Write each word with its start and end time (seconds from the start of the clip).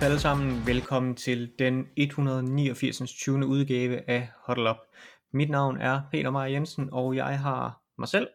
Op 0.00 0.04
alle 0.04 0.20
sammen. 0.20 0.66
Velkommen 0.66 1.16
til 1.16 1.52
den 1.58 1.88
189. 1.96 3.12
20. 3.12 3.46
udgave 3.46 4.10
af 4.10 4.28
Huddle 4.46 4.70
up. 4.70 4.76
Mit 5.32 5.50
navn 5.50 5.80
er 5.80 6.02
Peter 6.12 6.30
Meier 6.30 6.46
Jensen, 6.46 6.88
og 6.92 7.16
jeg 7.16 7.38
har 7.38 7.82
mig 7.98 8.08
selv 8.08 8.28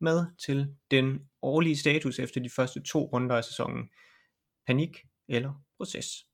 med 0.00 0.26
til 0.46 0.74
den 0.90 1.20
årlige 1.42 1.76
status 1.76 2.18
efter 2.18 2.40
de 2.40 2.50
første 2.50 2.82
to 2.82 3.10
runder 3.12 3.36
af 3.36 3.44
sæsonen. 3.44 3.90
Panik 4.66 4.98
eller 5.28 5.52
proces. 5.76 6.26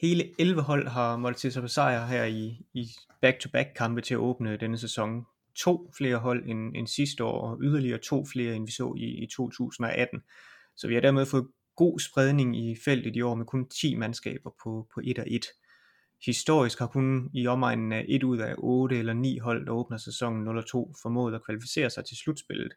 Hele 0.00 0.30
11 0.38 0.62
hold 0.62 0.88
har 0.88 1.16
måttet 1.16 1.40
til 1.40 1.52
sig 1.52 1.62
på 1.62 1.68
sejr 1.68 2.06
her 2.06 2.24
i, 2.24 2.66
i 2.74 2.88
back-to-back 3.20 3.68
kampe 3.76 4.00
til 4.00 4.14
at 4.14 4.18
åbne 4.18 4.56
denne 4.56 4.78
sæson. 4.78 5.26
To 5.54 5.92
flere 5.96 6.16
hold 6.16 6.48
end, 6.48 6.76
end 6.76 6.86
sidste 6.86 7.24
år, 7.24 7.50
og 7.50 7.58
yderligere 7.62 7.98
to 7.98 8.26
flere 8.32 8.54
end 8.54 8.66
vi 8.66 8.72
så 8.72 8.94
i, 8.98 9.22
i 9.22 9.26
2018. 9.26 10.22
Så 10.76 10.88
vi 10.88 10.94
har 10.94 11.00
dermed 11.00 11.26
fået 11.26 11.46
god 11.78 11.98
spredning 11.98 12.56
i 12.56 12.76
feltet 12.84 13.16
i 13.16 13.22
år 13.22 13.34
med 13.34 13.46
kun 13.46 13.68
10 13.68 13.94
mandskaber 13.94 14.50
på, 14.62 14.88
på 14.94 15.00
1 15.04 15.18
og 15.18 15.24
1. 15.28 15.46
Historisk 16.26 16.78
har 16.78 16.86
kun 16.86 17.30
i 17.34 17.46
omegnen 17.46 17.92
af 17.92 18.04
1 18.08 18.22
ud 18.22 18.38
af 18.38 18.54
8 18.58 18.98
eller 18.98 19.12
9 19.12 19.38
hold, 19.38 19.66
der 19.66 19.72
åbner 19.72 19.96
sæsonen 19.98 20.62
02, 20.64 20.94
formået 21.02 21.34
at 21.34 21.44
kvalificere 21.44 21.90
sig 21.90 22.04
til 22.04 22.16
slutspillet. 22.16 22.72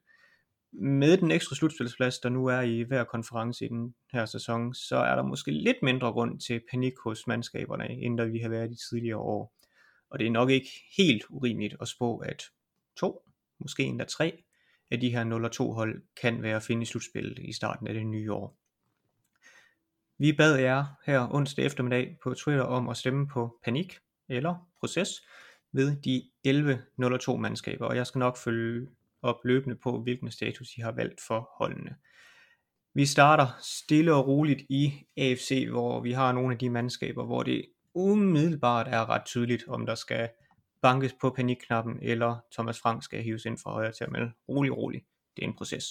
Med 0.73 1.17
den 1.17 1.31
ekstra 1.31 1.55
slutspilsplads, 1.55 2.19
der 2.19 2.29
nu 2.29 2.45
er 2.45 2.61
i 2.61 2.81
hver 2.81 3.03
konference 3.03 3.65
i 3.65 3.67
den 3.67 3.95
her 4.11 4.25
sæson, 4.25 4.73
så 4.73 4.95
er 4.95 5.15
der 5.15 5.23
måske 5.23 5.51
lidt 5.51 5.77
mindre 5.83 6.11
grund 6.11 6.39
til 6.39 6.61
panik 6.71 6.93
hos 7.03 7.27
mandskaberne, 7.27 7.89
end 7.89 8.17
der 8.17 8.25
vi 8.25 8.39
har 8.39 8.49
været 8.49 8.71
i 8.71 8.89
tidligere 8.89 9.17
år. 9.17 9.53
Og 10.09 10.19
det 10.19 10.27
er 10.27 10.31
nok 10.31 10.49
ikke 10.49 10.69
helt 10.97 11.23
urimeligt 11.29 11.75
at 11.81 11.87
spå, 11.87 12.17
at 12.17 12.43
to, 12.97 13.21
måske 13.59 13.83
endda 13.83 14.05
tre, 14.05 14.43
af 14.91 14.99
de 14.99 15.09
her 15.09 15.23
0 15.23 15.45
og 15.45 15.51
2 15.51 15.71
hold 15.71 16.01
kan 16.21 16.41
være 16.41 16.55
at 16.55 16.63
finde 16.63 16.81
i 16.81 16.85
slutspillet 16.85 17.39
i 17.39 17.53
starten 17.53 17.87
af 17.87 17.93
det 17.93 18.05
nye 18.05 18.33
år. 18.33 18.60
Vi 20.21 20.33
bad 20.33 20.59
jer 20.59 20.85
her 21.05 21.27
onsdag 21.31 21.65
eftermiddag 21.65 22.17
på 22.23 22.33
Twitter 22.33 22.63
om 22.63 22.89
at 22.89 22.97
stemme 22.97 23.27
på 23.27 23.59
panik 23.63 23.97
eller 24.29 24.69
proces 24.79 25.09
ved 25.71 25.95
de 26.01 26.23
11.02 27.31 27.37
mandskaber, 27.37 27.85
og 27.85 27.95
jeg 27.95 28.07
skal 28.07 28.19
nok 28.19 28.37
følge 28.37 28.87
op 29.21 29.35
løbende 29.43 29.75
på, 29.75 30.01
hvilken 30.01 30.31
status 30.31 30.77
I 30.77 30.81
har 30.81 30.91
valgt 30.91 31.21
for 31.27 31.49
holdene. 31.57 31.95
Vi 32.93 33.05
starter 33.05 33.47
stille 33.61 34.13
og 34.13 34.27
roligt 34.27 34.61
i 34.69 34.93
AFC, 35.17 35.67
hvor 35.69 36.01
vi 36.01 36.11
har 36.11 36.31
nogle 36.31 36.53
af 36.53 36.59
de 36.59 36.69
mandskaber, 36.69 37.25
hvor 37.25 37.43
det 37.43 37.65
umiddelbart 37.93 38.87
er 38.87 39.09
ret 39.09 39.25
tydeligt, 39.25 39.67
om 39.67 39.85
der 39.85 39.95
skal 39.95 40.29
bankes 40.81 41.13
på 41.21 41.29
panikknappen, 41.29 41.99
eller 42.01 42.37
Thomas 42.53 42.79
Frank 42.79 43.03
skal 43.03 43.23
hives 43.23 43.45
ind 43.45 43.57
fra 43.57 43.71
højre 43.71 43.91
til 43.91 44.03
at 44.03 44.11
melde 44.11 44.31
rolig, 44.49 44.77
rolig. 44.77 45.01
Det 45.35 45.43
er 45.43 45.47
en 45.47 45.55
proces. 45.55 45.85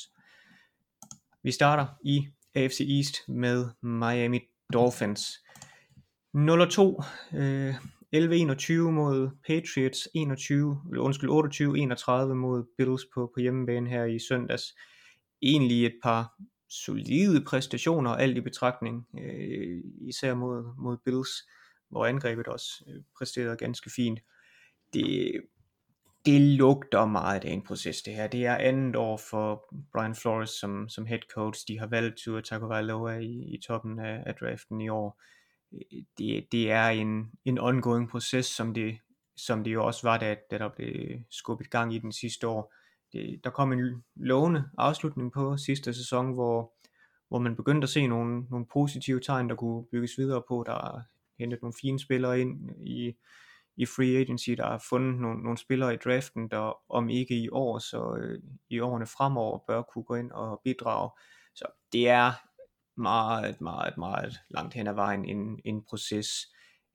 Vi 1.42 1.52
starter 1.52 1.86
i 2.04 2.28
AFC 2.54 2.80
East 2.80 3.28
med 3.28 3.68
Miami 3.82 4.40
Dolphins. 4.72 5.44
0-2, 6.34 7.02
øh, 7.36 7.74
11-21 8.12 8.72
mod 8.90 9.30
Patriots, 9.46 10.08
21, 10.14 10.80
undskyld, 10.98 11.30
28-31 11.30 12.34
mod 12.34 12.64
Bills 12.76 13.02
på, 13.14 13.30
på 13.34 13.40
hjemmebane 13.40 13.90
her 13.90 14.04
i 14.04 14.18
søndags. 14.18 14.74
Egentlig 15.42 15.86
et 15.86 15.94
par 16.02 16.34
solide 16.68 17.44
præstationer, 17.44 18.10
alt 18.10 18.36
i 18.36 18.40
betragtning, 18.40 19.06
øh, 19.20 19.82
især 20.00 20.34
mod, 20.34 20.74
mod 20.78 20.96
Bills, 21.04 21.30
hvor 21.90 22.06
angrebet 22.06 22.46
også 22.46 22.84
øh, 22.88 23.02
præsterede 23.18 23.56
ganske 23.56 23.90
fint. 23.96 24.20
Det, 24.94 25.32
det 26.26 26.40
lugter 26.40 27.04
meget 27.04 27.44
af 27.44 27.52
en 27.52 27.62
proces 27.62 28.02
det 28.02 28.14
her. 28.14 28.26
Det 28.26 28.46
er 28.46 28.56
andet 28.56 28.96
år 28.96 29.16
for 29.30 29.74
Brian 29.92 30.14
Flores 30.14 30.50
som, 30.50 30.88
som 30.88 31.06
head 31.06 31.20
coach. 31.34 31.64
De 31.68 31.78
har 31.78 31.86
valgt 31.86 32.16
Tua 32.16 32.40
Tagovailoa 32.40 33.18
i, 33.18 33.54
i 33.54 33.60
toppen 33.66 33.98
af, 33.98 34.22
af 34.26 34.34
draften 34.34 34.80
i 34.80 34.88
år. 34.88 35.22
Det, 36.18 36.46
det 36.52 36.70
er 36.70 36.88
en, 36.88 37.30
en 37.44 37.58
ongoing 37.58 38.10
proces, 38.10 38.46
som 38.46 38.74
det, 38.74 38.98
som 39.36 39.64
det 39.64 39.72
jo 39.72 39.86
også 39.86 40.00
var, 40.02 40.18
da, 40.18 40.36
da 40.50 40.58
der 40.58 40.68
blev 40.68 41.18
skubbet 41.30 41.70
gang 41.70 41.94
i 41.94 41.98
den 41.98 42.12
sidste 42.12 42.48
år. 42.48 42.74
Det, 43.12 43.40
der 43.44 43.50
kom 43.50 43.72
en 43.72 44.04
lovende 44.16 44.64
afslutning 44.78 45.32
på 45.32 45.56
sidste 45.56 45.94
sæson, 45.94 46.32
hvor, 46.34 46.72
hvor 47.28 47.38
man 47.38 47.56
begyndte 47.56 47.84
at 47.84 47.90
se 47.90 48.06
nogle, 48.06 48.44
nogle 48.50 48.66
positive 48.72 49.20
tegn, 49.20 49.48
der 49.48 49.54
kunne 49.54 49.84
bygges 49.92 50.18
videre 50.18 50.42
på. 50.48 50.64
Der 50.66 50.72
hentede 50.72 51.04
hentet 51.38 51.62
nogle 51.62 51.74
fine 51.80 52.00
spillere 52.00 52.40
ind 52.40 52.70
i, 52.86 53.14
i 53.80 53.86
free 53.86 54.16
agency, 54.16 54.50
der 54.50 54.66
har 54.66 54.84
fundet 54.88 55.20
nogle, 55.20 55.42
nogle 55.42 55.58
spillere 55.58 55.94
i 55.94 55.96
draften, 55.96 56.48
der 56.48 56.92
om 56.92 57.08
ikke 57.08 57.34
i 57.34 57.48
år, 57.48 57.78
så 57.78 58.16
øh, 58.20 58.42
i 58.70 58.80
årene 58.80 59.06
fremover 59.06 59.58
bør 59.66 59.82
kunne 59.82 60.04
gå 60.04 60.14
ind 60.14 60.30
og 60.32 60.60
bidrage. 60.64 61.10
Så 61.54 61.64
det 61.92 62.08
er 62.08 62.32
meget, 62.96 63.60
meget, 63.60 63.98
meget 63.98 64.40
langt 64.50 64.74
hen 64.74 64.86
ad 64.86 64.94
vejen 64.94 65.24
en, 65.24 65.60
en 65.64 65.84
proces. 65.84 66.28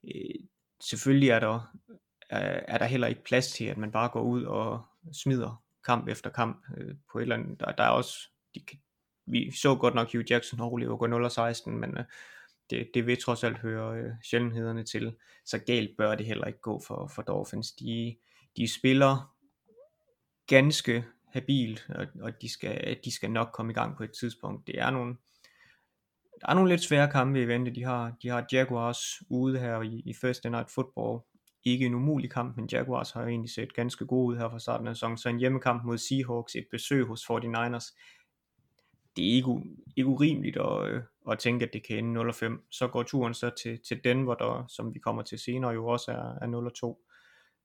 Øh, 0.04 0.36
selvfølgelig 0.84 1.30
er 1.30 1.40
der, 1.40 1.76
er, 2.30 2.64
er 2.68 2.78
der 2.78 2.86
heller 2.86 3.08
ikke 3.08 3.24
plads 3.24 3.52
til, 3.52 3.66
at 3.66 3.78
man 3.78 3.92
bare 3.92 4.10
går 4.10 4.22
ud 4.22 4.44
og 4.44 4.86
smider 5.14 5.64
kamp 5.86 6.08
efter 6.08 6.30
kamp 6.30 6.66
øh, 6.78 6.96
på 7.12 7.18
et 7.18 7.22
eller 7.22 7.36
andet. 7.36 7.60
Der, 7.60 7.72
der 7.72 7.84
er 7.84 7.90
også, 7.90 8.18
de, 8.56 8.62
vi 9.28 9.52
så 9.52 9.76
godt 9.76 9.96
nok 9.96 10.12
Hugh 10.12 10.26
Jackson 10.32 10.60
og 10.60 10.74
Oliver 10.74 10.98
gå 10.98 11.08
0-16, 11.08 11.70
men 11.70 11.98
øh, 11.98 12.06
det, 12.70 12.90
det 12.94 13.08
vil 13.08 13.22
trods 13.22 13.44
alt 13.44 13.58
høre 13.58 13.98
øh, 13.98 14.12
sjældenhederne 14.24 14.84
til. 14.84 15.16
Så 15.46 15.60
galt 15.60 15.98
bør 15.98 16.16
det 16.16 16.26
heller 16.26 16.46
ikke 16.46 16.62
gå 16.62 16.82
for, 16.88 17.12
for 17.16 17.22
Dolphins. 17.22 17.72
De, 17.72 18.16
de 18.58 18.74
spiller 18.74 19.36
ganske 20.48 21.06
habilt, 21.34 21.90
og, 21.90 22.08
og 22.22 22.42
de, 22.42 22.50
skal, 22.50 22.98
de 23.06 23.12
skal 23.12 23.32
nok 23.32 23.50
komme 23.54 23.72
i 23.72 23.76
gang 23.76 23.98
på 23.98 24.04
et 24.04 24.12
tidspunkt. 24.12 24.68
Det 24.68 24.80
er 24.80 24.90
nogle, 24.90 25.16
der 26.42 26.48
er 26.50 26.54
nogle 26.54 26.70
lidt 26.70 26.82
svære 26.82 27.12
kampe 27.12 27.42
i 27.42 27.48
vente. 27.48 27.76
De 27.76 27.84
har, 27.84 28.14
de 28.24 28.28
har 28.28 28.48
Jaguars 28.52 29.00
ude 29.30 29.60
her 29.60 29.82
i, 29.82 30.02
i 30.06 30.14
Thursday 30.14 30.50
Night 30.50 30.72
Football. 30.72 31.20
Ikke 31.64 31.86
en 31.86 31.96
umulig 31.96 32.32
kamp, 32.32 32.58
men 32.58 32.70
Jaguars 32.72 33.12
har 33.12 33.22
jo 33.22 33.28
egentlig 33.28 33.52
set 33.52 33.74
ganske 33.74 34.06
gode 34.06 34.28
ud 34.28 34.38
her 34.38 34.50
fra 34.50 34.60
starten 34.60 34.88
af 34.88 34.96
sæsonen. 34.96 35.18
Så 35.18 35.30
en 35.30 35.40
hjemmekamp 35.40 35.84
mod 35.86 35.98
Seahawks, 35.98 36.56
et 36.56 36.68
besøg 36.72 37.06
hos 37.06 37.22
49ers, 37.24 37.98
det 39.16 39.30
er 39.30 39.34
ikke, 39.34 39.62
ikke 39.96 40.10
urimeligt 40.10 40.58
at, 40.58 40.88
øh, 40.88 41.04
at 41.32 41.40
tænke, 41.40 41.66
at 41.66 41.74
det 41.74 41.84
kan 41.88 41.98
ende 41.98 42.22
0-5. 42.22 42.68
Så 42.72 42.88
går 42.88 43.04
turen 43.04 43.34
så 43.34 43.50
til, 43.50 43.80
til 43.88 44.04
Denver, 44.04 44.36
der, 44.36 44.66
som 44.68 44.94
vi 44.94 45.00
kommer 45.00 45.22
til 45.22 45.40
senere, 45.40 45.72
jo 45.72 45.88
også 45.88 46.12
er, 46.12 46.36
er 46.42 46.72
0-2. 46.84 46.86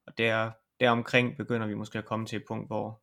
Og 0.07 0.19
der, 0.19 0.51
deromkring 0.81 1.37
begynder 1.37 1.67
vi 1.67 1.75
måske 1.75 1.99
at 1.99 2.05
komme 2.05 2.27
til 2.27 2.37
et 2.37 2.45
punkt, 2.49 2.67
hvor, 2.67 3.01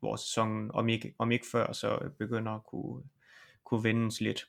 hvor 0.00 0.16
sæsonen, 0.16 0.70
om 0.74 0.88
ikke, 0.88 1.14
om 1.18 1.32
ikke 1.32 1.46
før, 1.52 1.72
så 1.72 2.10
begynder 2.18 2.52
at 2.52 2.66
kunne, 2.66 3.02
kunne 3.64 3.84
vendes 3.84 4.20
lidt. 4.20 4.46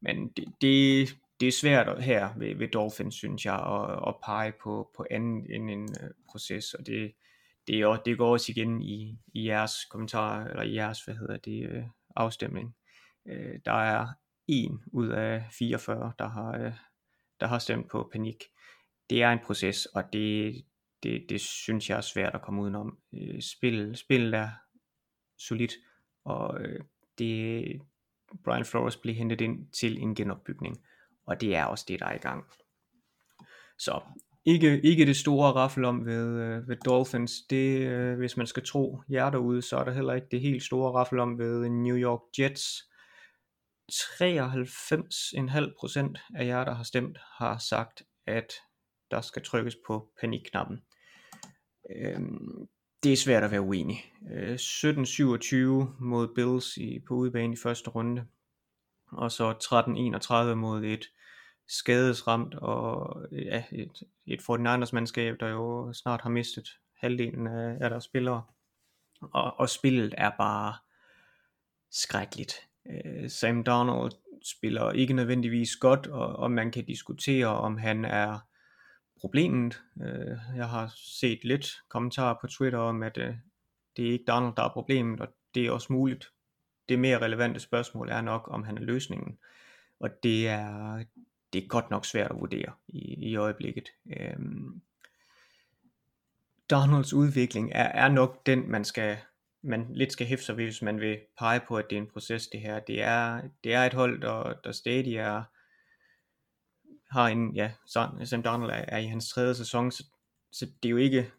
Men 0.00 0.28
det, 0.28 0.44
det, 0.60 1.08
det 1.40 1.48
er 1.48 1.52
svært 1.52 2.02
her 2.02 2.28
ved, 2.36 2.54
ved 2.54 2.68
Dolphins, 2.68 3.14
synes 3.14 3.44
jeg, 3.44 3.54
at, 3.54 4.08
at 4.08 4.14
pege 4.24 4.52
på, 4.62 4.90
på 4.96 5.06
anden 5.10 5.46
end 5.50 5.70
en 5.70 5.82
uh, 5.82 6.08
proces, 6.28 6.74
og 6.74 6.86
det, 6.86 7.12
det, 7.66 7.80
er, 7.80 7.96
det 7.96 8.18
går 8.18 8.32
også 8.32 8.52
igen 8.52 8.82
i, 8.82 9.18
i 9.34 9.48
jeres 9.48 9.84
kommentarer, 9.90 10.48
eller 10.48 10.62
i 10.62 10.74
jeres, 10.74 11.04
hvad 11.04 11.14
hedder 11.14 11.36
det, 11.36 11.68
øh, 11.70 11.84
afstemning. 12.16 12.76
Øh, 13.26 13.60
der 13.64 13.72
er 13.72 14.06
en 14.46 14.82
ud 14.92 15.08
af 15.08 15.44
44, 15.52 16.12
der 16.18 16.28
har, 16.28 16.58
øh, 16.58 16.72
der 17.40 17.46
har 17.46 17.58
stemt 17.58 17.90
på 17.90 18.08
panik. 18.12 18.44
Det 19.10 19.22
er 19.22 19.32
en 19.32 19.38
proces, 19.44 19.86
og 19.86 20.12
det, 20.12 20.64
det, 21.02 21.26
det 21.28 21.40
synes 21.40 21.90
jeg 21.90 21.96
er 21.96 22.00
svært 22.00 22.34
at 22.34 22.42
komme 22.42 22.62
udenom. 22.62 22.98
Øh, 23.14 23.42
spil, 23.42 23.96
spillet 23.96 24.34
er 24.34 24.50
solidt, 25.38 25.72
og 26.24 26.60
øh, 26.60 26.84
det, 27.18 27.82
Brian 28.44 28.64
Flores 28.64 28.96
bliver 28.96 29.16
hentet 29.16 29.40
ind 29.40 29.70
til 29.70 30.02
en 30.02 30.14
genopbygning, 30.14 30.84
og 31.26 31.40
det 31.40 31.56
er 31.56 31.64
også 31.64 31.84
det, 31.88 32.00
der 32.00 32.06
er 32.06 32.14
i 32.14 32.18
gang. 32.18 32.44
Så 33.78 34.00
ikke, 34.46 34.80
ikke 34.80 35.06
det 35.06 35.16
store 35.16 35.52
raffel 35.52 35.84
om 35.84 36.06
ved, 36.06 36.40
øh, 36.40 36.68
ved 36.68 36.76
Dolphins. 36.76 37.32
Det, 37.50 37.80
øh, 37.80 38.18
hvis 38.18 38.36
man 38.36 38.46
skal 38.46 38.66
tro 38.66 39.02
jer 39.10 39.30
derude, 39.30 39.62
så 39.62 39.76
er 39.76 39.84
der 39.84 39.92
heller 39.92 40.14
ikke 40.14 40.28
det 40.30 40.40
helt 40.40 40.62
store 40.62 40.92
raffel 40.92 41.18
om 41.18 41.38
ved 41.38 41.68
New 41.68 41.96
York 41.96 42.20
Jets. 42.38 42.82
93,5% 43.92 46.18
af 46.34 46.46
jer, 46.46 46.64
der 46.64 46.74
har 46.74 46.82
stemt, 46.82 47.18
har 47.38 47.58
sagt, 47.58 48.02
at 48.26 48.52
der 49.10 49.20
skal 49.20 49.42
trykkes 49.42 49.76
på 49.86 50.08
panikknappen. 50.20 50.82
Øhm, 51.96 52.68
det 53.02 53.12
er 53.12 53.16
svært 53.16 53.44
at 53.44 53.50
være 53.50 53.60
uenig. 53.60 54.12
Øh, 54.32 54.54
17-27 54.54 54.56
mod 56.00 56.34
Bills 56.34 56.76
i, 56.76 56.98
på 57.08 57.14
udebane 57.14 57.52
i 57.52 57.56
første 57.62 57.90
runde, 57.90 58.26
og 59.12 59.32
så 59.32 59.52
13-31 60.50 60.54
mod 60.54 60.84
et 60.84 61.06
skadesramt 61.68 62.54
og 62.54 63.20
ja, 63.32 63.62
et, 63.72 64.02
et 64.26 64.40
49ers 64.40 64.90
mandskab, 64.92 65.40
der 65.40 65.48
jo 65.48 65.92
snart 65.92 66.20
har 66.20 66.30
mistet 66.30 66.78
halvdelen 66.94 67.46
af, 67.46 67.76
af 67.80 67.90
deres 67.90 68.04
spillere. 68.04 68.42
Og, 69.20 69.60
og 69.60 69.68
spillet 69.68 70.14
er 70.18 70.30
bare 70.38 70.74
skrækkeligt. 71.90 72.54
Øh, 72.90 73.30
Sam 73.30 73.64
Donald 73.64 74.12
spiller 74.44 74.92
ikke 74.92 75.14
nødvendigvis 75.14 75.76
godt, 75.76 76.06
og, 76.06 76.36
og 76.36 76.50
man 76.50 76.70
kan 76.70 76.84
diskutere, 76.84 77.46
om 77.46 77.78
han 77.78 78.04
er 78.04 78.38
problemet. 79.20 79.82
Øh, 80.02 80.36
jeg 80.56 80.68
har 80.68 80.92
set 80.96 81.44
lidt 81.44 81.66
kommentarer 81.88 82.34
på 82.40 82.46
Twitter 82.46 82.78
om, 82.78 83.02
at 83.02 83.18
øh, 83.18 83.34
det 83.96 84.08
er 84.08 84.12
ikke 84.12 84.24
Donald, 84.28 84.54
der 84.56 84.62
er 84.62 84.72
problemet, 84.72 85.20
og 85.20 85.28
det 85.54 85.66
er 85.66 85.70
også 85.70 85.92
muligt. 85.92 86.32
Det 86.88 86.98
mere 86.98 87.18
relevante 87.18 87.60
spørgsmål 87.60 88.08
er 88.08 88.20
nok, 88.20 88.48
om 88.50 88.64
han 88.64 88.78
er 88.78 88.82
løsningen. 88.82 89.38
Og 90.00 90.10
det 90.22 90.48
er, 90.48 91.04
det 91.52 91.64
er 91.64 91.68
godt 91.68 91.90
nok 91.90 92.04
svært 92.04 92.30
at 92.30 92.40
vurdere 92.40 92.72
i, 92.88 93.30
i 93.30 93.36
øjeblikket. 93.36 93.88
Øhm, 94.16 94.82
Donalds 96.70 97.12
udvikling 97.12 97.70
er, 97.74 97.84
er 97.84 98.08
nok 98.08 98.46
den, 98.46 98.70
man 98.70 98.84
skal 98.84 99.18
man 99.62 99.86
lidt 99.90 100.12
skal 100.12 100.26
hæfte 100.26 100.44
sig 100.44 100.56
ved, 100.56 100.64
hvis 100.64 100.82
man 100.82 101.00
vil 101.00 101.18
pege 101.38 101.60
på, 101.68 101.76
at 101.76 101.90
det 101.90 101.96
er 101.96 102.00
en 102.00 102.10
proces 102.12 102.46
det 102.46 102.60
her. 102.60 102.80
Det 102.80 103.02
er, 103.02 103.42
det 103.64 103.74
er 103.74 103.84
et 103.84 103.94
hold, 103.94 104.20
der, 104.20 104.52
der 104.64 104.72
stadig 104.72 105.16
er, 105.16 105.42
har 107.10 107.28
en, 107.28 107.54
ja, 107.54 107.72
Sam 108.24 108.42
Donald 108.42 108.70
er, 108.70 108.84
er 108.88 108.98
i 108.98 109.06
hans 109.06 109.28
tredje 109.28 109.54
sæson, 109.54 109.90
så, 109.90 110.04
så 110.52 110.66
det 110.82 110.88
er 110.88 110.90
jo 110.90 110.96
ikke 110.96 111.30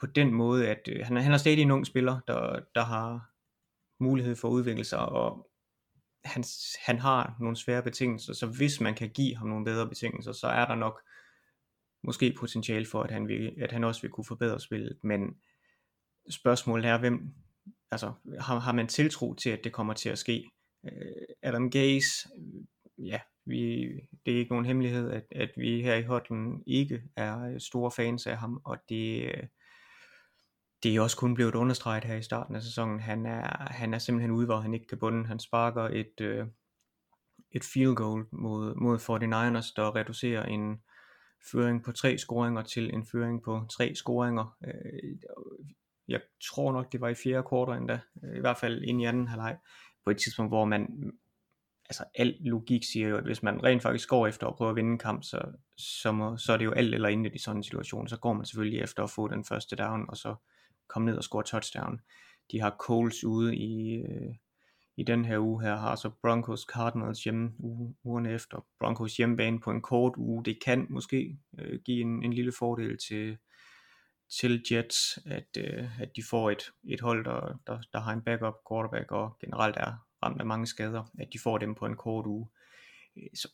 på 0.00 0.06
den 0.06 0.34
måde, 0.34 0.68
at 0.68 0.88
øh, 0.88 1.06
han, 1.06 1.16
han 1.16 1.32
er 1.32 1.36
stadig 1.36 1.62
en 1.62 1.70
ung 1.70 1.86
spiller, 1.86 2.20
der, 2.28 2.60
der 2.74 2.84
har 2.84 3.30
mulighed 3.98 4.36
for 4.36 4.48
at 4.48 4.52
udvikle 4.52 4.84
sig, 4.84 4.98
og 4.98 5.50
han, 6.24 6.44
han 6.86 6.98
har 6.98 7.36
nogle 7.40 7.56
svære 7.56 7.82
betingelser, 7.82 8.32
så 8.32 8.46
hvis 8.46 8.80
man 8.80 8.94
kan 8.94 9.10
give 9.10 9.36
ham 9.36 9.48
nogle 9.48 9.64
bedre 9.64 9.88
betingelser, 9.88 10.32
så 10.32 10.46
er 10.46 10.66
der 10.66 10.74
nok 10.74 11.00
måske 12.02 12.34
potentiale 12.38 12.86
for, 12.86 13.02
at 13.02 13.10
han, 13.10 13.28
vil, 13.28 13.54
at 13.58 13.72
han 13.72 13.84
også 13.84 14.02
vil 14.02 14.10
kunne 14.10 14.24
forbedre 14.24 14.60
spillet, 14.60 14.98
men 15.02 15.20
spørgsmålet 16.30 16.86
er, 16.86 16.98
hvem, 16.98 17.34
altså, 17.90 18.12
har, 18.40 18.58
har 18.58 18.72
man 18.72 18.88
tiltro 18.88 19.34
til, 19.34 19.50
at 19.50 19.64
det 19.64 19.72
kommer 19.72 19.94
til 19.94 20.08
at 20.08 20.18
ske? 20.18 20.50
Øh, 20.84 20.92
Adam 21.42 21.70
Gaze, 21.70 22.28
øh, 22.38 23.06
ja, 23.06 23.20
vi, 23.46 23.86
det 24.26 24.34
er 24.34 24.38
ikke 24.38 24.52
nogen 24.52 24.66
hemmelighed, 24.66 25.10
at, 25.10 25.24
at 25.30 25.50
vi 25.56 25.82
her 25.82 25.94
i 25.94 26.02
Hotlen 26.02 26.62
ikke 26.66 27.02
er 27.16 27.58
store 27.58 27.90
fans 27.90 28.26
af 28.26 28.36
ham, 28.36 28.60
og 28.64 28.78
det, 28.88 29.22
øh, 29.22 29.42
det 30.84 30.96
er 30.96 31.00
også 31.00 31.16
kun 31.16 31.34
blevet 31.34 31.54
understreget 31.54 32.04
her 32.04 32.16
i 32.16 32.22
starten 32.22 32.56
af 32.56 32.62
sæsonen. 32.62 33.00
Han 33.00 33.26
er, 33.26 33.72
han 33.72 33.94
er 33.94 33.98
simpelthen 33.98 34.30
ude, 34.30 34.46
hvor 34.46 34.56
han 34.56 34.74
ikke 34.74 34.86
kan 34.86 34.98
bunde. 34.98 35.26
Han 35.26 35.38
sparker 35.38 35.82
et, 35.82 36.20
øh, 36.20 36.46
et 37.50 37.64
field 37.64 37.94
goal 37.94 38.24
mod, 38.32 38.74
mod 38.74 38.98
49ers, 38.98 39.72
der 39.76 39.96
reducerer 39.96 40.44
en 40.44 40.80
føring 41.52 41.84
på 41.84 41.92
tre 41.92 42.18
scoringer 42.18 42.62
til 42.62 42.94
en 42.94 43.06
føring 43.06 43.42
på 43.42 43.66
tre 43.72 43.94
scoringer. 43.94 44.56
Øh, 44.66 45.18
jeg 46.08 46.20
tror 46.52 46.72
nok, 46.72 46.92
det 46.92 47.00
var 47.00 47.08
i 47.08 47.14
fjerde 47.14 47.48
kvartal 47.48 47.78
endda, 47.78 48.00
øh, 48.24 48.36
i 48.36 48.40
hvert 48.40 48.56
fald 48.56 48.82
ind 48.82 49.02
i 49.02 49.04
anden 49.04 49.28
halvleg, 49.28 49.56
på 50.04 50.10
et 50.10 50.16
tidspunkt, 50.18 50.50
hvor 50.50 50.64
man, 50.64 51.12
altså 51.88 52.04
al 52.14 52.36
logik 52.40 52.84
siger 52.92 53.08
jo, 53.08 53.16
at 53.16 53.24
hvis 53.24 53.42
man 53.42 53.64
rent 53.64 53.82
faktisk 53.82 54.08
går 54.08 54.26
efter 54.26 54.46
at 54.46 54.56
prøve 54.56 54.70
at 54.70 54.76
vinde 54.76 54.92
en 54.92 54.98
kamp, 54.98 55.22
så, 55.22 55.42
så, 55.76 56.12
må, 56.12 56.36
så 56.36 56.52
er 56.52 56.56
det 56.56 56.64
jo 56.64 56.72
alt 56.72 56.94
eller 56.94 57.08
intet 57.08 57.34
i 57.34 57.38
sådan 57.38 57.56
en 57.56 57.64
situation. 57.64 58.08
Så 58.08 58.16
går 58.16 58.32
man 58.32 58.46
selvfølgelig 58.46 58.80
efter 58.80 59.02
at 59.02 59.10
få 59.10 59.28
den 59.28 59.44
første 59.44 59.76
down, 59.76 60.04
og 60.08 60.16
så 60.16 60.34
komme 60.88 61.06
ned 61.06 61.16
og 61.16 61.24
score 61.24 61.42
touchdown. 61.42 62.00
De 62.52 62.60
har 62.60 62.76
Coles 62.78 63.24
ude 63.24 63.56
i, 63.56 63.94
øh, 63.94 64.34
i 64.96 65.02
den 65.02 65.24
her 65.24 65.38
uge 65.38 65.62
her, 65.62 65.76
har 65.76 65.96
så 65.96 66.10
Broncos 66.22 66.60
Cardinals 66.60 67.24
hjemme 67.24 67.52
uge, 67.58 67.94
ugerne 68.04 68.32
efter. 68.32 68.66
Broncos 68.78 69.16
hjemmebane 69.16 69.60
på 69.60 69.70
en 69.70 69.82
kort 69.82 70.12
uge, 70.16 70.44
det 70.44 70.58
kan 70.64 70.86
måske 70.90 71.38
øh, 71.58 71.80
give 71.84 72.00
en, 72.00 72.22
en 72.22 72.32
lille 72.32 72.52
fordel 72.58 72.98
til, 73.08 73.38
til 74.40 74.62
Jets, 74.70 75.18
at, 75.26 75.48
øh, 75.58 76.00
at 76.00 76.10
de 76.16 76.22
får 76.30 76.50
et, 76.50 76.62
et 76.88 77.00
hold, 77.00 77.24
der, 77.24 77.58
der, 77.66 77.78
der 77.92 78.00
har 78.00 78.12
en 78.12 78.22
backup 78.22 78.54
quarterback 78.68 79.12
og 79.12 79.36
generelt 79.40 79.76
er 79.76 80.06
ramt 80.22 80.40
af 80.40 80.46
mange 80.46 80.66
skader, 80.66 81.10
at 81.18 81.28
de 81.32 81.38
får 81.42 81.58
dem 81.58 81.74
på 81.74 81.86
en 81.86 81.96
kort 81.96 82.26
uge. 82.26 82.48
Øh, 83.16 83.28
så 83.34 83.48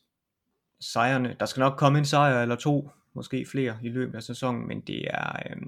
sejrene, 0.81 1.37
der 1.41 1.47
skal 1.47 1.61
nok 1.61 1.79
komme 1.79 1.99
en 1.99 2.05
sejr 2.05 2.43
eller 2.43 2.56
to, 2.56 2.91
måske 3.15 3.47
flere 3.50 3.79
i 3.82 3.88
løbet 3.88 4.15
af 4.15 4.23
sæsonen, 4.23 4.69
men 4.69 4.81
det 4.81 5.05
er, 5.11 5.50
øh, 5.50 5.62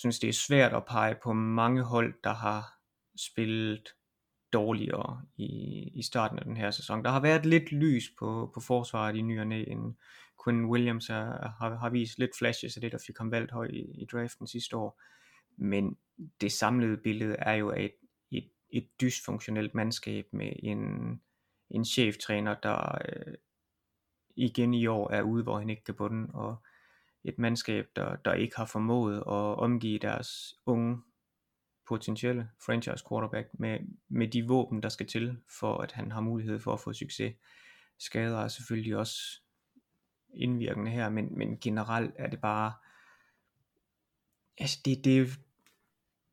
synes 0.00 0.18
det 0.18 0.28
er 0.28 0.32
svært 0.32 0.72
at 0.72 0.84
pege 0.84 1.16
på 1.22 1.32
mange 1.32 1.82
hold, 1.82 2.14
der 2.24 2.34
har 2.34 2.74
spillet 3.16 3.88
dårligere 4.52 5.22
i, 5.36 5.48
i 5.94 6.02
starten 6.02 6.38
af 6.38 6.44
den 6.44 6.56
her 6.56 6.70
sæson. 6.70 7.04
Der 7.04 7.10
har 7.10 7.20
været 7.20 7.46
lidt 7.46 7.72
lys 7.72 8.10
på, 8.18 8.50
på 8.54 8.60
forsvaret 8.60 9.16
i 9.16 9.22
ny 9.22 9.40
og 9.40 9.46
næ, 9.46 9.64
en 9.66 9.96
Quinn 10.44 10.64
Williams 10.64 11.10
er, 11.10 11.48
har, 11.48 11.76
har 11.76 11.90
vist 11.90 12.18
lidt 12.18 12.30
flashes 12.38 12.76
af 12.76 12.80
det, 12.80 12.92
der 12.92 12.98
fik 13.06 13.18
ham 13.18 13.30
valgt 13.30 13.50
højt 13.50 13.74
i, 13.74 14.02
i 14.02 14.04
draften 14.12 14.46
sidste 14.46 14.76
år. 14.76 15.00
Men 15.56 15.96
det 16.40 16.52
samlede 16.52 16.96
billede 16.96 17.36
er 17.38 17.52
jo 17.52 17.70
et, 17.70 17.94
et, 18.30 18.48
et 18.70 18.88
dysfunktionelt 19.00 19.74
mandskab 19.74 20.26
med 20.32 20.52
en, 20.58 20.80
en 21.70 21.84
cheftræner, 21.84 22.54
der 22.54 22.98
øh, 23.08 23.34
igen 24.36 24.74
i 24.74 24.86
år 24.86 25.10
er 25.10 25.22
ude, 25.22 25.42
hvor 25.42 25.58
han 25.58 25.70
ikke 25.70 25.84
kan 25.84 25.94
bunde, 25.94 26.28
og 26.34 26.56
et 27.24 27.38
mandskab, 27.38 27.86
der, 27.96 28.16
der 28.16 28.34
ikke 28.34 28.56
har 28.56 28.64
formået 28.64 29.16
at 29.16 29.58
omgive 29.58 29.98
deres 29.98 30.54
unge 30.66 30.98
potentielle 31.88 32.48
franchise 32.66 33.04
quarterback 33.08 33.48
med, 33.52 33.78
med 34.08 34.28
de 34.28 34.46
våben, 34.46 34.82
der 34.82 34.88
skal 34.88 35.06
til, 35.06 35.36
for 35.58 35.78
at 35.78 35.92
han 35.92 36.12
har 36.12 36.20
mulighed 36.20 36.60
for 36.60 36.72
at 36.72 36.80
få 36.80 36.92
succes. 36.92 37.34
Skader 37.98 38.38
er 38.38 38.48
selvfølgelig 38.48 38.96
også 38.96 39.20
indvirkende 40.34 40.90
her, 40.90 41.08
men, 41.08 41.38
men 41.38 41.58
generelt 41.60 42.14
er 42.18 42.30
det 42.30 42.40
bare, 42.40 42.72
altså 44.58 44.78
det, 44.84 45.04
det, 45.04 45.28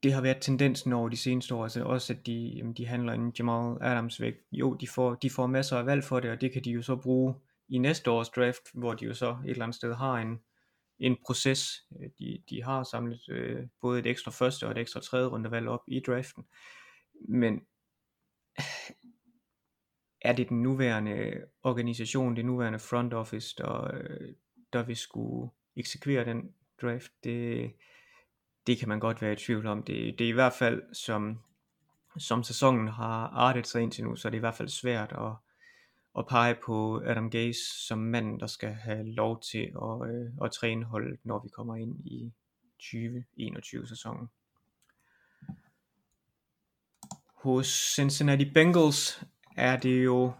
det 0.03 0.13
har 0.13 0.21
været 0.21 0.41
tendensen 0.41 0.93
over 0.93 1.09
de 1.09 1.17
seneste 1.17 1.55
år, 1.55 1.63
altså 1.63 1.83
også 1.83 2.13
at 2.13 2.25
de, 2.25 2.53
jamen 2.55 2.73
de 2.73 2.85
handler 2.85 3.13
en 3.13 3.33
Jamal 3.39 3.77
Adams 3.81 4.21
væk. 4.21 4.35
Jo, 4.51 4.73
de 4.73 4.87
får, 4.87 5.15
de 5.15 5.29
får 5.29 5.47
masser 5.47 5.77
af 5.77 5.85
valg 5.85 6.03
for 6.03 6.19
det, 6.19 6.31
og 6.31 6.41
det 6.41 6.51
kan 6.51 6.63
de 6.63 6.71
jo 6.71 6.81
så 6.81 6.95
bruge 6.95 7.35
i 7.69 7.77
næste 7.77 8.11
års 8.11 8.29
draft, 8.29 8.73
hvor 8.73 8.93
de 8.93 9.05
jo 9.05 9.13
så 9.13 9.37
et 9.45 9.49
eller 9.49 9.63
andet 9.63 9.75
sted 9.75 9.93
har 9.93 10.13
en, 10.13 10.39
en 10.99 11.17
proces. 11.25 11.85
Øh, 11.99 12.09
de, 12.19 12.43
de 12.49 12.63
har 12.63 12.83
samlet 12.83 13.29
øh, 13.29 13.67
både 13.81 13.99
et 13.99 14.05
ekstra 14.05 14.31
første 14.31 14.65
og 14.65 14.71
et 14.71 14.77
ekstra 14.77 14.99
tredje 14.99 15.27
rundevalg 15.27 15.67
op 15.67 15.83
i 15.87 15.99
draften. 15.99 16.45
Men 17.29 17.61
er 20.21 20.33
det 20.33 20.49
den 20.49 20.63
nuværende 20.63 21.41
organisation, 21.63 22.35
det 22.35 22.45
nuværende 22.45 22.79
front 22.79 23.13
office, 23.13 23.55
der, 23.57 23.93
øh, 23.93 24.33
der 24.73 24.83
vil 24.83 24.95
skulle 24.95 25.51
eksekvere 25.75 26.25
den 26.25 26.53
draft? 26.81 27.11
Det, 27.23 27.71
det 28.67 28.77
kan 28.77 28.89
man 28.89 28.99
godt 28.99 29.21
være 29.21 29.33
i 29.33 29.35
tvivl 29.35 29.67
om. 29.67 29.83
Det, 29.83 30.19
det 30.19 30.25
er 30.25 30.29
i 30.29 30.33
hvert 30.33 30.53
fald, 30.53 30.93
som, 30.93 31.39
som 32.17 32.43
sæsonen 32.43 32.87
har 32.87 33.27
artet 33.27 33.67
sig 33.67 33.81
indtil 33.81 34.03
nu, 34.03 34.15
så 34.15 34.27
er 34.27 34.29
det 34.29 34.37
i 34.37 34.39
hvert 34.39 34.55
fald 34.55 34.69
svært 34.69 35.11
at, 35.11 35.46
at 36.17 36.25
pege 36.27 36.55
på 36.65 37.01
Adam 37.05 37.29
Gaze 37.29 37.87
som 37.87 37.99
manden, 37.99 38.39
der 38.39 38.47
skal 38.47 38.69
have 38.69 39.03
lov 39.03 39.41
til 39.41 39.71
at, 39.81 40.09
øh, 40.09 40.31
at 40.43 40.51
træne 40.51 40.85
holdet, 40.85 41.19
når 41.23 41.39
vi 41.43 41.49
kommer 41.49 41.75
ind 41.75 42.05
i 42.05 42.33
2021 42.79 43.87
sæsonen. 43.87 44.27
Hos 47.43 47.93
Cincinnati 47.95 48.51
Bengals 48.53 49.23
er 49.57 49.77
det 49.77 50.05
jo 50.05 50.31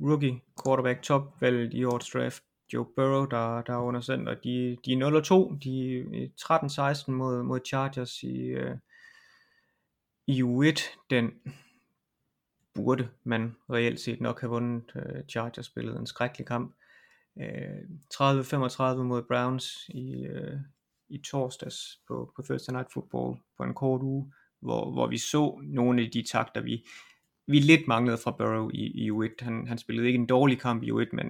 rookie 0.00 0.40
quarterback 0.64 1.02
topvalget 1.02 1.74
i 1.74 1.84
årets 1.84 2.10
draft, 2.10 2.42
Joe 2.72 2.86
Burrow, 2.96 3.24
der, 3.24 3.62
der 3.62 3.72
er 3.72 3.82
under 3.82 4.00
center. 4.00 4.34
De, 4.34 4.76
de 4.84 4.92
er 4.92 5.52
0-2, 5.52 5.58
de 5.64 5.98
er 6.22 7.04
13-16 7.08 7.10
mod, 7.10 7.42
mod 7.42 7.60
Chargers 7.66 8.22
i, 8.22 8.36
øh, 8.36 8.76
i 10.26 10.42
U1. 10.42 10.80
Den 11.10 11.30
burde 12.80 13.08
man 13.24 13.56
reelt 13.70 14.00
set 14.00 14.20
nok 14.20 14.40
have 14.40 14.50
vundet. 14.50 14.82
Øh, 14.96 15.24
Chargers 15.28 15.66
spillede 15.66 15.98
en 15.98 16.06
skrækkelig 16.06 16.46
kamp. 16.46 16.74
Øh, 17.40 17.80
30-35 18.14 19.02
mod 19.02 19.22
Browns 19.28 19.88
i, 19.88 20.26
øh, 20.26 20.58
i 21.08 21.18
torsdags 21.18 22.00
på, 22.08 22.32
på 22.36 22.42
Thursday 22.42 22.72
Night 22.72 22.92
Football 22.92 23.38
på 23.56 23.62
en 23.62 23.74
kort 23.74 24.02
uge, 24.02 24.32
hvor, 24.60 24.92
hvor 24.92 25.06
vi 25.06 25.18
så 25.18 25.60
nogle 25.62 26.02
af 26.02 26.10
de 26.10 26.22
takter, 26.32 26.60
vi, 26.60 26.86
vi 27.46 27.58
lidt 27.58 27.88
manglede 27.88 28.18
fra 28.18 28.30
Burrow 28.38 28.70
i, 28.70 29.04
i 29.04 29.10
U1. 29.10 29.44
Han, 29.44 29.66
han 29.68 29.78
spillede 29.78 30.06
ikke 30.06 30.18
en 30.18 30.26
dårlig 30.26 30.60
kamp 30.60 30.82
i 30.82 30.90
U1, 30.90 31.08
men 31.12 31.26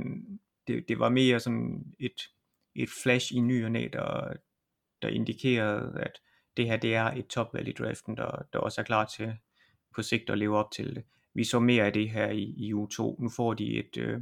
det, 0.66 0.88
det 0.88 0.98
var 0.98 1.08
mere 1.08 1.40
sådan 1.40 1.94
et, 2.00 2.20
et 2.74 2.88
flash 3.02 3.34
i 3.34 3.40
ny 3.40 3.64
og 3.64 3.70
næ, 3.70 3.88
der, 3.92 4.32
der 5.02 5.08
indikerede, 5.08 6.00
at 6.00 6.12
det 6.56 6.66
her 6.66 6.76
det 6.76 6.94
er 6.94 7.04
et 7.04 7.26
topvalg 7.26 7.68
i 7.68 7.72
draften, 7.72 8.16
der, 8.16 8.42
der 8.52 8.58
også 8.58 8.80
er 8.80 8.84
klar 8.84 9.04
til 9.04 9.32
på 9.94 10.02
sigt 10.02 10.30
at 10.30 10.38
leve 10.38 10.56
op 10.56 10.70
til 10.70 10.96
det 10.96 11.04
vi 11.34 11.44
så 11.44 11.60
mere 11.60 11.84
af 11.84 11.92
det 11.92 12.10
her 12.10 12.30
i, 12.30 12.54
i 12.56 12.72
u 12.72 12.86
2. 12.86 13.16
Nu 13.20 13.28
får 13.28 13.54
de 13.54 13.78
et, 13.78 13.96
øh, 13.96 14.20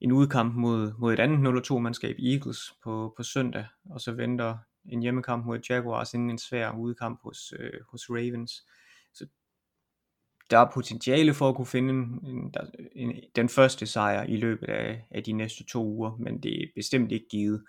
en 0.00 0.12
udkamp 0.12 0.54
mod, 0.54 0.92
mod 0.98 1.12
et 1.12 1.20
andet 1.20 1.70
0-2 1.70 1.78
mandskab, 1.78 2.16
Eagles, 2.18 2.58
på, 2.84 3.14
på 3.16 3.22
søndag, 3.22 3.66
og 3.90 4.00
så 4.00 4.12
venter 4.12 4.58
en 4.84 5.02
hjemmekamp 5.02 5.46
mod 5.46 5.60
Jaguars 5.68 6.14
inden 6.14 6.30
en 6.30 6.38
svær 6.38 6.72
udkamp 6.72 7.20
hos, 7.22 7.52
øh, 7.58 7.80
hos 7.90 8.10
Ravens. 8.10 8.52
Så 9.14 9.26
der 10.50 10.58
er 10.58 10.70
potentiale 10.74 11.34
for 11.34 11.48
at 11.48 11.56
kunne 11.56 11.66
finde 11.66 11.94
en, 11.94 12.26
en, 12.26 12.54
en, 12.92 13.20
den 13.36 13.48
første 13.48 13.86
sejr 13.86 14.22
i 14.24 14.36
løbet 14.36 14.68
af, 14.68 15.06
af 15.10 15.24
de 15.24 15.32
næste 15.32 15.64
to 15.64 15.84
uger, 15.84 16.16
men 16.16 16.42
det 16.42 16.62
er 16.62 16.66
bestemt 16.74 17.12
ikke 17.12 17.26
givet. 17.30 17.64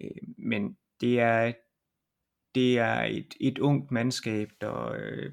Øh, 0.00 0.10
men 0.38 0.76
det 1.00 1.20
er, 1.20 1.52
det 2.54 2.78
er 2.78 3.02
et, 3.02 3.34
et 3.40 3.58
ungt 3.58 3.90
mandskab, 3.90 4.48
der, 4.60 4.92
øh, 4.98 5.32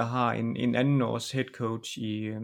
der 0.00 0.06
har 0.06 0.32
en, 0.32 0.56
en 0.56 0.74
anden 0.74 1.02
års 1.02 1.30
head 1.30 1.44
coach 1.44 1.98
i, 1.98 2.20
øh, 2.20 2.40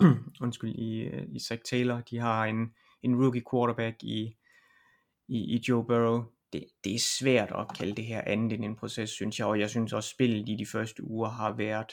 undskyld, 0.44 0.74
i, 0.74 1.00
øh, 1.00 1.26
i 1.28 1.38
Zach 1.38 1.62
Taylor. 1.70 2.00
De 2.00 2.18
har 2.18 2.44
en, 2.44 2.74
en 3.02 3.16
rookie 3.22 3.42
quarterback 3.52 4.02
i, 4.02 4.36
i, 5.28 5.38
i 5.38 5.62
Joe 5.68 5.84
Burrow. 5.84 6.24
Det, 6.52 6.64
det 6.84 6.94
er 6.94 6.98
svært 7.20 7.52
at 7.58 7.66
kalde 7.78 7.96
det 7.96 8.04
her 8.04 8.22
andet 8.26 8.52
end 8.52 8.64
en 8.64 8.76
proces, 8.76 9.10
synes 9.10 9.38
jeg, 9.38 9.46
og 9.46 9.60
jeg 9.60 9.70
synes 9.70 9.92
også, 9.92 10.10
spillet 10.10 10.48
i 10.48 10.56
de 10.56 10.66
første 10.66 11.04
uger 11.04 11.28
har 11.28 11.52
været 11.52 11.92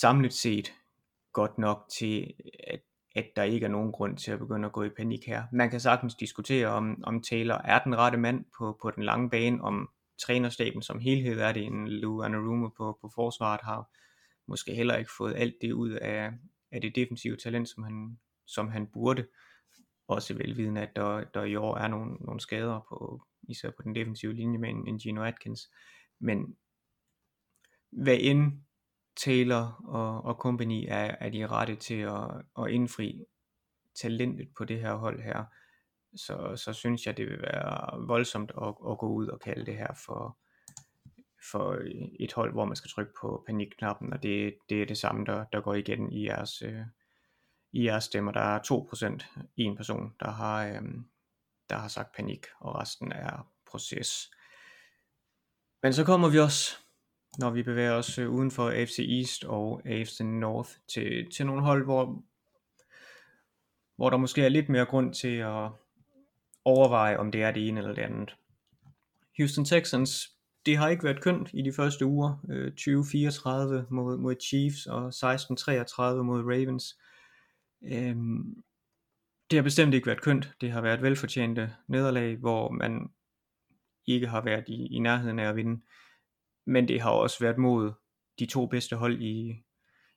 samlet 0.00 0.32
set 0.32 0.72
godt 1.32 1.58
nok 1.58 1.86
til, 1.98 2.34
at, 2.66 2.80
at 3.16 3.26
der 3.36 3.42
ikke 3.42 3.64
er 3.64 3.70
nogen 3.70 3.92
grund 3.92 4.16
til 4.16 4.32
at 4.32 4.38
begynde 4.38 4.66
at 4.66 4.72
gå 4.72 4.82
i 4.82 4.90
panik 4.96 5.26
her. 5.26 5.44
Man 5.52 5.70
kan 5.70 5.80
sagtens 5.80 6.14
diskutere, 6.14 6.66
om, 6.66 7.04
om 7.04 7.22
Taylor 7.22 7.60
er 7.64 7.78
den 7.78 7.96
rette 7.96 8.18
mand 8.18 8.44
på, 8.58 8.78
på 8.82 8.90
den 8.90 9.02
lange 9.02 9.30
bane, 9.30 9.62
om 9.62 9.90
trænerstaben 10.26 10.82
som 10.82 10.98
helhed 10.98 11.40
er 11.40 11.52
det 11.52 11.64
en 11.64 11.88
Lou 11.88 12.22
Anarumo 12.22 12.68
på, 12.68 12.98
på 13.00 13.10
forsvaret 13.14 13.60
har 13.62 13.90
måske 14.48 14.74
heller 14.74 14.96
ikke 14.96 15.10
fået 15.18 15.34
alt 15.36 15.54
det 15.60 15.72
ud 15.72 15.90
af, 15.90 16.32
af 16.72 16.80
det 16.80 16.94
defensive 16.94 17.36
talent, 17.36 17.68
som 17.68 17.82
han, 17.82 18.18
som 18.46 18.68
han 18.68 18.86
burde. 18.86 19.26
Også 20.08 20.34
velvidende, 20.34 20.80
at 20.80 20.96
der, 20.96 21.24
der 21.24 21.44
i 21.44 21.56
år 21.56 21.76
er 21.76 21.88
nogle, 21.88 22.14
nogle 22.14 22.40
skader, 22.40 22.80
på, 22.88 23.22
især 23.48 23.70
på 23.70 23.82
den 23.82 23.94
defensive 23.94 24.32
linje 24.32 24.58
med 24.58 24.68
en, 24.68 24.88
en 24.88 24.98
Gino 24.98 25.22
Atkins. 25.22 25.70
Men 26.20 26.56
hvad 27.90 28.16
end 28.20 28.52
Taylor 29.16 29.84
og, 29.84 30.24
og 30.24 30.34
company 30.34 30.84
er, 30.88 31.16
er 31.20 31.28
de 31.28 31.46
rette 31.46 31.76
til 31.76 32.00
at, 32.00 32.42
at 32.58 32.70
indfri 32.70 33.24
talentet 33.94 34.48
på 34.58 34.64
det 34.64 34.80
her 34.80 34.94
hold 34.94 35.22
her, 35.22 35.44
så, 36.16 36.52
så 36.56 36.72
synes 36.72 37.06
jeg, 37.06 37.16
det 37.16 37.26
vil 37.26 37.42
være 37.42 38.06
voldsomt 38.06 38.52
at, 38.62 38.68
at 38.90 38.98
gå 38.98 39.08
ud 39.08 39.28
og 39.28 39.40
kalde 39.40 39.66
det 39.66 39.76
her 39.76 39.94
for, 40.06 40.38
for 41.50 41.78
et 42.20 42.32
hold, 42.32 42.52
hvor 42.52 42.64
man 42.64 42.76
skal 42.76 42.90
trykke 42.90 43.12
på 43.20 43.44
panikknappen, 43.46 44.12
og 44.12 44.22
det, 44.22 44.54
det 44.68 44.82
er 44.82 44.86
det 44.86 44.98
samme, 44.98 45.24
der, 45.24 45.44
der 45.52 45.60
går 45.60 45.74
igen 45.74 46.12
i 46.12 46.26
jeres, 46.26 46.62
øh, 46.62 46.82
i 47.72 47.84
jeres 47.84 48.04
stemmer. 48.04 48.32
Der 48.32 48.40
er 48.40 49.18
2%, 49.42 49.52
en 49.56 49.76
person, 49.76 50.14
der 50.20 50.30
har, 50.30 50.66
øh, 50.66 50.82
der 51.70 51.76
har 51.76 51.88
sagt 51.88 52.14
panik, 52.16 52.46
og 52.60 52.74
resten 52.74 53.12
er 53.12 53.52
proces. 53.70 54.30
Men 55.82 55.92
så 55.92 56.04
kommer 56.04 56.28
vi 56.28 56.38
også, 56.38 56.76
når 57.38 57.50
vi 57.50 57.62
bevæger 57.62 57.92
os 57.92 58.18
øh, 58.18 58.30
uden 58.30 58.50
for 58.50 58.70
AFC 58.70 58.98
East 58.98 59.44
og 59.44 59.82
AFC 59.84 60.20
North, 60.20 60.70
til, 60.88 61.30
til 61.30 61.46
nogle 61.46 61.62
hold, 61.62 61.84
hvor, 61.84 62.22
hvor 63.96 64.10
der 64.10 64.16
måske 64.16 64.44
er 64.44 64.48
lidt 64.48 64.68
mere 64.68 64.86
grund 64.86 65.14
til 65.14 65.36
at 65.36 65.70
overveje, 66.64 67.16
om 67.16 67.32
det 67.32 67.42
er 67.42 67.50
det 67.50 67.68
ene 67.68 67.80
eller 67.80 67.94
det 67.94 68.02
andet. 68.02 68.36
Houston 69.38 69.64
Texans, 69.64 70.28
det 70.66 70.76
har 70.76 70.88
ikke 70.88 71.04
været 71.04 71.22
kønt 71.22 71.50
i 71.54 71.62
de 71.62 71.72
første 71.72 72.06
uger. 72.06 72.44
Øh, 72.50 72.72
20-34 72.80 73.86
mod, 73.90 74.18
mod 74.18 74.34
Chiefs 74.40 74.86
og 74.86 75.08
16-33 75.08 76.22
mod 76.22 76.42
Ravens. 76.42 76.98
Øhm, 77.82 78.62
det 79.50 79.56
har 79.56 79.62
bestemt 79.62 79.94
ikke 79.94 80.06
været 80.06 80.22
kønt. 80.22 80.52
Det 80.60 80.72
har 80.72 80.80
været 80.80 81.02
velfortjente 81.02 81.76
nederlag, 81.88 82.36
hvor 82.36 82.70
man 82.70 83.10
ikke 84.06 84.26
har 84.26 84.40
været 84.40 84.64
i, 84.68 84.86
i 84.86 84.98
nærheden 84.98 85.38
af 85.38 85.48
at 85.48 85.56
vinde. 85.56 85.80
Men 86.66 86.88
det 86.88 87.00
har 87.00 87.10
også 87.10 87.36
været 87.40 87.58
mod 87.58 87.92
de 88.38 88.46
to 88.46 88.66
bedste 88.66 88.96
hold 88.96 89.22
i, 89.22 89.62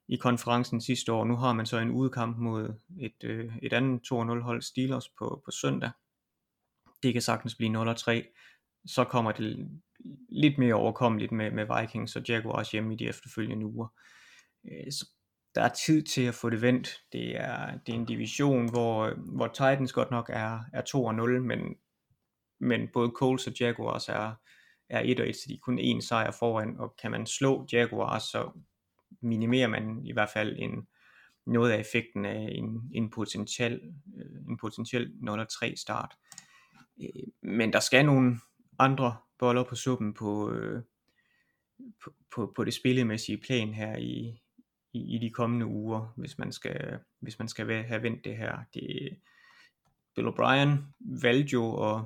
i 0.07 0.15
konferencen 0.15 0.81
sidste 0.81 1.11
år. 1.11 1.25
Nu 1.25 1.35
har 1.35 1.53
man 1.53 1.65
så 1.65 1.77
en 1.77 1.91
udkamp 1.91 2.37
mod 2.37 2.73
et, 2.99 3.23
øh, 3.23 3.57
et 3.61 3.73
andet 3.73 4.01
2-0 4.11 4.15
hold 4.41 4.61
Steelers 4.61 5.09
på, 5.09 5.41
på 5.45 5.51
søndag. 5.51 5.91
Det 7.03 7.13
kan 7.13 7.21
sagtens 7.21 7.55
blive 7.55 7.91
0-3. 7.91 8.33
Så 8.85 9.03
kommer 9.03 9.31
det 9.31 9.69
lidt 10.29 10.57
mere 10.57 10.73
overkommeligt 10.73 11.31
med, 11.31 11.51
med 11.51 11.79
Vikings 11.79 12.15
og 12.15 12.23
Jaguars 12.27 12.71
hjemme 12.71 12.93
i 12.93 12.97
de 12.97 13.07
efterfølgende 13.07 13.65
uger. 13.65 13.87
Øh, 14.65 14.91
så 14.91 15.07
der 15.55 15.61
er 15.61 15.69
tid 15.85 16.03
til 16.03 16.21
at 16.21 16.33
få 16.33 16.49
det 16.49 16.61
vendt. 16.61 17.01
Det 17.11 17.35
er, 17.35 17.77
det 17.85 17.93
er 17.93 17.97
en 17.97 18.05
division, 18.05 18.69
hvor, 18.69 19.13
hvor 19.35 19.47
Titans 19.47 19.93
godt 19.93 20.11
nok 20.11 20.29
er, 20.33 20.59
er 20.73 20.81
2-0, 20.81 21.39
men, 21.39 21.75
men 22.59 22.89
både 22.93 23.11
Colts 23.15 23.47
og 23.47 23.53
Jaguars 23.59 24.09
er, 24.09 24.33
er 24.89 25.01
1-1, 25.01 25.33
så 25.33 25.45
de 25.47 25.53
er 25.53 25.57
kun 25.61 25.79
én 25.79 26.07
sejr 26.07 26.31
foran, 26.39 26.79
og 26.79 26.95
kan 27.01 27.11
man 27.11 27.25
slå 27.25 27.67
Jaguars, 27.71 28.23
så 28.23 28.51
minimerer 29.21 29.67
man 29.67 30.05
i 30.05 30.13
hvert 30.13 30.29
fald 30.33 30.55
en, 30.59 30.87
noget 31.45 31.71
af 31.71 31.79
effekten 31.79 32.25
af 32.25 32.49
en, 32.51 32.91
en 32.93 33.09
potentiel, 33.09 33.81
øh, 34.17 34.49
en 34.49 34.57
potentiel 34.57 35.11
0-3 35.29 35.75
start. 35.75 36.15
Øh, 37.03 37.23
men 37.41 37.73
der 37.73 37.79
skal 37.79 38.05
nogle 38.05 38.39
andre 38.79 39.17
boller 39.39 39.63
på 39.63 39.75
suppen 39.75 40.13
på, 40.13 40.51
øh, 40.51 40.83
på, 42.03 42.13
på, 42.35 42.53
på 42.55 42.63
det 42.63 42.73
spillemæssige 42.73 43.37
plan 43.37 43.73
her 43.73 43.97
i, 43.97 44.41
i, 44.93 45.15
i 45.15 45.17
de 45.17 45.29
kommende 45.29 45.65
uger, 45.65 46.13
hvis 46.17 46.37
man 46.37 46.51
skal, 46.51 46.99
hvis 47.19 47.39
man 47.39 47.47
skal 47.47 47.83
have 47.83 48.03
vendt 48.03 48.25
det 48.25 48.37
her. 48.37 48.57
Det, 48.73 49.17
Bill 50.15 50.27
O'Brien 50.27 50.69
valgte 50.99 51.53
jo 51.53 51.95
at, 51.95 52.05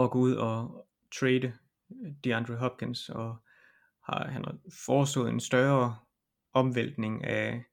at 0.00 0.10
gå 0.10 0.18
ud 0.18 0.34
og 0.34 0.86
trade 1.20 1.52
DeAndre 2.24 2.56
Hopkins, 2.56 3.08
og 3.08 3.36
har, 4.04 4.28
han 4.28 4.44
har 4.44 4.58
foreslået 4.86 5.30
en 5.30 5.40
større 5.40 5.96
omvæltning 6.52 7.24
af, 7.24 7.64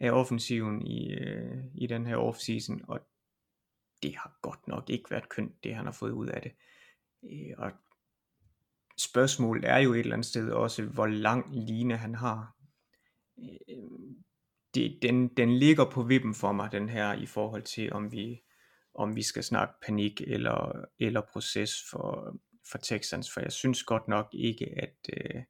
af 0.00 0.10
offensiven 0.10 0.86
i, 0.86 1.12
øh, 1.12 1.64
i 1.74 1.86
den 1.86 2.06
her 2.06 2.16
offseason, 2.16 2.80
og 2.88 3.00
det 4.02 4.16
har 4.16 4.38
godt 4.42 4.68
nok 4.68 4.90
ikke 4.90 5.10
været 5.10 5.28
kønt, 5.28 5.64
det 5.64 5.74
han 5.74 5.84
har 5.84 5.92
fået 5.92 6.12
ud 6.12 6.26
af 6.26 6.42
det. 6.42 6.52
Øh, 7.24 7.54
og 7.58 7.72
spørgsmålet 8.98 9.64
er 9.64 9.78
jo 9.78 9.92
et 9.92 10.00
eller 10.00 10.12
andet 10.12 10.26
sted 10.26 10.50
også, 10.50 10.82
hvor 10.82 11.06
lang 11.06 11.54
line 11.54 11.96
han 11.96 12.14
har. 12.14 12.56
Øh, 13.38 14.26
det, 14.74 14.98
den, 15.02 15.28
den 15.28 15.58
ligger 15.58 15.90
på 15.90 16.02
vippen 16.02 16.34
for 16.34 16.52
mig, 16.52 16.72
den 16.72 16.88
her, 16.88 17.12
i 17.12 17.26
forhold 17.26 17.62
til, 17.62 17.92
om 17.92 18.12
vi, 18.12 18.42
om 18.94 19.16
vi 19.16 19.22
skal 19.22 19.44
snakke 19.44 19.74
panik 19.86 20.20
eller, 20.20 20.84
eller 20.98 21.20
proces 21.32 21.74
for, 21.90 22.36
for 22.70 22.78
Texans, 22.78 23.32
for 23.32 23.40
jeg 23.40 23.52
synes 23.52 23.82
godt 23.82 24.08
nok 24.08 24.28
ikke, 24.32 24.66
at 24.82 24.96
øh, 25.12 25.42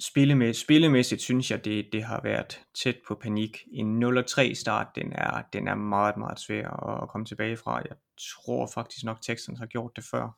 spillemæssigt, 0.00 0.64
spillemæssigt 0.64 1.22
synes 1.22 1.50
jeg, 1.50 1.64
det, 1.64 1.88
det 1.92 2.04
har 2.04 2.20
været 2.22 2.60
tæt 2.74 2.96
på 3.08 3.14
panik. 3.14 3.64
En 3.72 4.02
0-3 4.04 4.54
start, 4.54 4.86
den 4.94 5.12
er, 5.12 5.42
den 5.52 5.68
er 5.68 5.74
meget, 5.74 6.16
meget 6.16 6.40
svær 6.40 6.68
at, 7.02 7.08
komme 7.08 7.24
tilbage 7.24 7.56
fra. 7.56 7.76
Jeg 7.76 7.96
tror 8.18 8.70
faktisk 8.74 9.04
nok, 9.04 9.22
Texans 9.22 9.58
har 9.58 9.66
gjort 9.66 9.96
det 9.96 10.04
før. 10.04 10.30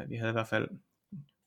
Øh, 0.00 0.10
vi 0.10 0.16
havde 0.16 0.30
i 0.30 0.32
hvert 0.32 0.48
fald 0.48 0.68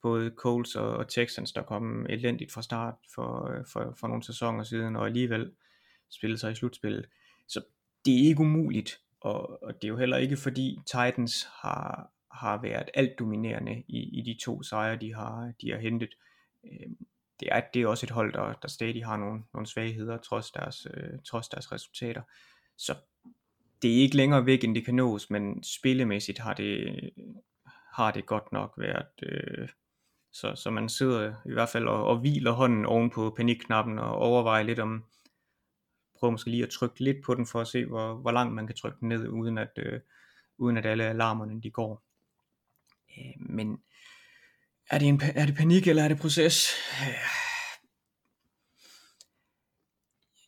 både 0.01 0.31
Colts 0.37 0.75
og, 0.75 0.97
og 0.97 1.07
Texans, 1.07 1.51
der 1.51 1.61
kom 1.61 2.05
elendigt 2.09 2.51
fra 2.51 2.61
start 2.61 2.95
for, 3.15 3.49
øh, 3.49 3.65
for, 3.73 3.95
for 3.99 4.07
nogle 4.07 4.23
sæsoner 4.23 4.63
siden, 4.63 4.95
og 4.95 5.05
alligevel 5.05 5.51
spillede 6.09 6.39
sig 6.39 6.51
i 6.51 6.55
slutspillet. 6.55 7.05
Så 7.47 7.61
det 8.05 8.13
er 8.13 8.27
ikke 8.27 8.41
umuligt, 8.41 8.99
og, 9.21 9.63
og 9.63 9.73
det 9.73 9.83
er 9.83 9.87
jo 9.89 9.97
heller 9.97 10.17
ikke 10.17 10.37
fordi 10.37 10.79
Titans 10.85 11.47
har, 11.61 12.11
har 12.31 12.61
været 12.61 12.89
alt 12.93 13.19
dominerende 13.19 13.83
i, 13.87 14.19
i 14.19 14.21
de 14.21 14.39
to 14.43 14.63
sejre, 14.63 14.95
de 14.95 15.13
har, 15.13 15.53
de 15.61 15.71
har 15.71 15.79
hentet. 15.79 16.09
Øhm, 16.63 16.97
det 17.41 17.49
er, 17.51 17.61
det 17.73 17.81
er 17.81 17.87
også 17.87 18.05
et 18.05 18.11
hold, 18.11 18.33
der, 18.33 18.53
der 18.53 18.67
stadig 18.67 19.05
har 19.05 19.17
nogle, 19.17 19.43
nogle 19.53 19.67
svagheder, 19.67 20.17
trods 20.17 20.51
deres, 20.51 20.87
øh, 20.93 21.19
trods 21.25 21.47
deres 21.47 21.71
resultater. 21.71 22.21
Så 22.77 22.95
det 23.81 23.91
er 23.91 24.01
ikke 24.01 24.15
længere 24.15 24.45
væk, 24.45 24.63
end 24.63 24.75
det 24.75 24.85
kan 24.85 24.95
nås, 24.95 25.29
men 25.29 25.63
spillemæssigt 25.63 26.39
har 26.39 26.53
det, 26.53 27.09
har 27.93 28.11
det 28.11 28.25
godt 28.25 28.51
nok 28.51 28.73
været, 28.77 29.23
øh, 29.23 29.69
så, 30.31 30.55
så 30.55 30.69
man 30.69 30.89
sidder 30.89 31.33
i 31.45 31.53
hvert 31.53 31.69
fald 31.69 31.87
og, 31.87 32.05
og 32.07 32.19
hviler 32.19 32.51
hånden 32.51 32.85
oven 32.85 33.09
på 33.09 33.33
panikknappen 33.37 33.99
og 33.99 34.15
overvejer 34.15 34.63
lidt 34.63 34.79
om, 34.79 35.03
prøver 36.19 36.31
måske 36.31 36.49
lige 36.49 36.63
at 36.63 36.69
trykke 36.69 37.03
lidt 37.03 37.17
på 37.25 37.35
den 37.35 37.45
for 37.45 37.61
at 37.61 37.67
se, 37.67 37.85
hvor, 37.85 38.13
hvor 38.13 38.31
langt 38.31 38.53
man 38.53 38.67
kan 38.67 38.75
trykke 38.75 38.97
den 38.99 39.09
ned, 39.09 39.27
uden 39.27 39.57
at, 39.57 39.71
øh, 39.77 39.99
uden 40.57 40.77
at 40.77 40.85
alle 40.85 41.03
alarmerne 41.03 41.61
de 41.61 41.71
går. 41.71 42.03
Øh, 43.17 43.33
men 43.39 43.81
er 44.91 44.99
det, 44.99 45.07
en, 45.07 45.21
er 45.35 45.45
det 45.45 45.55
panik, 45.55 45.87
eller 45.87 46.03
er 46.03 46.07
det 46.07 46.19
proces? 46.19 46.69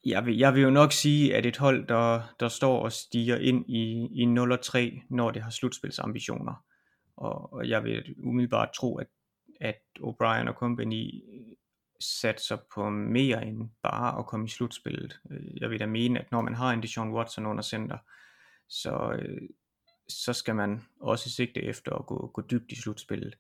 Jeg 0.05 0.25
vil, 0.25 0.37
jeg 0.37 0.53
vil 0.53 0.61
jo 0.61 0.69
nok 0.69 0.91
sige, 0.91 1.35
at 1.35 1.45
et 1.45 1.57
hold, 1.57 1.87
der, 1.87 2.35
der 2.39 2.47
står 2.47 2.83
og 2.83 2.91
stiger 2.91 3.37
ind 3.37 3.69
i, 3.69 4.07
i 4.21 4.25
0 4.25 4.59
3, 4.63 5.01
når 5.09 5.31
det 5.31 5.43
har 5.43 5.49
slutspilsambitioner, 5.49 6.65
og, 7.17 7.53
og 7.53 7.69
jeg 7.69 7.83
vil 7.83 8.15
umiddelbart 8.17 8.69
tro, 8.73 8.97
at 8.97 9.07
at 9.63 9.81
O'Brien 9.99 10.49
og 10.49 10.53
company 10.53 11.23
satser 11.99 12.57
på 12.75 12.89
mere 12.89 13.45
end 13.45 13.69
bare 13.83 14.19
at 14.19 14.25
komme 14.25 14.45
i 14.45 14.49
slutspillet. 14.49 15.19
Jeg 15.61 15.69
vil 15.69 15.79
da 15.79 15.85
mene, 15.85 16.19
at 16.19 16.31
når 16.31 16.41
man 16.41 16.55
har 16.55 16.71
en 16.71 16.81
Deshaun 16.81 17.13
Watson 17.13 17.45
under 17.45 17.63
center, 17.63 17.97
så, 18.69 19.17
øh, 19.19 19.41
så 20.09 20.33
skal 20.33 20.55
man 20.55 20.81
også 20.99 21.29
sigte 21.29 21.63
efter 21.63 21.95
at 21.95 22.05
gå, 22.05 22.31
gå 22.33 22.41
dybt 22.41 22.71
i 22.71 22.81
slutspillet. 22.81 23.35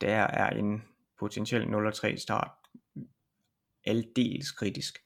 Der 0.00 0.16
er 0.16 0.50
en 0.50 0.82
potentiel 1.18 1.62
0-3 1.62 2.16
start 2.16 2.50
aldeles 3.84 4.50
kritisk. 4.50 4.98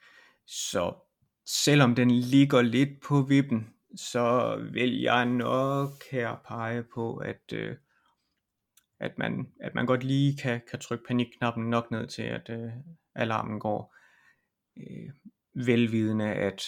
Så 0.46 0.94
selvom 1.46 1.94
den 1.94 2.10
ligger 2.10 2.62
lidt 2.62 3.00
på 3.02 3.22
vippen, 3.22 3.74
så 3.96 4.56
vil 4.72 5.00
jeg 5.00 5.26
nok 5.26 5.90
her 6.10 6.36
pege 6.46 6.82
på, 6.82 7.16
at, 7.16 7.52
øh, 7.52 7.76
at 9.00 9.18
man, 9.18 9.52
at 9.60 9.74
man 9.74 9.86
godt 9.86 10.04
lige 10.04 10.36
kan, 10.36 10.60
kan 10.70 10.78
trykke 10.78 11.04
panikknappen 11.08 11.70
nok 11.70 11.90
ned 11.90 12.06
til, 12.06 12.22
at 12.22 12.50
øh, 12.50 12.70
alarmen 13.14 13.60
går. 13.60 13.96
Øh, 14.76 15.10
velvidende, 15.54 16.32
at 16.32 16.62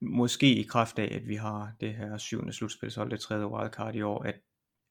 måske 0.00 0.54
i 0.54 0.62
kraft 0.62 0.98
af, 0.98 1.14
at 1.14 1.28
vi 1.28 1.34
har 1.34 1.72
det 1.80 1.94
her 1.94 2.18
syvende 2.18 2.52
slutspilshold, 2.52 3.10
det 3.10 3.20
tredje 3.20 3.46
wildcard 3.46 3.94
i 3.94 4.02
år, 4.02 4.22
at, 4.22 4.40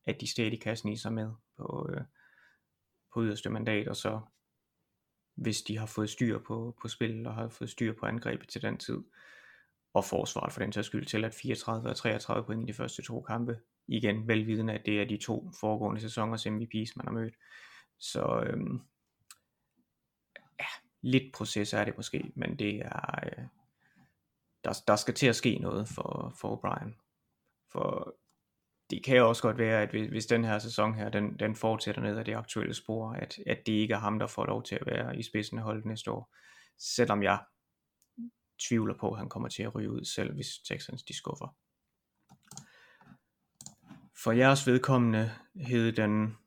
at 0.06 0.22
de 0.22 0.28
stadig 0.28 0.62
kan 0.62 0.78
snige 0.78 0.98
sig 0.98 1.14
med 1.14 1.32
på, 1.58 1.90
øh, 1.94 2.02
på 3.14 3.24
yderste 3.24 3.50
mandat, 3.50 3.88
og 3.88 3.96
så 3.96 4.22
hvis 5.36 5.62
de 5.62 5.78
har 5.78 5.86
fået 5.86 6.10
styr 6.10 6.40
på, 6.40 6.78
på 6.82 6.88
spillet 6.88 7.28
og 7.28 7.36
har 7.36 7.50
fået 7.50 7.70
styr 7.70 7.94
på 8.00 8.06
angrebet 8.06 8.50
til 8.50 8.62
den 8.62 8.78
tid, 8.78 9.04
og 9.94 10.06
forsvaret 10.06 10.54
for 10.54 10.60
den 10.60 10.74
sags 10.74 10.88
skyld 10.88 11.06
til 11.06 11.26
at 11.26 11.34
34 11.34 11.90
og 11.90 11.96
33 11.96 12.46
point 12.46 12.64
i 12.64 12.66
de 12.66 12.74
første 12.74 13.02
to 13.02 13.22
kampe. 13.22 13.60
Igen 13.88 14.28
velvidende, 14.28 14.74
at 14.74 14.86
det 14.86 15.02
er 15.02 15.06
de 15.06 15.18
to 15.18 15.52
foregående 15.60 16.02
sæsoners 16.02 16.46
MVP's, 16.46 16.94
man 16.96 17.06
har 17.06 17.12
mødt. 17.12 17.34
Så 18.00 18.44
øhm, 18.48 18.82
ja, 20.60 20.66
lidt 21.02 21.34
proces 21.34 21.74
er 21.74 21.86
det 21.86 21.98
måske, 21.98 22.32
men 22.36 22.60
det 22.60 22.76
er, 22.76 23.20
øh, 23.26 23.44
der, 24.64 24.84
der 24.88 24.96
skal 24.96 25.14
til 25.14 25.28
at 25.28 25.36
ske 25.36 25.60
noget 25.60 25.88
for, 25.88 26.34
for 26.36 26.56
O'Brien. 26.56 26.92
For 27.72 28.16
det 28.92 29.04
kan 29.04 29.22
også 29.22 29.42
godt 29.42 29.58
være, 29.58 29.82
at 29.82 29.90
hvis, 29.90 30.10
hvis 30.10 30.26
den 30.26 30.44
her 30.44 30.60
sæson 30.60 30.94
her, 30.96 31.10
den, 31.10 31.40
den 31.40 31.56
fortsætter 31.56 32.02
ned 32.02 32.18
ad 32.18 32.26
det 32.26 32.36
aktuelle 32.36 32.74
spor, 32.74 33.12
at, 33.12 33.40
at 33.46 33.66
det 33.66 33.74
ikke 33.74 33.94
er 33.94 34.00
ham, 34.00 34.20
der 34.20 34.28
får 34.28 34.46
lov 34.46 34.64
til 34.64 34.76
at 34.76 34.86
være 34.86 35.20
i 35.20 35.24
spidsen 35.24 35.58
af 35.58 35.64
holdet 35.64 35.86
næste 35.86 36.12
år. 36.12 36.36
Selvom 36.78 37.24
jeg 37.24 37.40
tvivler 38.68 38.94
på, 39.00 39.12
at 39.12 39.18
han 39.18 39.30
kommer 39.30 39.50
til 39.50 39.64
at 39.64 39.76
ryge 39.76 39.92
ud, 39.92 40.06
selv 40.06 40.34
hvis 40.34 40.48
Texans 40.66 41.04
de 41.04 41.18
skuffer. 41.18 41.56
For 44.24 44.32
jeres 44.32 44.68
vedkommende 44.68 45.32
hed 45.56 45.92
den 45.92 46.38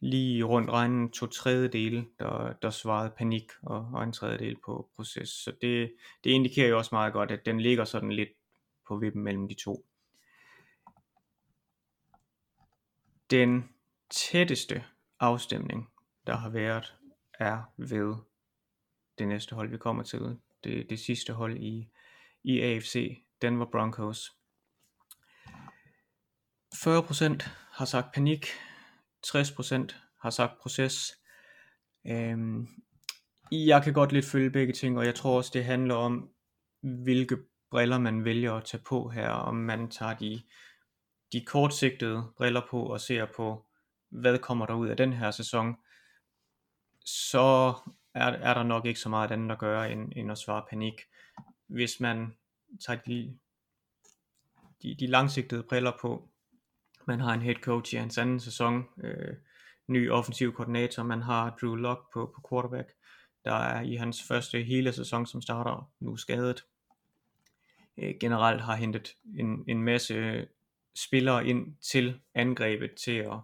lige 0.00 0.44
rundt 0.44 0.70
regnen 0.70 1.10
to 1.10 1.26
tredjedele, 1.26 2.06
der, 2.18 2.52
der 2.52 2.70
svarede 2.70 3.12
panik, 3.16 3.50
og, 3.62 3.90
og 3.94 4.04
en 4.04 4.12
tredjedel 4.12 4.56
på 4.64 4.90
proces. 4.96 5.28
Så 5.28 5.52
det, 5.62 5.92
det 6.24 6.30
indikerer 6.30 6.68
jo 6.68 6.78
også 6.78 6.88
meget 6.92 7.12
godt, 7.12 7.30
at 7.30 7.46
den 7.46 7.60
ligger 7.60 7.84
sådan 7.84 8.12
lidt 8.12 8.28
på 8.88 8.96
vippen 8.96 9.22
mellem 9.22 9.48
de 9.48 9.54
to. 9.54 9.86
Den 13.30 13.68
tætteste 14.10 14.84
afstemning, 15.20 15.88
der 16.26 16.36
har 16.36 16.48
været, 16.48 16.94
er 17.38 17.62
ved 17.76 18.14
det 19.18 19.28
næste 19.28 19.54
hold, 19.54 19.70
vi 19.70 19.78
kommer 19.78 20.02
til. 20.02 20.38
Det, 20.64 20.90
det 20.90 21.00
sidste 21.00 21.32
hold 21.32 21.56
i, 21.56 21.88
i 22.44 22.60
AFC, 22.60 23.24
Denver 23.42 23.66
Broncos. 23.72 24.32
40% 26.74 27.48
har 27.72 27.84
sagt 27.84 28.14
panik, 28.14 28.46
60% 29.26 29.94
har 30.20 30.30
sagt 30.30 30.58
proces. 30.60 31.18
Øhm, 32.06 32.68
jeg 33.52 33.82
kan 33.84 33.92
godt 33.92 34.12
lidt 34.12 34.24
følge 34.24 34.50
begge 34.50 34.72
ting, 34.72 34.98
og 34.98 35.04
jeg 35.04 35.14
tror 35.14 35.36
også, 35.36 35.50
det 35.54 35.64
handler 35.64 35.94
om, 35.94 36.30
hvilke 36.80 37.38
briller 37.70 37.98
man 37.98 38.24
vælger 38.24 38.52
at 38.54 38.64
tage 38.64 38.82
på 38.86 39.08
her, 39.08 39.28
om 39.28 39.54
man 39.54 39.90
tager 39.90 40.14
de, 40.14 40.42
de 41.32 41.44
kortsigtede 41.44 42.32
briller 42.36 42.62
på 42.70 42.82
og 42.82 43.00
ser 43.00 43.26
på, 43.36 43.66
hvad 44.08 44.38
kommer 44.38 44.66
der 44.66 44.74
ud 44.74 44.88
af 44.88 44.96
den 44.96 45.12
her 45.12 45.30
sæson, 45.30 45.76
så 47.04 47.74
er, 48.14 48.26
er 48.26 48.54
der 48.54 48.62
nok 48.62 48.86
ikke 48.86 49.00
så 49.00 49.08
meget 49.08 49.30
andet 49.30 49.52
at 49.52 49.58
gøre, 49.58 49.92
end, 49.92 50.12
end 50.16 50.30
at 50.30 50.38
svare 50.38 50.64
panik. 50.70 50.94
Hvis 51.66 52.00
man 52.00 52.36
tager 52.86 53.00
de, 53.06 53.38
de, 54.82 54.96
de 55.00 55.06
langsigtede 55.06 55.62
briller 55.62 55.92
på, 56.00 56.28
man 57.06 57.20
har 57.20 57.34
en 57.34 57.42
head 57.42 57.54
coach 57.54 57.94
i 57.94 57.96
hans 57.96 58.18
anden 58.18 58.40
sæson, 58.40 58.84
øh, 59.04 59.36
ny 59.86 60.10
offensiv 60.10 60.52
koordinator, 60.52 61.02
man 61.02 61.22
har 61.22 61.56
Drew 61.60 61.74
Lock 61.74 62.12
på, 62.12 62.32
på 62.34 62.48
quarterback, 62.50 62.92
der 63.44 63.54
er 63.54 63.80
i 63.80 63.94
hans 63.94 64.22
første 64.22 64.62
hele 64.62 64.92
sæson 64.92 65.26
som 65.26 65.42
starter 65.42 65.90
nu 66.00 66.16
skadet. 66.16 66.64
Øh, 67.96 68.14
generelt 68.20 68.60
har 68.60 68.76
hentet 68.76 69.16
en, 69.38 69.64
en 69.68 69.82
masse 69.82 70.46
spillere 70.94 71.46
ind 71.46 71.76
til 71.90 72.20
angrebet 72.34 72.94
til 72.94 73.16
at 73.16 73.38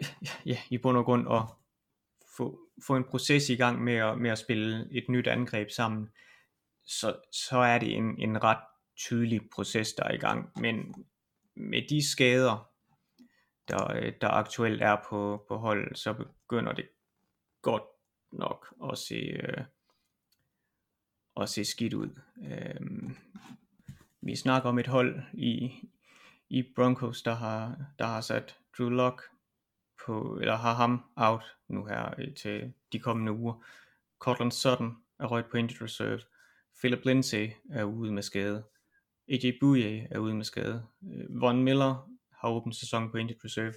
ja, 0.46 0.58
i 0.70 0.78
bund 0.78 0.96
og 0.96 1.04
grund 1.04 1.32
at 1.32 1.42
få, 2.36 2.60
få 2.86 2.96
en 2.96 3.04
proces 3.04 3.48
i 3.48 3.54
gang 3.54 3.84
med 3.84 3.94
at, 3.94 4.18
med 4.18 4.30
at 4.30 4.38
spille 4.38 4.88
et 4.90 5.08
nyt 5.08 5.26
angreb 5.26 5.70
sammen, 5.70 6.10
så, 6.84 7.16
så 7.32 7.58
er 7.58 7.78
det 7.78 7.96
en, 7.96 8.18
en 8.18 8.44
ret 8.44 8.64
tydelig 8.96 9.50
proces, 9.54 9.92
der 9.92 10.04
er 10.04 10.12
i 10.12 10.18
gang. 10.18 10.60
Men 10.60 11.06
med 11.54 11.82
de 11.88 12.10
skader, 12.10 12.70
der, 13.68 14.10
der 14.20 14.28
aktuelt 14.28 14.82
er 14.82 14.96
på, 15.08 15.44
på 15.48 15.56
holdet, 15.56 15.98
så 15.98 16.12
begynder 16.14 16.72
det 16.72 16.88
godt 17.62 17.82
nok 18.32 18.74
at 18.92 18.98
se, 18.98 19.14
øh, 19.14 19.64
at 21.36 21.48
se 21.48 21.64
skidt 21.64 21.94
ud. 21.94 22.20
Øh, 22.44 23.10
vi 24.20 24.36
snakker 24.36 24.68
om 24.68 24.78
et 24.78 24.86
hold 24.86 25.22
i, 25.32 25.72
i 26.50 26.62
Broncos, 26.76 27.22
der 27.22 27.34
har, 27.34 27.76
der 27.98 28.06
har 28.06 28.20
sat 28.20 28.56
Drew 28.78 28.88
Lock 28.88 29.22
på, 30.06 30.38
eller 30.40 30.56
har 30.56 30.74
ham 30.74 31.04
out 31.16 31.56
nu 31.68 31.84
her 31.84 32.14
øh, 32.18 32.34
til 32.34 32.72
de 32.92 32.98
kommende 32.98 33.32
uger. 33.32 33.64
Cortland 34.18 34.52
Sutton 34.52 34.96
er 35.18 35.26
røget 35.26 35.46
på 35.50 35.56
injured 35.56 35.82
reserve. 35.82 36.20
Philip 36.78 37.04
Lindsay 37.04 37.50
er 37.70 37.84
ude 37.84 38.12
med 38.12 38.22
skade. 38.22 38.64
AJ 39.28 39.52
Bouye 39.60 40.06
er 40.10 40.18
ude 40.18 40.34
med 40.34 40.44
skade. 40.44 40.86
Øh, 41.12 41.40
Von 41.40 41.64
Miller 41.64 42.10
har 42.32 42.48
åbent 42.48 42.76
sæson 42.76 43.10
på 43.10 43.16
injured 43.16 43.44
reserve. 43.44 43.74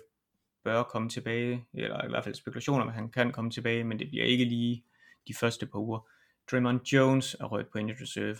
Bør 0.63 0.83
komme 0.83 1.09
tilbage, 1.09 1.65
eller 1.73 2.05
i 2.05 2.09
hvert 2.09 2.23
fald 2.23 2.35
spekulationer 2.35 2.81
om, 2.81 2.87
at 2.87 2.95
han 2.95 3.09
kan 3.09 3.31
komme 3.31 3.51
tilbage, 3.51 3.83
men 3.83 3.99
det 3.99 4.07
bliver 4.07 4.25
ikke 4.25 4.45
lige 4.45 4.85
de 5.27 5.33
første 5.33 5.65
par 5.65 5.79
uger. 5.79 6.07
Draymond 6.51 6.87
Jones 6.93 7.33
er 7.39 7.45
røget 7.45 7.67
på 7.71 7.77
injured 7.77 8.01
reserve. 8.01 8.37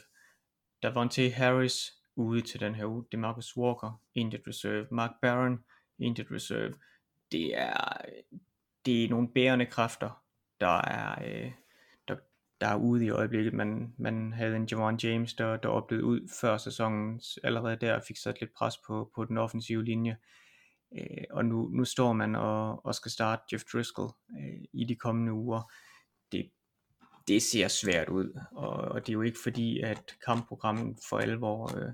Davante 0.83 1.29
Harris 1.29 2.02
ude 2.15 2.41
til 2.41 2.59
den 2.59 2.75
her 2.75 2.85
uge. 2.85 3.05
Demarcus 3.11 3.57
Walker, 3.57 4.01
injured 4.15 4.47
reserve. 4.47 4.87
Mark 4.91 5.11
Barron, 5.21 5.63
injured 5.99 6.31
reserve. 6.31 6.73
Det 7.31 7.57
er, 7.57 7.97
det 8.85 9.03
er 9.03 9.09
nogle 9.09 9.27
bærende 9.27 9.65
kræfter, 9.65 10.23
der 10.59 10.81
er, 10.81 11.23
øh, 11.25 11.51
der, 12.07 12.15
der 12.61 12.67
er 12.67 12.75
ude 12.75 13.05
i 13.05 13.09
øjeblikket. 13.09 13.53
Man, 13.53 13.93
man 13.97 14.33
havde 14.33 14.55
en 14.55 14.67
Javon 14.71 14.99
James, 15.03 15.33
der, 15.33 15.57
der 15.57 15.69
oplevede 15.69 16.05
ud 16.05 16.29
før 16.41 16.57
sæsonen, 16.57 17.21
allerede 17.43 17.75
der 17.75 17.99
fik 18.07 18.17
sat 18.17 18.39
lidt 18.39 18.53
pres 18.53 18.77
på, 18.87 19.11
på 19.15 19.25
den 19.25 19.37
offensive 19.37 19.83
linje. 19.83 20.17
Øh, 20.97 21.23
og 21.31 21.45
nu, 21.45 21.69
nu 21.69 21.85
står 21.85 22.13
man 22.13 22.35
og, 22.35 22.85
og 22.85 22.95
skal 22.95 23.11
starte 23.11 23.43
Jeff 23.51 23.63
Driscoll 23.73 24.11
øh, 24.39 24.65
i 24.73 24.83
de 24.83 24.95
kommende 24.95 25.33
uger. 25.33 25.71
Det, 26.31 26.51
det 27.27 27.43
ser 27.43 27.67
svært 27.67 28.09
ud, 28.09 28.39
og, 28.51 28.71
og 28.71 29.01
det 29.01 29.09
er 29.09 29.13
jo 29.13 29.21
ikke 29.21 29.37
fordi, 29.43 29.79
at 29.79 30.15
kampprogrammet 30.25 30.97
for 31.09 31.17
alvor 31.17 31.77
øh, 31.77 31.91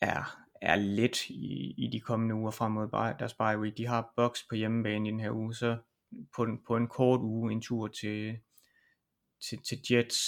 er, 0.00 0.38
er 0.62 0.76
lidt 0.76 1.28
i, 1.28 1.74
i 1.78 1.88
de 1.92 2.00
kommende 2.00 2.34
uger 2.34 2.50
frem 2.50 2.72
mod 2.72 2.88
deres 3.18 3.34
bye 3.34 3.60
week. 3.60 3.76
De 3.76 3.86
har 3.86 4.12
Bucks 4.16 4.46
på 4.48 4.54
hjemmebane 4.54 5.08
i 5.08 5.12
den 5.12 5.20
her 5.20 5.30
uge, 5.30 5.54
så 5.54 5.78
på, 6.36 6.44
en, 6.44 6.58
på 6.66 6.76
en 6.76 6.88
kort 6.88 7.20
uge 7.20 7.52
en 7.52 7.62
tur 7.62 7.86
til, 7.86 8.38
til, 9.48 9.58
til 9.68 9.78
Jets, 9.90 10.18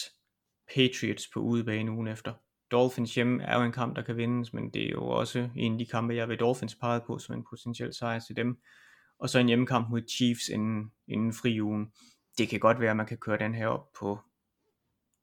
Patriots 0.75 1.29
på 1.35 1.41
udebane 1.41 1.93
ugen 1.93 2.09
efter. 2.09 2.35
Dolphins 2.71 3.15
hjemme 3.15 3.43
er 3.43 3.59
jo 3.59 3.65
en 3.65 3.73
kamp, 3.73 3.97
der 3.97 4.03
kan 4.03 4.17
vindes, 4.17 4.53
men 4.53 4.71
det 4.71 4.87
er 4.87 4.91
jo 4.91 5.07
også 5.07 5.51
en 5.57 5.73
af 5.73 5.79
de 5.79 5.87
kampe, 5.87 6.15
jeg 6.15 6.29
ved 6.29 6.37
Dolphins 6.37 6.75
peget 6.75 7.03
på 7.07 7.19
som 7.19 7.35
en 7.35 7.45
potentiel 7.51 7.95
sejr 7.95 8.19
til 8.19 8.37
dem. 8.37 8.59
Og 9.19 9.29
så 9.29 9.39
en 9.39 9.47
hjemmekamp 9.47 9.91
mod 9.91 10.03
Chiefs 10.09 10.49
inden, 10.49 10.93
inden 11.09 11.33
fri 11.33 11.61
ugen. 11.61 11.93
Det 12.39 12.49
kan 12.49 12.61
godt 12.61 12.81
være, 12.81 12.91
at 12.91 12.97
man 12.97 13.07
kan 13.07 13.19
køre 13.19 13.39
den 13.39 13.55
her 13.55 13.67
op 13.67 13.93
på 14.01 14.19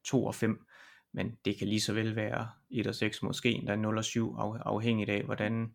2 0.06 0.26
og 0.26 0.36
5 0.36 0.66
men 1.12 1.38
det 1.46 1.58
kan 1.58 1.68
lige 1.68 1.82
så 1.82 1.94
vel 1.94 2.16
være 2.16 2.50
1 2.70 2.88
og 2.88 2.96
6, 2.96 3.24
måske 3.24 3.52
endda 3.52 3.76
0 3.76 3.98
og 3.98 4.06
7, 4.06 4.36
afhængigt 4.66 5.10
af, 5.10 5.24
hvordan, 5.24 5.74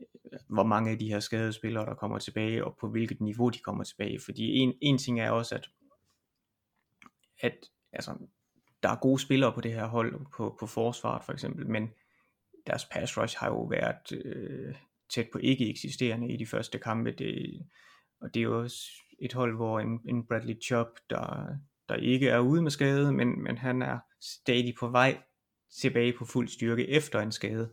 øh, 0.00 0.38
hvor 0.48 0.62
mange 0.62 0.90
af 0.90 0.98
de 0.98 1.08
her 1.08 1.20
skadede 1.20 1.52
spillere, 1.52 1.86
der 1.86 1.94
kommer 1.94 2.18
tilbage, 2.18 2.64
og 2.64 2.76
på 2.80 2.88
hvilket 2.88 3.20
niveau 3.20 3.48
de 3.48 3.58
kommer 3.58 3.84
tilbage. 3.84 4.20
Fordi 4.24 4.56
en, 4.56 4.74
en 4.80 4.98
ting 4.98 5.20
er 5.20 5.30
også, 5.30 5.54
at, 5.54 5.70
at 7.40 7.56
altså, 7.92 8.16
der 8.82 8.88
er 8.88 8.96
gode 8.96 9.18
spillere 9.18 9.52
på 9.52 9.60
det 9.60 9.72
her 9.72 9.86
hold, 9.86 10.26
på, 10.36 10.56
på 10.60 10.66
forsvaret 10.66 11.24
for 11.24 11.32
eksempel, 11.32 11.68
men 11.68 11.90
deres 12.66 12.84
pass 12.84 13.18
rush 13.18 13.36
har 13.38 13.48
jo 13.48 13.62
været 13.62 14.12
øh, 14.24 14.74
tæt 15.10 15.28
på 15.32 15.38
ikke 15.38 15.70
eksisterende 15.70 16.32
i 16.32 16.36
de 16.36 16.46
første 16.46 16.78
kampe. 16.78 17.12
Det, 17.12 17.62
og 18.20 18.34
det 18.34 18.40
er 18.40 18.44
jo 18.44 18.62
også 18.62 18.76
et 19.18 19.32
hold, 19.32 19.56
hvor 19.56 19.80
en, 19.80 20.00
en 20.08 20.26
Bradley 20.26 20.62
Chubb, 20.62 20.88
der, 21.10 21.46
der 21.88 21.94
ikke 21.94 22.28
er 22.28 22.38
ude 22.38 22.62
med 22.62 22.70
skade, 22.70 23.12
men, 23.12 23.42
men 23.42 23.58
han 23.58 23.82
er 23.82 23.98
stadig 24.22 24.74
på 24.80 24.88
vej 24.88 25.22
tilbage 25.80 26.14
på 26.18 26.24
fuld 26.24 26.48
styrke 26.48 26.88
efter 26.88 27.20
en 27.20 27.32
skade. 27.32 27.72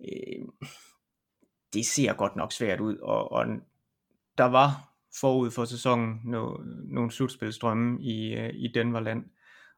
Øh, 0.00 0.68
det 1.72 1.86
ser 1.86 2.12
godt 2.12 2.36
nok 2.36 2.52
svært 2.52 2.80
ud, 2.80 2.96
og, 2.96 3.32
og 3.32 3.46
der 4.38 4.44
var 4.44 4.92
forud 5.20 5.50
for 5.50 5.64
sæsonen 5.64 6.20
no, 6.24 6.56
nogle 6.84 7.10
slutspilstrømme 7.10 8.02
i, 8.02 8.36
uh, 8.38 8.54
i 8.54 8.68
Denverland, 8.74 9.24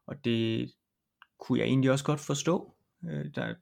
og 0.07 0.25
det 0.25 0.73
kunne 1.39 1.59
jeg 1.59 1.67
egentlig 1.67 1.91
også 1.91 2.05
godt 2.05 2.21
forstå. 2.21 2.75
Øh, 3.05 3.35
der, 3.35 3.55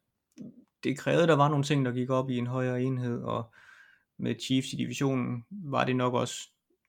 det 0.85 0.99
krævede, 0.99 1.27
der 1.27 1.37
var 1.37 1.49
nogle 1.49 1.65
ting, 1.65 1.85
der 1.85 1.93
gik 1.93 2.11
op 2.11 2.31
i 2.31 2.39
en 2.39 2.47
højere 2.47 2.83
enhed, 2.83 3.23
og 3.23 3.55
med 4.19 4.35
Chiefs 4.41 4.73
i 4.73 4.77
divisionen 4.77 5.45
var 5.51 5.85
det 5.85 5.97
nok 5.97 6.15
også 6.15 6.35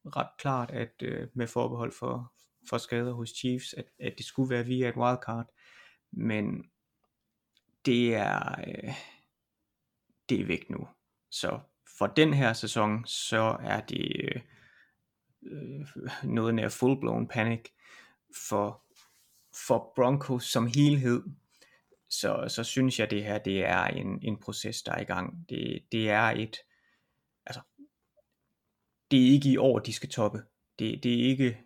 ret 0.05 0.29
klart, 0.39 0.71
at 0.71 0.93
øh, 1.01 1.27
med 1.33 1.47
forbehold 1.47 1.91
for, 1.91 2.32
for 2.69 2.77
skader 2.77 3.13
hos 3.13 3.29
Chiefs, 3.29 3.73
at, 3.73 3.85
at 3.99 4.13
det 4.17 4.25
skulle 4.25 4.49
være 4.49 4.65
via 4.65 4.89
et 4.89 4.95
wildcard. 4.95 5.53
Men 6.11 6.65
det 7.85 8.15
er, 8.15 8.59
øh, 8.67 8.93
det 10.29 10.41
er 10.41 10.45
væk 10.45 10.69
nu. 10.69 10.87
Så 11.31 11.59
for 11.97 12.07
den 12.07 12.33
her 12.33 12.53
sæson, 12.53 13.05
så 13.05 13.57
er 13.61 13.81
det 13.81 14.11
øh, 14.23 14.41
øh, 15.43 15.87
noget 16.23 16.55
nær 16.55 16.69
full-blown 16.69 17.27
panic. 17.27 17.69
For 18.49 18.83
for 19.67 19.93
Broncos 19.95 20.45
som 20.45 20.67
helhed, 20.67 21.23
så, 22.09 22.45
så 22.47 22.63
synes 22.63 22.99
jeg, 22.99 23.11
det 23.11 23.23
her 23.23 23.37
det 23.37 23.65
er 23.65 23.83
en, 23.83 24.19
en 24.21 24.39
proces, 24.39 24.83
der 24.83 24.91
er 24.91 25.01
i 25.01 25.03
gang. 25.03 25.49
Det, 25.49 25.83
det 25.91 26.09
er 26.09 26.21
et, 26.23 26.57
altså, 27.45 27.61
det 29.11 29.27
er 29.27 29.31
ikke 29.31 29.49
i 29.49 29.57
år, 29.57 29.79
de 29.79 29.93
skal 29.93 30.09
toppe. 30.09 30.43
Det, 30.79 31.03
det 31.03 31.13
er 31.13 31.29
ikke, 31.29 31.57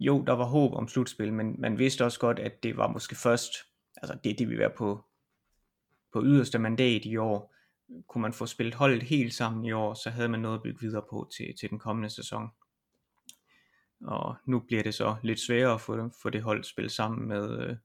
jo, 0.00 0.24
der 0.24 0.32
var 0.32 0.44
håb 0.44 0.72
om 0.72 0.88
slutspil, 0.88 1.32
men 1.32 1.60
man 1.60 1.78
vidste 1.78 2.04
også 2.04 2.20
godt, 2.20 2.38
at 2.38 2.62
det 2.62 2.76
var 2.76 2.88
måske 2.88 3.14
først, 3.14 3.52
altså 3.96 4.18
det, 4.24 4.38
det 4.38 4.48
vi 4.50 4.58
være 4.58 4.72
på, 4.76 5.04
på 6.12 6.22
yderste 6.24 6.58
mandat 6.58 7.04
i 7.04 7.16
år. 7.16 7.54
Kunne 8.08 8.22
man 8.22 8.32
få 8.32 8.46
spillet 8.46 8.74
holdet 8.74 9.02
helt 9.02 9.34
sammen 9.34 9.64
i 9.64 9.72
år, 9.72 9.94
så 9.94 10.10
havde 10.10 10.28
man 10.28 10.40
noget 10.40 10.56
at 10.56 10.62
bygge 10.62 10.80
videre 10.80 11.02
på 11.10 11.30
til, 11.36 11.54
til 11.60 11.70
den 11.70 11.78
kommende 11.78 12.10
sæson. 12.10 12.48
Og 14.00 14.36
nu 14.46 14.60
bliver 14.60 14.82
det 14.82 14.94
så 14.94 15.16
lidt 15.22 15.40
sværere 15.40 15.74
at 15.74 15.80
få, 15.80 16.10
få 16.22 16.30
det 16.30 16.42
hold 16.42 16.64
spillet 16.64 16.92
sammen 16.92 17.28
med, 17.28 17.58
øh, 17.60 17.76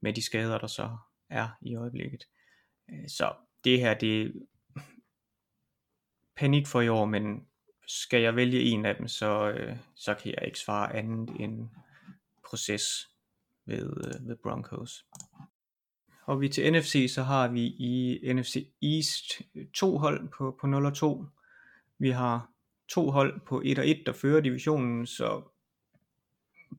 med 0.00 0.12
de 0.12 0.22
skader, 0.22 0.58
der 0.58 0.66
så 0.66 0.96
er 1.30 1.48
i 1.62 1.76
øjeblikket. 1.76 2.24
Øh, 2.90 3.08
så 3.08 3.34
det 3.64 3.80
her, 3.80 3.94
det 3.94 4.22
er 4.22 4.30
panik 6.36 6.66
for 6.66 6.80
i 6.80 6.88
år, 6.88 7.04
men 7.04 7.46
skal 7.86 8.22
jeg 8.22 8.36
vælge 8.36 8.62
en 8.62 8.86
af 8.86 8.96
dem, 8.96 9.08
så, 9.08 9.50
øh, 9.50 9.76
så 9.94 10.14
kan 10.14 10.34
jeg 10.36 10.46
ikke 10.46 10.58
svare 10.58 10.96
andet 10.96 11.40
end 11.40 11.68
proces 12.44 13.10
ved, 13.66 13.96
øh, 14.06 14.28
ved 14.28 14.36
Broncos. 14.36 15.06
Og 16.26 16.40
vi 16.40 16.48
til 16.48 16.72
NFC, 16.72 17.12
så 17.14 17.22
har 17.22 17.48
vi 17.48 17.66
i 17.66 18.20
NFC 18.32 18.68
East 18.82 19.42
to 19.74 19.98
hold 19.98 20.28
på, 20.28 20.56
på 20.60 20.66
0 20.66 20.86
og 20.86 20.94
2. 20.94 21.24
Vi 21.98 22.10
har 22.10 22.50
to 22.88 23.10
hold 23.10 23.40
på 23.40 23.62
1 23.64 23.78
og 23.78 23.88
1, 23.88 24.02
der 24.06 24.12
fører 24.12 24.40
divisionen, 24.40 25.06
så 25.06 25.42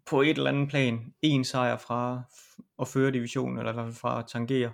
på 0.06 0.22
et 0.22 0.38
eller 0.38 0.50
andet 0.50 0.70
plan 0.70 1.14
en 1.22 1.44
sejr 1.44 1.78
fra 1.78 2.22
at 2.80 2.88
føre 2.88 3.12
divisionen, 3.12 3.58
eller 3.58 3.72
i 3.72 3.74
hvert 3.74 3.86
fald 3.86 3.96
fra 3.96 4.20
at 4.20 4.28
tangere 4.28 4.72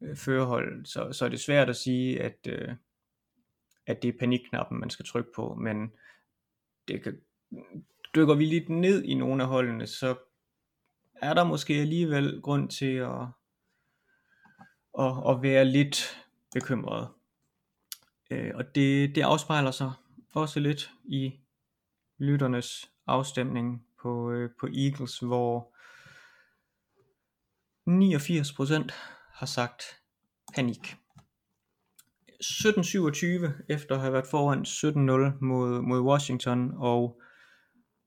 øh, 0.00 0.16
førerhold, 0.16 0.86
så, 0.86 1.12
så 1.12 1.24
er 1.24 1.28
det 1.28 1.40
svært 1.40 1.68
at 1.68 1.76
sige, 1.76 2.22
at, 2.22 2.46
øh, 2.48 2.68
at 3.86 4.02
det 4.02 4.08
er 4.08 4.18
panikknappen, 4.20 4.80
man 4.80 4.90
skal 4.90 5.06
trykke 5.06 5.30
på, 5.34 5.54
men 5.54 5.92
det 6.88 7.02
kan, 7.02 7.20
dykker 8.14 8.34
vi 8.34 8.44
lidt 8.44 8.68
ned 8.68 9.02
i 9.04 9.14
nogle 9.14 9.42
af 9.42 9.48
holdene, 9.48 9.86
så 9.86 10.16
er 11.14 11.34
der 11.34 11.44
måske 11.44 11.74
alligevel 11.74 12.40
grund 12.42 12.70
til 12.70 12.94
at, 12.96 13.26
at, 14.98 15.12
at 15.28 15.42
være 15.42 15.64
lidt 15.64 16.26
bekymret. 16.54 17.08
Øh, 18.30 18.52
og 18.54 18.74
det, 18.74 19.14
det 19.14 19.22
afspejler 19.22 19.70
sig 19.70 19.92
også 20.34 20.60
lidt 20.60 20.90
i 21.04 21.40
lytternes 22.18 22.90
afstemning 23.06 23.86
på, 24.02 24.30
øh, 24.30 24.50
på 24.60 24.66
Eagles, 24.66 25.18
hvor 25.18 25.74
89% 27.88 28.92
har 29.32 29.46
sagt 29.46 29.82
panik. 30.54 30.96
17-27 32.44 33.62
efter 33.68 33.94
at 33.94 34.00
have 34.00 34.12
været 34.12 34.26
foran 34.26 34.62
17-0 34.62 35.44
mod, 35.44 35.80
mod 35.80 36.00
Washington 36.00 36.72
og, 36.76 37.20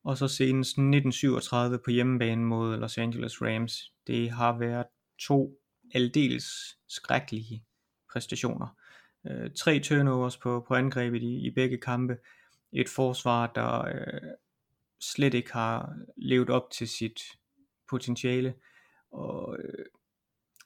og 0.03 0.17
så 0.17 0.27
senest 0.27 0.69
1937 0.69 1.79
på 1.85 1.91
hjemmebane 1.91 2.45
mod 2.45 2.77
Los 2.77 2.97
Angeles 2.97 3.41
Rams. 3.41 3.93
Det 4.07 4.31
har 4.31 4.57
været 4.57 4.85
to 5.19 5.59
aldeles 5.93 6.45
skrækkelige 6.87 7.63
præstationer. 8.11 8.67
Øh, 9.27 9.51
tre 9.57 9.79
turnovers 9.79 10.37
på, 10.37 10.65
på 10.67 10.73
angrebet 10.73 11.21
i, 11.23 11.47
i 11.47 11.51
begge 11.51 11.77
kampe. 11.77 12.17
Et 12.71 12.89
forsvar, 12.89 13.51
der 13.55 13.85
øh, 13.85 14.31
slet 15.01 15.33
ikke 15.33 15.53
har 15.53 15.95
levet 16.17 16.49
op 16.49 16.71
til 16.71 16.87
sit 16.87 17.21
potentiale. 17.89 18.53
Og 19.11 19.57
øh, 19.59 19.85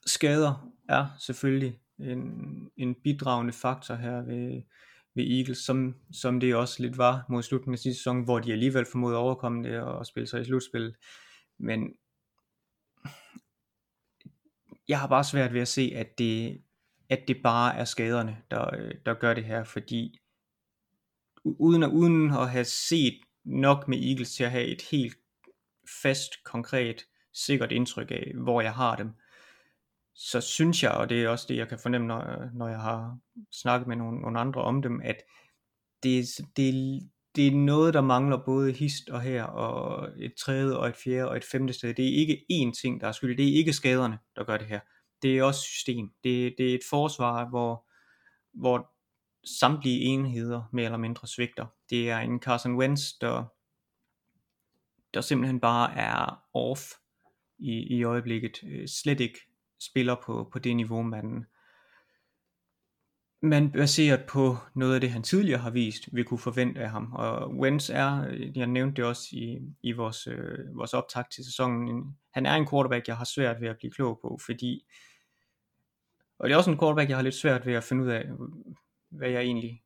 skader 0.06 0.72
er 0.88 1.06
selvfølgelig 1.18 1.80
en, 2.02 2.70
en 2.76 2.94
bidragende 2.94 3.52
faktor 3.52 3.94
her 3.94 4.22
ved, 4.22 4.62
ved 5.14 5.24
Eagles, 5.38 5.58
som, 5.58 5.94
som 6.12 6.40
det 6.40 6.54
også 6.54 6.82
lidt 6.82 6.98
var 6.98 7.24
mod 7.28 7.42
slutningen 7.42 7.74
af 7.74 7.78
sidste 7.78 7.98
sæson, 7.98 8.24
hvor 8.24 8.38
de 8.38 8.52
alligevel 8.52 8.86
formåede 8.92 9.16
at 9.16 9.20
overkomme 9.20 9.68
det 9.68 9.80
og 9.80 10.06
spille 10.06 10.26
sig 10.26 10.40
i 10.40 10.44
slutspil. 10.44 10.94
Men 11.58 11.94
jeg 14.88 15.00
har 15.00 15.08
bare 15.08 15.24
svært 15.24 15.52
ved 15.52 15.60
at 15.60 15.68
se, 15.68 15.92
at 15.96 16.18
det, 16.18 16.62
at 17.08 17.24
det 17.28 17.42
bare 17.42 17.76
er 17.76 17.84
skaderne, 17.84 18.36
der, 18.50 18.92
der 19.06 19.14
gør 19.14 19.34
det 19.34 19.44
her, 19.44 19.64
fordi 19.64 20.20
uden 21.44 21.82
at, 21.82 21.90
uden 21.90 22.30
at 22.30 22.50
have 22.50 22.64
set 22.64 23.20
nok 23.44 23.88
med 23.88 23.98
Eagles 23.98 24.34
til 24.34 24.44
at 24.44 24.50
have 24.50 24.64
et 24.64 24.82
helt 24.90 25.16
fast, 26.02 26.44
konkret, 26.44 27.04
sikkert 27.32 27.72
indtryk 27.72 28.10
af, 28.10 28.32
hvor 28.34 28.60
jeg 28.60 28.74
har 28.74 28.96
dem, 28.96 29.10
så 30.14 30.40
synes 30.40 30.82
jeg, 30.82 30.90
og 30.90 31.08
det 31.08 31.22
er 31.22 31.28
også 31.28 31.46
det, 31.48 31.56
jeg 31.56 31.68
kan 31.68 31.78
fornemme, 31.78 32.06
når, 32.06 32.50
når 32.54 32.68
jeg 32.68 32.80
har 32.80 33.18
snakket 33.52 33.88
med 33.88 33.96
nogle, 33.96 34.20
nogle 34.20 34.40
andre 34.40 34.62
om 34.62 34.82
dem, 34.82 35.00
at 35.04 35.16
det, 36.02 36.26
det, 36.56 37.00
det 37.36 37.46
er 37.46 37.56
noget, 37.56 37.94
der 37.94 38.00
mangler 38.00 38.44
både 38.44 38.72
hist 38.72 39.08
og 39.08 39.20
her, 39.20 39.44
og 39.44 40.08
et 40.18 40.34
tredje 40.34 40.76
og 40.76 40.88
et 40.88 40.96
fjerde 40.96 41.28
og 41.28 41.36
et 41.36 41.44
femte 41.44 41.72
sted. 41.72 41.94
Det 41.94 42.08
er 42.08 42.16
ikke 42.16 42.44
én 42.52 42.80
ting, 42.82 43.00
der 43.00 43.08
er 43.08 43.12
skyld. 43.12 43.36
Det 43.36 43.48
er 43.48 43.56
ikke 43.56 43.72
skaderne, 43.72 44.18
der 44.36 44.44
gør 44.44 44.56
det 44.56 44.66
her. 44.66 44.80
Det 45.22 45.38
er 45.38 45.42
også 45.42 45.60
system. 45.60 46.10
Det, 46.24 46.54
det 46.58 46.70
er 46.70 46.74
et 46.74 46.84
forsvar, 46.90 47.48
hvor, 47.48 47.86
hvor 48.52 48.90
samtlige 49.58 50.00
enheder 50.00 50.62
mere 50.72 50.84
eller 50.84 50.98
mindre 50.98 51.26
svigter. 51.26 51.66
Det 51.90 52.10
er 52.10 52.18
en 52.18 52.40
Carson 52.40 52.76
Wentz, 52.76 53.02
der, 53.20 53.44
der 55.14 55.20
simpelthen 55.20 55.60
bare 55.60 55.94
er 55.96 56.42
off 56.54 56.80
i, 57.58 57.96
i 57.98 58.02
øjeblikket. 58.02 58.58
Øh, 58.62 58.88
slet 58.88 59.20
ikke 59.20 59.49
spiller 59.80 60.16
på, 60.24 60.48
på 60.52 60.58
det 60.58 60.76
niveau, 60.76 61.02
man, 61.02 61.46
man 63.42 63.72
baseret 63.72 64.24
på 64.28 64.56
noget 64.74 64.94
af 64.94 65.00
det, 65.00 65.10
han 65.10 65.22
tidligere 65.22 65.60
har 65.60 65.70
vist, 65.70 66.08
vi 66.12 66.22
kunne 66.22 66.38
forvente 66.38 66.80
af 66.80 66.90
ham. 66.90 67.12
Og 67.12 67.54
Wentz 67.54 67.90
er, 67.90 68.26
jeg 68.54 68.66
nævnte 68.66 68.96
det 68.96 69.04
også 69.04 69.28
i, 69.32 69.58
i 69.82 69.92
vores, 69.92 70.26
øh, 70.26 70.76
vores 70.76 70.94
optag 70.94 71.24
til 71.30 71.44
sæsonen, 71.44 72.18
han 72.30 72.46
er 72.46 72.54
en 72.54 72.68
quarterback, 72.68 73.08
jeg 73.08 73.16
har 73.16 73.24
svært 73.24 73.60
ved 73.60 73.68
at 73.68 73.76
blive 73.76 73.92
klog 73.92 74.18
på, 74.22 74.38
fordi, 74.46 74.86
og 76.38 76.48
det 76.48 76.52
er 76.52 76.58
også 76.58 76.70
en 76.70 76.78
quarterback, 76.78 77.08
jeg 77.08 77.16
har 77.16 77.22
lidt 77.22 77.34
svært 77.34 77.66
ved 77.66 77.74
at 77.74 77.84
finde 77.84 78.04
ud 78.04 78.08
af, 78.08 78.24
hvad 79.08 79.30
jeg 79.30 79.42
egentlig 79.42 79.82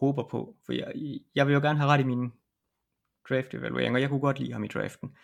håber 0.00 0.22
på. 0.28 0.56
For 0.66 0.72
jeg, 0.72 0.92
jeg 1.34 1.46
vil 1.46 1.54
jo 1.54 1.60
gerne 1.60 1.78
have 1.78 1.90
ret 1.90 2.00
i 2.00 2.04
min 2.04 2.32
draft 3.28 3.54
evaluering, 3.54 3.94
og 3.94 4.00
jeg 4.00 4.08
kunne 4.08 4.20
godt 4.20 4.38
lide 4.38 4.52
ham 4.52 4.64
i 4.64 4.68
draften. 4.68 5.16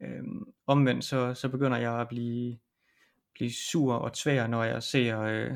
Øhm, 0.00 0.52
omvendt 0.66 1.04
så, 1.04 1.34
så 1.34 1.48
begynder 1.48 1.76
jeg 1.76 2.00
at 2.00 2.08
blive, 2.08 2.58
blive 3.38 3.52
sur 3.52 3.94
og 3.94 4.12
tvær, 4.12 4.46
når 4.46 4.64
jeg 4.64 4.82
ser 4.82 5.20
øh, 5.20 5.52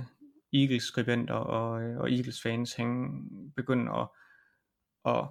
Eagles 0.52 0.82
skribenter 0.82 1.34
og, 1.34 1.82
øh, 1.82 1.98
og 1.98 2.12
Eagles 2.12 2.42
fans 2.42 2.74
hænge, 2.74 3.22
begynde 3.56 3.92
at, 3.92 4.08
at 5.06 5.28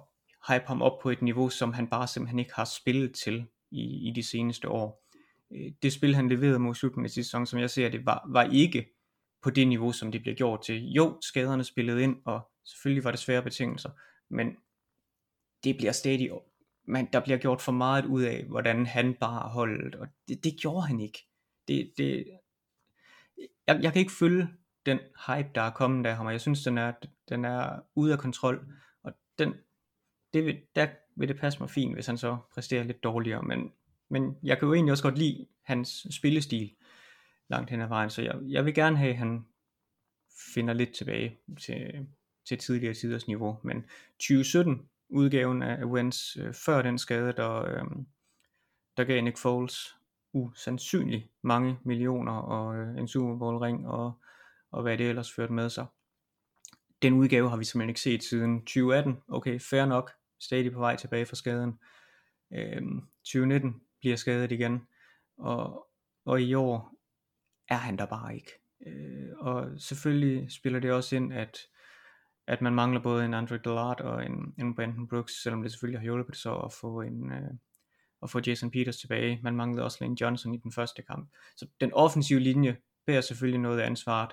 hype 0.48 0.66
ham 0.66 0.82
op 0.82 0.98
på 1.02 1.10
et 1.10 1.22
niveau, 1.22 1.48
som 1.48 1.72
han 1.72 1.86
bare 1.86 2.06
simpelthen 2.06 2.38
ikke 2.38 2.54
har 2.54 2.64
spillet 2.64 3.14
til 3.14 3.46
i, 3.70 4.08
i 4.08 4.12
de 4.14 4.22
seneste 4.22 4.68
år. 4.68 5.06
Øh, 5.50 5.72
det 5.82 5.92
spil 5.92 6.14
han 6.14 6.28
leverede 6.28 6.58
mod 6.58 6.74
slutningen 6.74 7.04
af 7.04 7.10
sidste 7.10 7.28
sæson, 7.28 7.46
som 7.46 7.60
jeg 7.60 7.70
ser 7.70 7.88
det, 7.88 8.06
var, 8.06 8.24
var 8.28 8.42
ikke 8.42 8.88
på 9.42 9.50
det 9.50 9.68
niveau, 9.68 9.92
som 9.92 10.12
det 10.12 10.20
bliver 10.20 10.34
gjort 10.34 10.62
til. 10.62 10.92
Jo, 10.92 11.18
skaderne 11.20 11.64
spillede 11.64 12.02
ind, 12.02 12.16
og 12.24 12.50
selvfølgelig 12.64 13.04
var 13.04 13.10
det 13.10 13.20
svære 13.20 13.42
betingelser, 13.42 13.90
men 14.28 14.56
det 15.64 15.76
bliver 15.76 15.92
stadig, 15.92 16.30
man, 16.84 17.08
der 17.12 17.20
bliver 17.20 17.38
gjort 17.38 17.62
for 17.62 17.72
meget 17.72 18.04
ud 18.04 18.22
af, 18.22 18.44
hvordan 18.44 18.86
han 18.86 19.14
bare 19.14 19.48
holdt, 19.48 19.94
og 19.94 20.08
det, 20.28 20.44
det 20.44 20.56
gjorde 20.60 20.86
han 20.86 21.00
ikke. 21.00 21.29
Det, 21.70 21.92
det, 21.98 22.26
jeg, 23.66 23.80
jeg 23.82 23.92
kan 23.92 24.00
ikke 24.00 24.12
følge 24.12 24.48
den 24.86 24.98
hype, 24.98 25.50
der 25.54 25.62
er 25.62 25.70
kommet 25.70 26.06
af 26.06 26.16
ham, 26.16 26.26
og 26.26 26.32
jeg 26.32 26.40
synes, 26.40 26.62
den 26.62 26.78
er, 26.78 26.92
den 27.28 27.44
er 27.44 27.80
ude 27.94 28.12
af 28.12 28.18
kontrol, 28.18 28.72
og 29.02 29.12
den, 29.38 29.54
det 30.32 30.44
vil, 30.44 30.60
der 30.74 30.86
vil 31.16 31.28
det 31.28 31.36
passe 31.36 31.60
mig 31.60 31.70
fint, 31.70 31.94
hvis 31.94 32.06
han 32.06 32.18
så 32.18 32.36
præsterer 32.54 32.84
lidt 32.84 33.04
dårligere, 33.04 33.42
men, 33.42 33.72
men 34.08 34.36
jeg 34.42 34.58
kan 34.58 34.68
jo 34.68 34.74
egentlig 34.74 34.92
også 34.92 35.02
godt 35.02 35.18
lide 35.18 35.46
hans 35.62 36.06
spillestil, 36.10 36.74
langt 37.48 37.70
hen 37.70 37.80
ad 37.80 37.88
vejen. 37.88 38.10
Så 38.10 38.22
jeg, 38.22 38.38
jeg 38.42 38.64
vil 38.64 38.74
gerne 38.74 38.96
have, 38.96 39.10
at 39.10 39.16
han 39.16 39.46
finder 40.54 40.74
lidt 40.74 40.94
tilbage 40.94 41.38
til, 41.60 42.06
til 42.48 42.58
tidligere 42.58 42.94
tiders 42.94 43.28
niveau. 43.28 43.58
Men 43.62 43.84
2017 44.18 44.88
udgaven 45.08 45.62
af 45.62 45.84
Wentz 45.84 46.36
øh, 46.36 46.54
før 46.54 46.82
den 46.82 46.98
skade, 46.98 47.32
der, 47.32 47.64
øh, 47.64 47.84
der 48.96 49.04
gav 49.04 49.22
Nick 49.22 49.38
Foles 49.38 49.96
usandsynligt 50.32 51.28
mange 51.42 51.78
millioner 51.84 52.32
og 52.32 52.76
øh, 52.76 52.98
en 52.98 53.08
Super 53.08 53.36
Bowl 53.38 53.56
ring 53.56 53.88
og, 53.88 54.12
og 54.70 54.82
hvad 54.82 54.98
det 54.98 55.08
ellers 55.08 55.32
førte 55.32 55.52
med 55.52 55.70
sig. 55.70 55.86
Den 57.02 57.14
udgave 57.14 57.50
har 57.50 57.56
vi 57.56 57.64
simpelthen 57.64 57.90
ikke 57.90 58.00
set 58.00 58.22
siden 58.22 58.60
2018. 58.60 59.16
Okay, 59.28 59.60
fair 59.60 59.86
nok. 59.86 60.10
Stadig 60.40 60.72
på 60.72 60.78
vej 60.78 60.96
tilbage 60.96 61.26
fra 61.26 61.36
skaden. 61.36 61.78
Øh, 62.52 62.82
2019 63.24 63.82
bliver 64.00 64.16
skadet 64.16 64.52
igen. 64.52 64.80
Og, 65.38 65.86
og 66.24 66.42
i 66.42 66.54
år 66.54 66.94
er 67.68 67.76
han 67.76 67.98
der 67.98 68.06
bare 68.06 68.34
ikke. 68.34 68.52
Øh, 68.86 69.32
og 69.38 69.70
selvfølgelig 69.78 70.52
spiller 70.52 70.80
det 70.80 70.92
også 70.92 71.16
ind, 71.16 71.32
at, 71.32 71.58
at 72.46 72.60
man 72.62 72.74
mangler 72.74 73.02
både 73.02 73.24
en 73.24 73.34
Andre 73.34 73.58
Dillard 73.58 74.00
og 74.00 74.26
en, 74.26 74.54
en 74.58 74.74
Brandon 74.74 75.08
Brooks, 75.08 75.42
selvom 75.42 75.62
det 75.62 75.72
selvfølgelig 75.72 76.00
har 76.00 76.04
hjulpet 76.04 76.36
så 76.36 76.54
at 76.54 76.72
få 76.72 77.00
en, 77.00 77.32
øh, 77.32 77.50
at 78.22 78.30
få 78.30 78.40
Jason 78.46 78.70
Peters 78.70 78.96
tilbage. 78.96 79.40
Man 79.42 79.56
manglede 79.56 79.84
også 79.84 79.98
Lane 80.00 80.16
Johnson 80.20 80.54
i 80.54 80.58
den 80.58 80.72
første 80.72 81.02
kamp. 81.02 81.30
Så 81.56 81.66
den 81.80 81.92
offensive 81.92 82.40
linje 82.40 82.76
bærer 83.06 83.20
selvfølgelig 83.20 83.60
noget 83.60 83.80
af 83.80 83.86
ansvaret. 83.86 84.32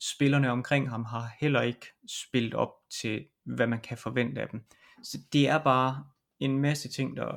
Spillerne 0.00 0.50
omkring 0.50 0.90
ham 0.90 1.04
har 1.04 1.30
heller 1.40 1.60
ikke 1.60 1.86
spillet 2.08 2.54
op 2.54 2.72
til, 3.00 3.26
hvad 3.44 3.66
man 3.66 3.80
kan 3.80 3.98
forvente 3.98 4.40
af 4.40 4.48
dem. 4.48 4.64
Så 5.02 5.18
det 5.32 5.48
er 5.48 5.58
bare 5.58 6.04
en 6.38 6.58
masse 6.58 6.88
ting, 6.88 7.16
der, 7.16 7.36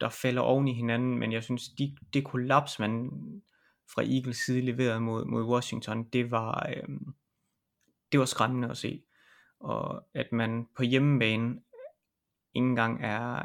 der 0.00 0.08
falder 0.08 0.42
oven 0.42 0.68
i 0.68 0.74
hinanden, 0.74 1.18
men 1.18 1.32
jeg 1.32 1.42
synes, 1.42 1.68
de, 1.68 1.96
det 2.12 2.24
kollaps, 2.24 2.78
man 2.78 3.10
fra 3.94 4.02
Eagles 4.02 4.36
side 4.36 4.60
leverede 4.60 5.00
mod, 5.00 5.24
mod 5.24 5.44
Washington, 5.44 6.04
det 6.04 6.30
var, 6.30 6.72
øhm, 6.76 7.14
det 8.12 8.20
var 8.20 8.26
skræmmende 8.26 8.70
at 8.70 8.76
se. 8.76 9.02
Og 9.60 10.06
at 10.14 10.32
man 10.32 10.66
på 10.76 10.82
hjemmebane 10.82 11.60
ikke 12.54 12.66
engang 12.66 13.04
er 13.04 13.42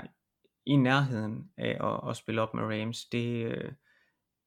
i 0.69 0.75
nærheden 0.75 1.51
af 1.57 1.77
at, 1.87 2.09
at 2.09 2.17
spille 2.17 2.41
op 2.41 2.53
med 2.53 2.63
Rams, 2.63 3.05
det, 3.05 3.45
øh, 3.45 3.71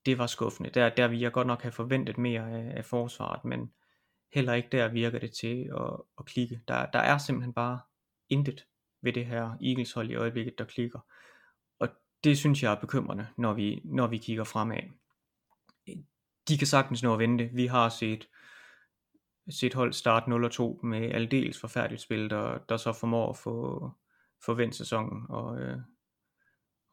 det 0.07 0.19
var 0.19 0.27
skuffende. 0.27 0.71
Der, 0.71 0.89
der 0.89 1.09
vi 1.09 1.21
jeg 1.21 1.33
godt 1.33 1.47
nok 1.47 1.63
have 1.63 1.73
forventet 1.73 2.19
mere 2.19 2.51
af, 2.51 2.77
af 2.77 2.85
forsvaret, 2.85 3.45
men 3.45 3.73
heller 4.33 4.53
ikke 4.53 4.69
der 4.73 4.89
virker 4.89 5.19
det 5.19 5.33
til 5.33 5.71
at, 5.81 6.01
at 6.19 6.25
klikke. 6.25 6.61
Der, 6.69 6.87
der 6.87 6.99
er 6.99 7.19
simpelthen 7.19 7.53
bare 7.53 7.81
intet 8.29 8.67
ved 9.03 9.13
det 9.13 9.27
her 9.27 9.57
Eagles 9.63 9.93
hold 9.93 10.11
i 10.11 10.15
øjeblikket, 10.15 10.59
der 10.59 10.65
klikker. 10.65 11.01
Og 11.79 11.89
det 12.25 12.39
synes 12.39 12.63
jeg 12.63 12.73
er 12.73 12.81
bekymrende, 12.81 13.27
når 13.37 13.53
vi, 13.53 13.81
når 13.85 14.07
vi 14.07 14.19
kigger 14.19 14.45
fremad. 14.45 14.83
De 16.49 16.59
kan 16.59 16.67
sagtens 16.67 17.03
nå 17.03 17.13
at 17.13 17.19
vente. 17.19 17.51
Vi 17.53 17.67
har 17.67 17.89
set, 17.89 18.29
set 19.51 19.75
hold 19.75 19.93
start 19.93 20.23
0-2 20.23 20.87
med 20.87 21.15
aldeles 21.15 21.61
forfærdeligt 21.61 22.03
spil, 22.03 22.31
der, 22.31 22.59
der 22.59 22.77
så 22.77 22.93
formår 22.93 23.31
at 23.31 23.37
få, 23.37 23.91
få 24.45 24.55
vendt 24.55 24.75
sæsonen 24.75 25.27
og, 25.29 25.61
øh, 25.61 25.79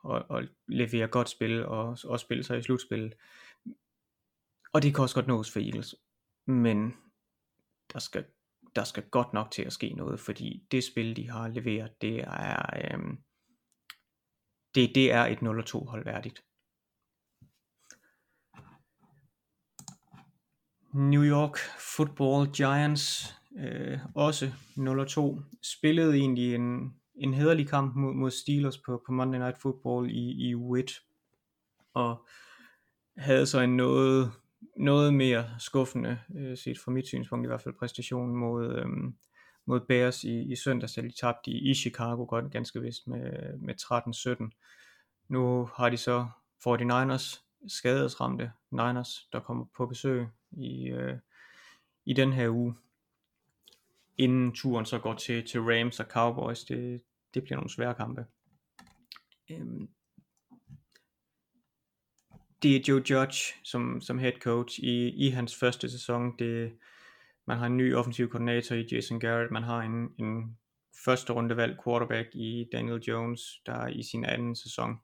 og, 0.04 0.26
og 0.30 0.44
levere 0.68 1.08
godt 1.08 1.30
spil 1.30 1.66
og, 1.66 1.98
og 2.04 2.20
spille 2.20 2.44
sig 2.44 2.60
i 2.60 2.62
slutspillet. 2.62 3.16
Og 4.74 4.84
det 4.84 4.96
kan 4.96 5.02
også 5.02 5.16
godt 5.16 5.28
nås 5.28 5.52
for 5.52 5.60
Eagles. 5.60 5.96
Men 6.48 6.94
der 7.94 8.00
skal, 8.00 8.26
der 8.76 8.84
skal 8.84 9.10
godt 9.10 9.34
nok 9.34 9.52
til 9.52 9.64
at 9.64 9.74
ske 9.74 9.94
noget, 9.94 10.20
fordi 10.20 10.68
det 10.72 10.84
spil, 10.84 11.16
de 11.16 11.30
har 11.30 11.48
leveret, 11.48 12.02
det 12.02 12.20
er, 12.20 12.94
øhm, 12.94 13.18
det, 14.76 14.92
det 14.96 15.12
er 15.12 15.26
et 15.26 15.38
0-2 15.38 15.90
hold 15.90 16.04
værdigt. 16.04 16.44
New 20.94 21.24
York 21.24 21.58
Football 21.96 22.52
Giants, 22.56 23.36
øh, 23.58 24.00
også 24.16 24.46
0-2, 24.78 25.44
spillede 25.64 26.16
egentlig 26.16 26.56
en, 26.56 26.99
en 27.20 27.34
hederlig 27.34 27.68
kamp 27.68 27.96
mod, 27.96 28.14
mod 28.14 28.32
Steelers 28.32 28.78
på, 28.78 29.04
på 29.06 29.12
Monday 29.12 29.40
Night 29.40 29.62
Football 29.62 30.12
i, 30.12 30.50
i 30.50 30.56
Witt, 30.56 30.92
og 31.94 32.28
havde 33.18 33.46
så 33.46 33.60
en 33.60 33.78
noget, 33.78 34.32
noget 34.78 35.14
mere 35.14 35.46
skuffende, 35.60 36.20
øh, 36.36 36.58
set 36.58 36.80
fra 36.80 36.92
mit 36.92 37.08
synspunkt 37.08 37.46
i 37.46 37.48
hvert 37.48 37.62
fald, 37.62 37.76
præstation 37.80 38.36
mod, 38.36 38.76
øh, 38.76 38.88
mod 39.66 39.80
Bears 39.80 40.24
i, 40.24 40.52
i 40.52 40.56
søndags, 40.56 40.94
da 40.94 41.02
de 41.02 41.12
tabte 41.22 41.52
i, 41.52 41.72
i 41.72 41.74
Chicago 41.74 42.24
godt 42.24 42.52
ganske 42.52 42.82
vist 42.82 43.08
med, 43.08 43.58
med 43.58 43.76
13-17. 44.52 45.26
Nu 45.28 45.70
har 45.76 45.90
de 45.90 45.98
så 45.98 46.28
49ers, 46.68 47.46
skadesramte 47.68 48.52
Niners, 48.72 49.28
der 49.34 49.40
kommer 49.40 49.66
på 49.78 49.86
besøg 49.86 50.28
i, 50.52 50.88
øh, 50.88 51.18
i 52.06 52.14
den 52.14 52.34
her 52.34 52.50
uge, 52.50 52.76
inden 54.18 54.52
turen 54.52 54.86
så 54.86 55.00
går 55.00 55.14
til, 55.14 55.48
til 55.48 55.62
Rams 55.62 56.00
og 56.00 56.06
Cowboys. 56.06 56.64
Det, 56.64 57.02
det 57.34 57.44
bliver 57.44 57.56
nogle 57.56 57.70
svære 57.70 57.96
kampe. 57.96 58.26
Øhm, 59.52 59.90
det 62.64 62.76
er 62.76 62.80
Joe 62.88 63.04
Judge 63.10 63.54
som, 63.64 64.02
som 64.02 64.20
head 64.20 64.40
coach 64.40 64.80
i, 64.80 65.10
i 65.10 65.30
hans 65.30 65.56
første 65.56 65.92
sæson. 65.92 66.38
Det, 66.40 66.78
man 67.48 67.58
har 67.58 67.66
en 67.66 67.78
ny 67.78 67.96
offensiv 67.96 68.30
koordinator 68.30 68.76
i 68.76 68.88
Jason 68.92 69.20
Garrett. 69.20 69.52
Man 69.52 69.64
har 69.64 69.82
en, 69.82 70.14
en 70.18 70.58
første 71.06 71.34
runde 71.34 71.58
valg 71.58 71.78
quarterback 71.84 72.30
i 72.36 72.70
Daniel 72.72 73.02
Jones, 73.02 73.42
der 73.66 73.74
er 73.74 73.88
i 73.88 74.04
sin 74.04 74.26
anden 74.26 74.56
sæson. 74.56 75.00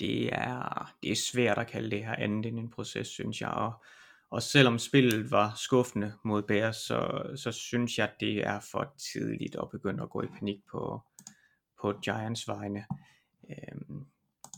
Det 0.00 0.26
er, 0.32 0.94
det 1.02 1.10
er 1.12 1.16
svært 1.32 1.58
at 1.58 1.66
kalde 1.66 1.90
det 1.90 2.04
her 2.04 2.14
andet 2.14 2.46
end 2.46 2.58
en 2.58 2.70
proces, 2.70 3.08
synes 3.08 3.40
jeg. 3.40 3.50
Og, 3.50 3.84
og 4.30 4.42
selvom 4.42 4.78
spillet 4.78 5.30
var 5.30 5.52
skuffende 5.56 6.14
mod 6.24 6.42
Bears, 6.42 6.76
så, 6.76 7.30
så 7.36 7.52
synes 7.52 7.98
jeg, 7.98 8.12
det 8.20 8.46
er 8.46 8.60
for 8.72 8.94
tidligt 9.12 9.56
at 9.56 9.70
begynde 9.70 10.02
at 10.02 10.10
gå 10.10 10.22
i 10.22 10.26
panik 10.26 10.58
på, 10.70 11.02
på 11.80 11.92
Giants 12.02 12.48
vegne. 12.48 12.84
Øhm, 13.50 14.06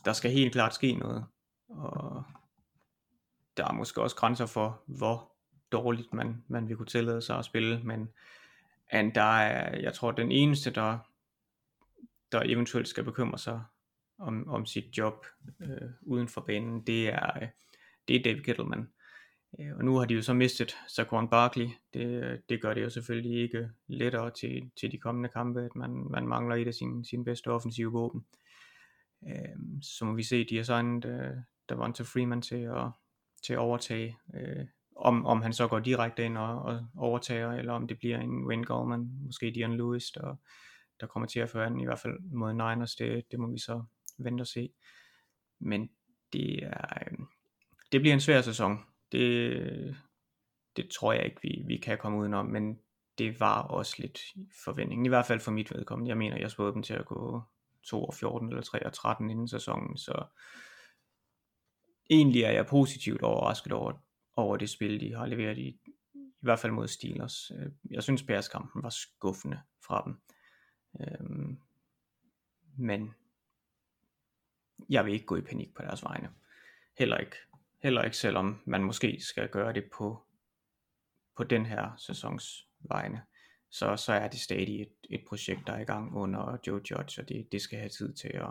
der 0.04 0.12
skal 0.12 0.30
helt 0.30 0.52
klart 0.52 0.74
ske 0.74 0.94
noget, 0.94 1.26
og 1.68 2.22
der 3.56 3.68
er 3.68 3.72
måske 3.72 4.02
også 4.02 4.16
grænser 4.16 4.46
for, 4.46 4.82
hvor 4.86 5.32
dårligt 5.72 6.12
man, 6.12 6.44
man 6.48 6.68
vil 6.68 6.76
kunne 6.76 6.86
tillade 6.86 7.22
sig 7.22 7.38
at 7.38 7.44
spille, 7.44 7.80
men 7.84 8.08
and 8.90 9.12
der 9.12 9.38
er, 9.38 9.80
jeg 9.80 9.94
tror, 9.94 10.10
den 10.10 10.32
eneste, 10.32 10.70
der, 10.70 10.98
der 12.32 12.42
eventuelt 12.44 12.88
skal 12.88 13.04
bekymre 13.04 13.38
sig 13.38 13.62
om, 14.18 14.48
om 14.48 14.66
sit 14.66 14.98
job 14.98 15.26
øh, 15.60 15.90
uden 16.02 16.28
for 16.28 16.40
banen, 16.40 16.86
det 16.86 17.08
er, 17.08 17.42
øh, 17.42 17.48
det 18.08 18.16
er 18.16 18.22
David 18.22 18.42
Kettleman. 18.42 18.88
Øh, 19.60 19.76
og 19.76 19.84
nu 19.84 19.96
har 19.96 20.04
de 20.04 20.14
jo 20.14 20.22
så 20.22 20.34
mistet 20.34 20.76
Saquon 20.88 21.28
Barkley. 21.28 21.68
Det, 21.94 22.40
det 22.48 22.62
gør 22.62 22.74
det 22.74 22.82
jo 22.82 22.90
selvfølgelig 22.90 23.42
ikke 23.42 23.68
lettere 23.86 24.30
til, 24.30 24.70
til 24.80 24.92
de 24.92 24.98
kommende 24.98 25.28
kampe, 25.28 25.62
at 25.62 25.76
man, 25.76 26.06
man 26.10 26.26
mangler 26.26 26.56
et 26.56 26.66
af 26.68 26.74
sine, 26.74 27.04
sine 27.04 27.24
bedste 27.24 27.48
offensive 27.48 27.92
våben. 27.92 28.24
Øh, 29.28 29.82
så 29.82 30.04
må 30.04 30.12
vi 30.12 30.22
se, 30.22 30.44
de 30.44 30.56
har 30.56 30.64
signet 30.64 31.04
øh, 31.04 31.36
Davante 31.68 32.04
Freeman 32.04 32.42
til 32.42 32.56
at, 32.56 32.90
til 33.42 33.52
at 33.52 33.58
overtage. 33.58 34.18
Øh, 34.34 34.66
om, 34.96 35.26
om 35.26 35.42
han 35.42 35.52
så 35.52 35.68
går 35.68 35.78
direkte 35.78 36.24
ind 36.24 36.38
og, 36.38 36.62
og 36.62 36.86
overtager, 36.96 37.52
eller 37.52 37.72
om 37.72 37.88
det 37.88 37.98
bliver 37.98 38.18
en 38.18 38.46
Wayne 38.46 38.64
Goldman, 38.64 39.10
måske 39.20 39.50
Dion 39.50 39.76
Lewis, 39.76 40.10
der, 40.10 40.36
der 41.00 41.06
kommer 41.06 41.26
til 41.26 41.40
at 41.40 41.50
føre 41.50 41.70
den, 41.70 41.80
i 41.80 41.84
hvert 41.84 41.98
fald 41.98 42.18
mod 42.20 42.52
Niners, 42.52 42.94
det, 42.94 43.24
det 43.30 43.40
må 43.40 43.50
vi 43.50 43.58
så 43.58 43.84
vente 44.18 44.42
og 44.42 44.46
se. 44.46 44.70
Men 45.58 45.90
det, 46.32 46.64
er, 46.64 46.98
øh, 47.00 47.18
det 47.92 48.00
bliver 48.00 48.14
en 48.14 48.20
svær 48.20 48.40
sæson. 48.40 48.78
Det, 49.12 49.96
det 50.76 50.90
tror 50.90 51.12
jeg 51.12 51.24
ikke, 51.24 51.42
vi, 51.42 51.62
vi 51.66 51.76
kan 51.76 51.98
komme 51.98 52.18
udenom, 52.18 52.46
men 52.46 52.78
det 53.18 53.40
var 53.40 53.62
også 53.62 53.94
lidt 53.98 54.20
forventningen, 54.64 55.06
i 55.06 55.08
hvert 55.08 55.26
fald 55.26 55.40
for 55.40 55.50
mit 55.50 55.74
vedkommende. 55.74 56.08
Jeg 56.08 56.18
mener, 56.18 56.36
jeg 56.36 56.50
spåede 56.50 56.72
dem 56.72 56.82
til 56.82 56.94
at 56.94 57.06
gå 57.06 57.42
2 57.82 58.04
og 58.04 58.14
14 58.14 58.48
eller 58.48 58.62
3 58.62 58.86
og 58.86 58.92
13 58.92 59.30
inden 59.30 59.48
sæsonen, 59.48 59.96
så 59.96 60.24
egentlig 62.10 62.42
er 62.42 62.50
jeg 62.50 62.66
positivt 62.66 63.22
overrasket 63.22 63.72
over, 63.72 63.92
over 64.36 64.56
det 64.56 64.70
spil, 64.70 65.00
de 65.00 65.14
har 65.14 65.26
leveret 65.26 65.58
i, 65.58 65.80
i 66.14 66.40
hvert 66.40 66.58
fald 66.58 66.72
mod 66.72 66.88
Steelers. 66.88 67.50
Øh, 67.50 67.72
jeg 67.90 68.02
synes, 68.02 68.22
Bears-kampen 68.22 68.82
var 68.82 68.90
skuffende 68.90 69.60
fra 69.86 70.02
dem. 70.06 70.20
Øhm, 71.00 71.58
men 72.78 73.14
jeg 74.88 75.04
vil 75.04 75.14
ikke 75.14 75.26
gå 75.26 75.36
i 75.36 75.40
panik 75.40 75.74
på 75.74 75.82
deres 75.82 76.04
vegne. 76.04 76.30
Heller 76.98 77.18
ikke. 77.18 77.36
Heller 77.82 78.02
ikke 78.02 78.16
selvom 78.16 78.62
man 78.64 78.84
måske 78.84 79.20
skal 79.20 79.48
gøre 79.48 79.72
det 79.72 79.84
på, 79.92 80.22
på 81.36 81.44
den 81.44 81.66
her 81.66 81.96
sæsons 81.96 82.68
vegne. 82.80 83.22
Så, 83.70 83.96
så 83.96 84.12
er 84.12 84.28
det 84.28 84.40
stadig 84.40 84.82
et, 84.82 84.92
et 85.10 85.24
projekt, 85.28 85.66
der 85.66 85.72
er 85.72 85.80
i 85.80 85.84
gang 85.84 86.16
under 86.16 86.58
Joe 86.66 86.80
Judge, 86.90 87.22
og 87.22 87.28
det, 87.28 87.48
det 87.52 87.62
skal 87.62 87.78
have 87.78 87.88
tid 87.88 88.14
til 88.14 88.28
at, 88.28 88.50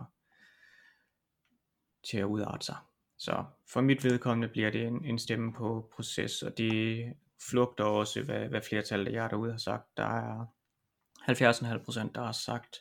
til 2.10 2.18
at 2.18 2.24
udarte 2.24 2.66
sig. 2.66 2.76
Så 3.18 3.46
for 3.68 3.82
mit 3.82 4.04
vedkommende 4.04 4.48
bliver 4.48 4.72
det 4.72 4.88
en, 4.88 5.06
en 5.06 5.20
stemme 5.20 5.54
på 5.54 5.92
proces, 5.96 6.44
og 6.44 6.58
det 6.58 7.14
flugter 7.50 7.84
også, 7.84 8.24
hvad, 8.24 8.48
hvad 8.48 8.62
flertallet 8.62 9.08
af 9.08 9.14
jer 9.14 9.28
derude 9.28 9.52
har 9.52 9.58
sagt. 9.58 9.98
Der 9.98 10.04
er 10.04 10.46
70,5% 11.22 12.12
der 12.16 12.24
har 12.24 12.32
sagt 12.32 12.78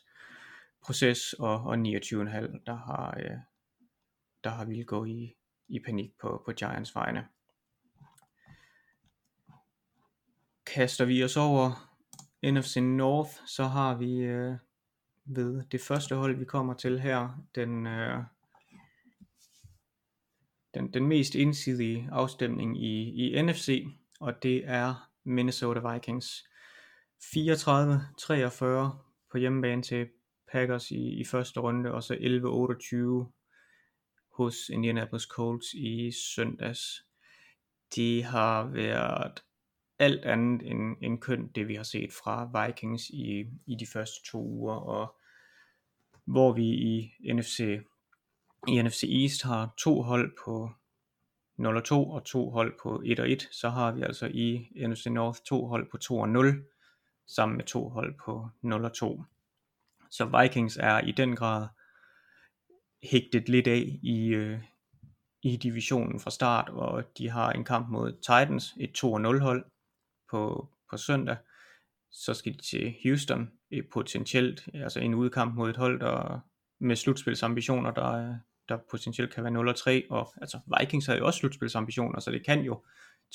proces, 0.81 1.33
og, 1.33 1.63
og 1.63 1.73
29,5% 1.75 2.63
der 2.65 2.75
har, 2.75 3.17
øh, 3.19 3.37
der 4.43 4.49
har 4.49 4.65
vil 4.65 4.85
gå 4.85 5.05
i, 5.05 5.35
i 5.71 5.79
panik 5.79 6.11
på, 6.21 6.41
på 6.45 6.51
Giants 6.51 6.95
vegne. 6.95 7.27
Kaster 10.65 11.05
vi 11.05 11.23
os 11.23 11.37
over 11.37 11.91
NFC 12.43 12.77
North, 12.77 13.31
så 13.45 13.63
har 13.63 13.95
vi 13.95 14.15
øh, 14.15 14.55
ved 15.25 15.63
det 15.71 15.81
første 15.81 16.15
hold, 16.15 16.35
vi 16.37 16.45
kommer 16.45 16.73
til 16.73 16.99
her, 16.99 17.29
den, 17.55 17.87
øh, 17.87 18.23
den, 20.73 20.93
den 20.93 21.07
mest 21.07 21.35
indsidige 21.35 22.09
afstemning 22.11 22.83
i, 22.83 23.25
i 23.25 23.41
NFC, 23.41 23.85
og 24.19 24.43
det 24.43 24.61
er 24.65 25.09
Minnesota 25.23 25.93
Vikings. 25.93 26.47
34-43 27.23 28.63
på 29.31 29.37
hjemmebane 29.37 29.81
til 29.81 30.09
Packers 30.51 30.91
i, 30.91 31.19
i 31.19 31.25
første 31.25 31.59
runde, 31.59 31.91
og 31.91 32.03
så 32.03 32.13
11-28 32.13 33.40
hos 34.43 34.69
Indianapolis 34.69 35.23
Colts 35.23 35.73
i 35.73 36.11
søndags. 36.11 37.05
De 37.95 38.23
har 38.23 38.63
været 38.63 39.43
alt 39.99 40.25
andet 40.25 40.71
end, 40.71 40.97
end 41.01 41.21
kønt, 41.21 41.55
det 41.55 41.67
vi 41.67 41.75
har 41.75 41.83
set 41.83 42.13
fra 42.13 42.65
Vikings 42.65 43.09
i, 43.09 43.45
i 43.65 43.75
de 43.79 43.85
første 43.85 44.31
to 44.31 44.43
uger, 44.43 44.75
og 44.75 45.15
hvor 46.25 46.53
vi 46.53 46.63
i 46.63 47.13
NFC, 47.33 47.59
i 48.67 48.81
NFC 48.81 49.03
East 49.03 49.43
har 49.43 49.73
to 49.77 50.01
hold 50.01 50.31
på 50.45 50.71
0 51.57 51.77
og 51.77 51.83
2 51.83 52.09
og 52.09 52.23
to 52.23 52.49
hold 52.49 52.73
på 52.83 53.01
1 53.05 53.19
og 53.19 53.31
1, 53.31 53.47
så 53.51 53.69
har 53.69 53.91
vi 53.91 54.01
altså 54.01 54.27
i 54.27 54.67
NFC 54.87 55.05
North 55.05 55.39
to 55.45 55.65
hold 55.65 55.91
på 55.91 55.97
2 55.97 56.17
og 56.19 56.29
0, 56.29 56.65
sammen 57.27 57.57
med 57.57 57.65
to 57.65 57.89
hold 57.89 58.15
på 58.25 58.49
0 58.61 58.85
og 58.85 58.93
2. 58.93 59.23
Så 60.09 60.41
Vikings 60.41 60.77
er 60.77 60.99
i 60.99 61.11
den 61.11 61.35
grad 61.35 61.67
hægtet 63.03 63.49
lidt 63.49 63.67
af 63.67 63.99
i, 64.03 64.27
øh, 64.27 64.59
i 65.43 65.57
divisionen 65.57 66.19
fra 66.19 66.31
start, 66.31 66.69
og 66.69 67.03
de 67.17 67.29
har 67.29 67.51
en 67.51 67.63
kamp 67.63 67.89
mod 67.89 68.11
Titans, 68.11 68.73
et 68.79 69.03
2-0 69.03 69.39
hold 69.39 69.65
på, 70.31 70.69
på 70.89 70.97
søndag. 70.97 71.37
Så 72.11 72.33
skal 72.33 72.53
de 72.53 72.61
til 72.61 72.95
Houston, 73.03 73.51
et 73.71 73.85
potentielt, 73.93 74.69
altså 74.73 74.99
en 74.99 75.13
udkamp 75.13 75.55
mod 75.55 75.69
et 75.69 75.77
hold, 75.77 75.99
der 75.99 76.39
med 76.79 76.95
slutspilsambitioner, 76.95 77.91
der, 77.91 78.35
der 78.69 78.77
potentielt 78.91 79.33
kan 79.33 79.43
være 79.43 80.03
0-3, 80.03 80.07
og 80.09 80.33
altså 80.41 80.59
Vikings 80.79 81.05
har 81.05 81.15
jo 81.15 81.25
også 81.25 81.39
slutspilsambitioner, 81.39 82.19
så 82.19 82.31
det 82.31 82.45
kan 82.45 82.61
jo 82.61 82.83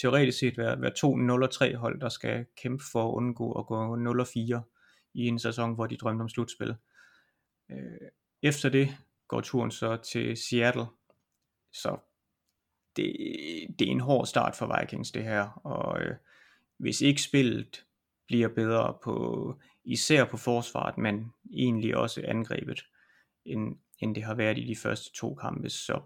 teoretisk 0.00 0.38
set 0.38 0.58
være, 0.58 0.80
være 0.80 0.94
to 0.94 1.16
0-3 1.16 1.76
hold, 1.76 2.00
der 2.00 2.08
skal 2.08 2.46
kæmpe 2.62 2.84
for 2.92 3.08
at 3.08 3.14
undgå 3.14 3.52
at 3.52 3.66
gå 3.66 3.96
0-4 3.96 5.10
i 5.14 5.26
en 5.26 5.38
sæson, 5.38 5.74
hvor 5.74 5.86
de 5.86 5.96
drømte 5.96 6.22
om 6.22 6.28
slutspil. 6.28 6.74
Øh, 7.70 8.08
efter 8.42 8.68
det 8.68 8.96
går 9.28 9.40
turen 9.40 9.70
så 9.70 9.96
til 9.96 10.36
Seattle, 10.36 10.86
så 11.72 11.98
det, 12.96 13.16
det 13.78 13.88
er 13.88 13.92
en 13.92 14.00
hård 14.00 14.26
start 14.26 14.56
for 14.56 14.80
Vikings 14.80 15.10
det 15.10 15.24
her, 15.24 15.60
og 15.64 16.00
øh, 16.00 16.16
hvis 16.76 17.00
ikke 17.00 17.22
spillet 17.22 17.86
bliver 18.26 18.48
bedre 18.48 18.98
på, 19.04 19.54
især 19.84 20.24
på 20.24 20.36
forsvaret, 20.36 20.98
men 20.98 21.32
egentlig 21.52 21.96
også 21.96 22.22
angrebet, 22.24 22.84
end, 23.44 23.78
end 23.98 24.14
det 24.14 24.22
har 24.22 24.34
været 24.34 24.58
i 24.58 24.64
de 24.64 24.76
første 24.76 25.12
to 25.12 25.34
kampe, 25.34 25.70
så 25.70 26.00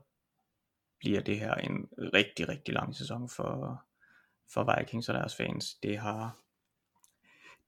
bliver 0.98 1.20
det 1.20 1.38
her 1.38 1.54
en 1.54 1.88
rigtig, 1.98 2.48
rigtig 2.48 2.74
lang 2.74 2.96
sæson 2.96 3.28
for, 3.28 3.83
for 4.52 4.76
Vikings 4.78 5.09
og 5.09 5.14
deres 5.14 5.37
fans. 5.37 5.74
Det 5.74 5.98
har 5.98 6.38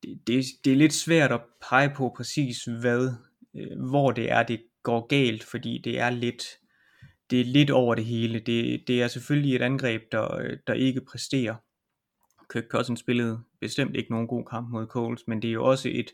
det, 0.03 0.27
det, 0.27 0.45
det 0.65 0.73
er 0.73 0.77
lidt 0.77 0.95
svært 0.95 1.33
at 1.33 1.41
pege 1.69 1.95
på 1.95 2.13
præcis 2.17 2.65
hvad, 2.65 3.15
øh, 3.55 3.89
hvor 3.89 4.11
det 4.11 4.31
er, 4.31 4.43
det 4.43 4.67
går 4.83 5.07
galt, 5.07 5.45
fordi 5.45 5.81
det 5.85 5.99
er 5.99 6.11
lidt 6.11 6.45
det 7.33 7.41
er 7.41 7.45
lidt 7.45 7.71
over 7.71 7.95
det 7.95 8.05
hele. 8.05 8.41
Det, 8.41 8.85
det 8.87 9.03
er 9.03 9.09
selvfølgelig 9.09 9.57
et 9.57 9.63
angreb, 9.63 10.03
der, 10.13 10.57
der 10.67 10.75
ikke 10.75 11.01
præsterer. 11.01 11.55
Kirk 12.53 12.65
Cousins 12.71 13.01
spillede 13.01 13.43
bestemt 13.61 13.97
ikke 13.97 14.11
nogen 14.11 14.27
god 14.29 14.45
kamp 14.45 14.69
mod 14.69 14.87
Coles, 14.87 15.23
men 15.27 15.43
det 15.43 15.49
er 15.49 15.53
jo 15.53 15.65
også 15.65 15.89
et, 15.89 16.13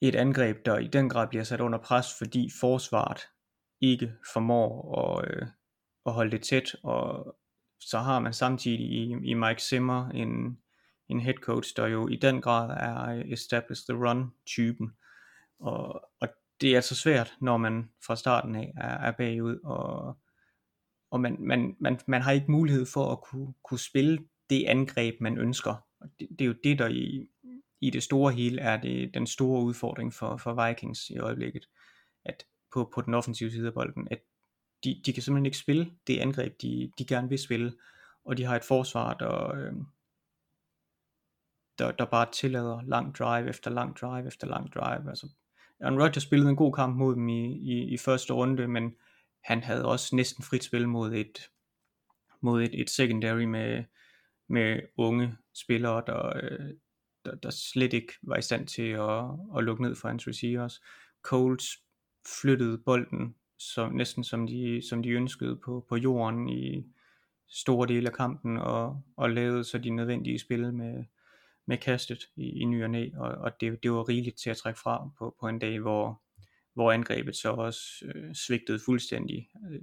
et 0.00 0.14
angreb, 0.14 0.56
der 0.64 0.78
i 0.78 0.86
den 0.86 1.08
grad 1.08 1.28
bliver 1.28 1.44
sat 1.44 1.60
under 1.60 1.78
pres, 1.78 2.06
fordi 2.18 2.50
forsvaret 2.60 3.20
ikke 3.80 4.12
formår 4.32 4.98
at, 5.00 5.28
øh, 5.28 5.46
at 6.06 6.12
holde 6.12 6.30
det 6.30 6.42
tæt, 6.42 6.76
og 6.82 7.36
så 7.80 7.98
har 7.98 8.20
man 8.20 8.32
samtidig 8.32 8.80
i, 8.80 9.14
i 9.24 9.34
Mike 9.34 9.62
Zimmer 9.62 10.08
en, 10.08 10.58
en 11.08 11.20
head 11.20 11.34
coach, 11.34 11.72
der 11.76 11.86
jo 11.86 12.08
i 12.08 12.16
den 12.16 12.40
grad 12.42 12.70
er 12.70 13.16
øh, 13.16 13.32
establish 13.32 13.82
the 13.88 14.08
run 14.08 14.30
typen, 14.46 14.90
og, 15.60 16.02
og 16.20 16.28
det 16.62 16.70
er 16.70 16.76
altså 16.76 16.94
svært, 16.94 17.36
når 17.40 17.56
man 17.56 17.90
fra 18.06 18.16
starten 18.16 18.56
af 18.56 18.72
er, 18.76 19.08
er 19.08 19.10
bagud, 19.10 19.60
og, 19.64 20.18
og 21.10 21.20
man, 21.20 21.36
man, 21.40 21.76
man, 21.80 22.00
man 22.06 22.22
har 22.22 22.32
ikke 22.32 22.50
mulighed 22.50 22.86
for 22.86 23.12
at 23.12 23.20
kunne, 23.20 23.54
kunne 23.64 23.80
spille 23.80 24.18
det 24.50 24.64
angreb, 24.66 25.20
man 25.20 25.38
ønsker. 25.38 25.86
Og 26.00 26.08
det, 26.20 26.28
det 26.30 26.40
er 26.40 26.46
jo 26.46 26.54
det, 26.64 26.78
der 26.78 26.88
i, 26.88 27.28
i 27.80 27.90
det 27.90 28.02
store 28.02 28.32
hele 28.32 28.60
er 28.60 28.80
det 28.80 29.14
den 29.14 29.26
store 29.26 29.62
udfordring 29.62 30.14
for, 30.14 30.36
for 30.36 30.66
Vikings 30.66 31.10
i 31.10 31.18
øjeblikket, 31.18 31.68
at 32.24 32.46
på, 32.72 32.90
på 32.94 33.00
den 33.00 33.14
offensive 33.14 33.50
side 33.50 33.66
af 33.66 33.74
bolden, 33.74 34.08
at 34.10 34.18
de, 34.84 35.02
de 35.06 35.12
kan 35.12 35.22
simpelthen 35.22 35.46
ikke 35.46 35.58
spille 35.58 35.92
det 36.06 36.18
angreb, 36.18 36.62
de, 36.62 36.92
de 36.98 37.06
gerne 37.06 37.28
vil 37.28 37.38
spille, 37.38 37.72
og 38.24 38.36
de 38.36 38.44
har 38.44 38.56
et 38.56 38.64
forsvar, 38.64 39.14
der, 39.14 39.54
øh, 39.54 39.72
der, 41.78 41.92
der 41.92 42.04
bare 42.04 42.26
tillader 42.32 42.82
lang 42.82 43.14
drive 43.14 43.48
efter 43.48 43.70
lang 43.70 43.96
drive 43.96 44.26
efter 44.26 44.46
lang 44.46 44.72
drive, 44.72 45.08
altså 45.08 45.28
Aaron 45.82 46.02
Rodgers 46.02 46.22
spillede 46.22 46.50
en 46.50 46.56
god 46.56 46.72
kamp 46.72 46.96
mod 46.96 47.14
dem 47.14 47.28
i, 47.28 47.52
i, 47.52 47.94
i 47.94 47.96
første 47.96 48.32
runde, 48.32 48.68
men 48.68 48.94
han 49.44 49.62
havde 49.62 49.84
også 49.84 50.16
næsten 50.16 50.44
frit 50.44 50.64
spil 50.64 50.88
mod 50.88 51.14
et, 51.14 51.50
mod 52.40 52.62
et, 52.62 52.80
et 52.80 52.90
secondary 52.90 53.42
med, 53.42 53.84
med 54.48 54.80
unge 54.96 55.36
spillere, 55.54 56.02
der, 56.06 56.36
øh, 56.36 56.70
der, 57.24 57.34
der 57.34 57.50
slet 57.50 57.92
ikke 57.92 58.12
var 58.22 58.36
i 58.36 58.42
stand 58.42 58.66
til 58.66 58.88
at, 58.88 59.24
at 59.56 59.64
lukke 59.64 59.82
ned 59.82 59.94
for 59.94 60.08
hans 60.08 60.28
receivers. 60.28 60.82
Colts 61.22 61.66
flyttede 62.40 62.78
bolden 62.78 63.34
så, 63.58 63.88
næsten 63.88 64.24
som 64.24 64.46
de, 64.46 64.82
som 64.88 65.02
de 65.02 65.08
ønskede 65.08 65.56
på, 65.56 65.86
på 65.88 65.96
jorden 65.96 66.48
i 66.48 66.86
store 67.48 67.88
dele 67.88 68.08
af 68.08 68.14
kampen, 68.14 68.56
og, 68.56 69.02
og 69.16 69.30
lavede 69.30 69.64
så 69.64 69.78
de 69.78 69.90
nødvendige 69.90 70.38
spil 70.38 70.74
med, 70.74 71.04
med 71.66 71.78
kastet 71.78 72.18
i, 72.36 72.60
i 72.60 72.64
ny 72.64 72.84
og 72.84 72.90
næ, 72.90 73.08
og, 73.16 73.28
og 73.30 73.60
det, 73.60 73.82
det 73.82 73.92
var 73.92 74.08
rigeligt 74.08 74.38
til 74.38 74.50
at 74.50 74.56
trække 74.56 74.80
fra 74.80 75.10
på, 75.18 75.36
på 75.40 75.48
en 75.48 75.58
dag, 75.58 75.80
hvor, 75.80 76.22
hvor 76.74 76.92
angrebet 76.92 77.36
så 77.36 77.50
også 77.50 77.80
øh, 78.14 78.34
svigtede 78.34 78.80
fuldstændig. 78.84 79.48
Øh, 79.70 79.80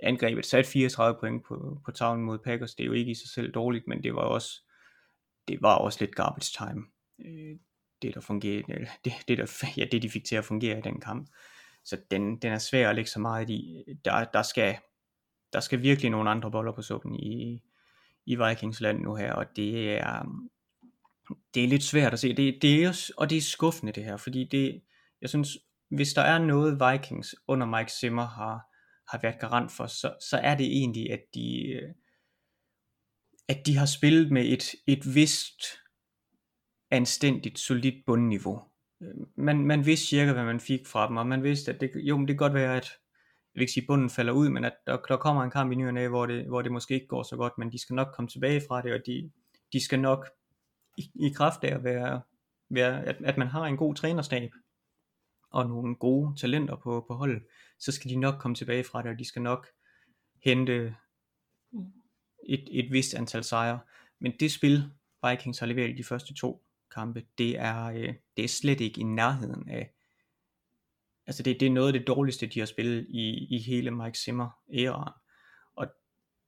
angrebet 0.00 0.46
satte 0.46 0.70
34 0.70 1.20
point 1.20 1.44
på, 1.44 1.80
på 1.84 1.90
tavlen 1.90 2.24
mod 2.24 2.38
Packers, 2.38 2.74
det 2.74 2.82
er 2.82 2.86
jo 2.86 2.92
ikke 2.92 3.10
i 3.10 3.14
sig 3.14 3.28
selv 3.28 3.52
dårligt, 3.52 3.86
men 3.86 4.02
det 4.02 4.14
var 4.14 4.22
også, 4.22 4.50
det 5.48 5.62
var 5.62 5.74
også 5.74 5.98
lidt 6.00 6.14
garbage 6.14 6.52
time. 6.58 6.84
Øh, 7.24 7.58
det 8.02 8.14
der 8.14 8.20
fungerede, 8.20 8.72
øh, 8.72 8.86
det, 9.04 9.12
det, 9.28 9.38
der, 9.38 9.64
ja, 9.76 9.84
det 9.92 10.02
de 10.02 10.10
fik 10.10 10.24
til 10.24 10.36
at 10.36 10.44
fungere 10.44 10.78
i 10.78 10.82
den 10.82 11.00
kamp. 11.00 11.28
Så 11.84 11.98
den, 12.10 12.36
den 12.36 12.52
er 12.52 12.58
svær 12.58 12.88
at 12.88 12.94
lægge 12.96 13.10
så 13.10 13.20
meget 13.20 13.50
i. 13.50 13.84
Der, 14.04 14.24
der, 14.24 14.42
skal, 14.42 14.76
der 15.52 15.60
skal 15.60 15.82
virkelig 15.82 16.10
nogle 16.10 16.30
andre 16.30 16.50
boller 16.50 16.72
på 16.72 16.82
suppen 16.82 17.14
i, 17.14 17.62
i 18.26 18.36
Vikings 18.36 18.80
land 18.80 19.00
nu 19.00 19.14
her, 19.14 19.32
og 19.32 19.56
det 19.56 19.98
er, 19.98 20.46
det 21.54 21.64
er 21.64 21.68
lidt 21.68 21.82
svært 21.82 22.12
at 22.12 22.18
se. 22.18 22.36
Det, 22.36 22.58
det 22.62 22.84
er, 22.84 23.10
og 23.16 23.30
det 23.30 23.38
er 23.38 23.42
skuffende 23.42 23.92
det 23.92 24.04
her, 24.04 24.16
fordi 24.16 24.48
det, 24.50 24.82
jeg 25.20 25.28
synes, 25.28 25.58
hvis 25.90 26.12
der 26.12 26.22
er 26.22 26.38
noget 26.38 26.80
Vikings 26.80 27.34
under 27.48 27.66
Mike 27.66 27.92
Zimmer 28.00 28.26
har, 28.26 28.60
har 29.10 29.18
været 29.22 29.40
garant 29.40 29.72
for, 29.72 29.86
så, 29.86 30.14
så 30.30 30.36
er 30.36 30.56
det 30.56 30.66
egentlig, 30.66 31.12
at 31.12 31.20
de, 31.34 31.68
øh, 31.68 31.94
at 33.48 33.66
de 33.66 33.76
har 33.76 33.86
spillet 33.86 34.32
med 34.32 34.44
et, 34.44 34.74
et 34.86 35.14
vist 35.14 35.62
anstændigt, 36.90 37.58
solidt 37.58 38.06
bundniveau. 38.06 38.62
Øh, 39.02 39.14
man, 39.36 39.58
man 39.58 39.86
vidste 39.86 40.06
cirka, 40.06 40.32
hvad 40.32 40.44
man 40.44 40.60
fik 40.60 40.86
fra 40.86 41.08
dem, 41.08 41.16
og 41.16 41.26
man 41.26 41.42
vidste, 41.42 41.72
at 41.72 41.80
det, 41.80 41.90
jo, 41.94 42.16
men 42.16 42.28
det 42.28 42.32
kan 42.34 42.48
godt 42.48 42.54
være, 42.54 42.76
at 42.76 42.90
jeg 43.54 43.58
vil 43.58 43.62
ikke 43.62 43.72
sige, 43.72 43.86
bunden 43.86 44.10
falder 44.10 44.32
ud, 44.32 44.48
men 44.48 44.64
at 44.64 44.74
der, 44.86 44.96
der 45.08 45.16
kommer 45.16 45.42
en 45.42 45.50
kamp 45.50 45.72
i 45.72 45.74
ny 45.74 45.86
og 45.88 46.08
hvor 46.08 46.26
det, 46.26 46.46
hvor 46.46 46.62
det 46.62 46.72
måske 46.72 46.94
ikke 46.94 47.06
går 47.06 47.22
så 47.22 47.36
godt, 47.36 47.52
men 47.58 47.72
de 47.72 47.78
skal 47.78 47.94
nok 47.94 48.08
komme 48.14 48.28
tilbage 48.28 48.62
fra 48.68 48.82
det, 48.82 48.92
og 48.92 49.00
de, 49.06 49.30
de 49.72 49.84
skal 49.84 50.00
nok 50.00 50.26
i, 50.96 51.10
i 51.14 51.28
kraft 51.28 51.64
af 51.64 51.74
at 51.74 51.84
være, 51.84 52.22
være 52.68 53.04
at, 53.04 53.16
at 53.24 53.38
man 53.38 53.48
har 53.48 53.64
en 53.64 53.76
god 53.76 53.94
trænerstab 53.94 54.50
og 55.50 55.68
nogle 55.68 55.96
gode 55.96 56.36
talenter 56.36 56.76
på, 56.76 57.04
på 57.08 57.14
holdet, 57.14 57.42
så 57.78 57.92
skal 57.92 58.10
de 58.10 58.16
nok 58.16 58.34
komme 58.40 58.54
tilbage 58.54 58.84
fra 58.84 59.02
det, 59.02 59.10
og 59.10 59.18
de 59.18 59.24
skal 59.24 59.42
nok 59.42 59.66
hente 60.44 60.96
et, 62.48 62.68
et 62.70 62.92
vist 62.92 63.14
antal 63.14 63.44
sejre. 63.44 63.80
Men 64.18 64.32
det 64.40 64.52
spil, 64.52 64.90
Vikings 65.28 65.58
har 65.58 65.66
leveret 65.66 65.90
i 65.90 65.96
de 65.96 66.04
første 66.04 66.34
to 66.34 66.66
kampe, 66.94 67.26
det 67.38 67.58
er, 67.58 67.84
øh, 67.84 68.14
det 68.36 68.44
er 68.44 68.48
slet 68.48 68.80
ikke 68.80 69.00
i 69.00 69.04
nærheden 69.04 69.68
af, 69.68 69.94
altså 71.26 71.42
det, 71.42 71.60
det 71.60 71.66
er 71.66 71.72
noget 71.72 71.86
af 71.86 71.98
det 71.98 72.06
dårligste, 72.06 72.46
de 72.46 72.58
har 72.58 72.66
spillet 72.66 73.06
i, 73.08 73.56
i 73.56 73.58
hele 73.58 73.90
Mike 73.90 74.18
Zimmer 74.18 74.50
æraen. 74.72 75.12
Og 75.76 75.86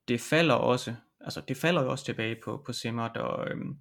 det 0.08 0.20
falder 0.20 0.54
også, 0.54 0.94
altså 1.20 1.40
det 1.40 1.56
falder 1.56 1.82
jo 1.82 1.90
også 1.90 2.04
tilbage 2.04 2.36
på, 2.44 2.62
på 2.66 2.72
Zimmer, 2.72 3.08
der, 3.08 3.40
øhm, 3.40 3.78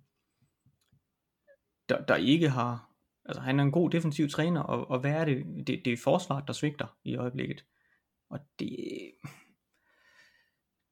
der, 1.90 2.06
der 2.06 2.16
ikke 2.16 2.50
har, 2.50 2.90
altså 3.26 3.42
han 3.42 3.60
er 3.60 3.64
en 3.64 3.72
god 3.72 3.90
defensiv 3.90 4.30
træner, 4.30 4.62
og, 4.62 4.90
og 4.90 5.00
hvad 5.00 5.12
er 5.12 5.26
det? 5.26 5.46
det? 5.68 5.82
Det 5.86 5.94
er 5.94 5.98
forsvaret, 6.04 6.44
der 6.48 6.54
svigter 6.54 6.98
i 7.04 7.16
øjeblikket. 7.16 7.66
Og 8.30 8.40
det, 8.60 8.70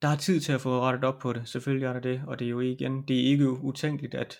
der 0.01 0.07
er 0.07 0.15
tid 0.15 0.39
til 0.41 0.53
at 0.53 0.61
få 0.61 0.81
rettet 0.81 1.03
op 1.03 1.19
på 1.19 1.33
det, 1.33 1.49
selvfølgelig 1.49 1.85
er 1.85 1.93
der 1.93 1.99
det, 1.99 2.21
og 2.27 2.39
det 2.39 2.45
er 2.45 2.49
jo 2.49 2.59
igen, 2.59 3.07
det 3.07 3.19
er 3.19 3.25
ikke 3.25 3.49
utænkeligt, 3.49 4.15
at 4.15 4.39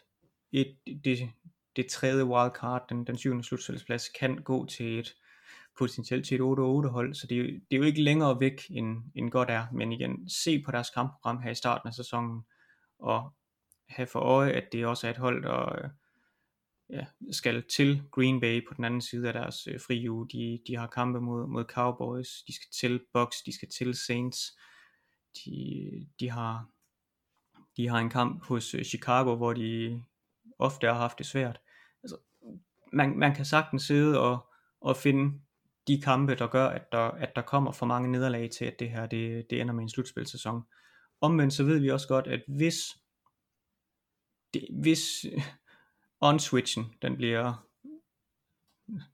et, 0.51 0.78
det, 1.03 1.30
det 1.76 1.88
tredje 1.88 2.26
wildcard, 2.26 2.86
den, 2.89 3.08
den 3.08 3.18
syvende 3.18 3.43
slutspilsplads, 3.43 4.10
kan 4.10 4.36
gå 4.36 4.66
til 4.66 4.99
et 4.99 5.16
potentielt 5.78 6.26
til 6.26 6.36
et 6.36 6.41
8-8 6.41 6.88
hold, 6.88 7.14
så 7.14 7.28
det 7.28 7.39
er, 7.39 7.43
det 7.43 7.72
er 7.72 7.78
jo 7.78 7.84
ikke 7.84 8.01
længere 8.01 8.39
væk 8.39 8.62
end, 8.70 8.97
end 9.16 9.32
godt 9.32 9.49
er, 9.49 9.66
men 9.74 9.91
igen, 9.91 10.30
se 10.30 10.64
på 10.66 10.72
deres 10.72 10.89
kampprogram 10.89 11.41
her 11.41 11.51
i 11.51 11.56
starten 11.56 11.88
af 11.88 11.93
sæsonen, 11.93 12.41
og 12.99 13.34
have 13.89 14.08
for 14.08 14.20
øje, 14.20 14.51
at 14.51 14.68
det 14.72 14.86
også 14.86 15.08
er 15.08 15.12
et 15.12 15.18
hold, 15.18 15.43
der, 15.43 15.89
ja, 16.90 17.06
skal 17.32 17.64
til 17.76 18.04
Green 18.12 18.40
Bay 18.40 18.68
på 18.68 18.74
den 18.74 18.84
anden 18.84 19.02
side 19.02 19.28
af 19.28 19.34
deres 19.34 19.68
øh, 19.68 19.80
fri 19.80 20.10
uge. 20.10 20.30
De, 20.30 20.60
de 20.68 20.76
har 20.76 20.88
kampe 20.88 21.22
mod, 21.22 21.48
mod 21.48 21.64
Cowboys, 21.64 22.44
de 22.48 22.56
skal 22.56 22.68
til 22.80 23.00
Bucks, 23.14 23.42
de 23.42 23.56
skal 23.56 23.70
til 23.70 23.96
Saints. 23.96 24.58
De, 25.46 26.08
de 26.20 26.30
har 26.30 26.70
de 27.78 27.88
har 27.88 28.00
en 28.00 28.10
kamp 28.10 28.44
hos 28.46 28.74
øh, 28.74 28.84
Chicago, 28.84 29.36
hvor 29.36 29.54
de 29.54 30.04
ofte 30.60 30.88
har 30.88 30.94
haft 30.94 31.18
det 31.18 31.26
svært. 31.26 31.60
Altså, 32.04 32.18
man, 32.94 33.18
man 33.18 33.36
kan 33.36 33.46
sagtens 33.46 33.84
sidde 33.84 34.20
og, 34.20 34.54
og 34.82 34.98
finde 34.98 35.40
de 35.88 36.02
kampe, 36.02 36.36
der 36.36 36.48
gør, 36.48 36.68
at 36.68 36.92
der, 36.92 37.00
at 37.00 37.36
der 37.36 37.42
kommer 37.42 37.72
for 37.72 37.86
mange 37.86 38.12
nederlag 38.12 38.50
til, 38.52 38.66
at 38.66 38.80
det 38.80 38.90
her 38.90 39.06
det, 39.06 39.46
det 39.50 39.62
ender 39.62 39.74
med 39.74 39.84
en 39.84 39.90
slutspilsæson. 39.90 40.62
Omvendt 41.22 41.54
så 41.54 41.64
ved 41.64 41.80
vi 41.80 41.90
også 41.90 42.08
godt, 42.08 42.28
at 42.28 42.44
hvis, 42.48 42.76
det, 44.54 44.68
hvis 44.82 45.26
on-switchen, 46.30 46.84
den 47.02 47.16
bliver, 47.16 47.68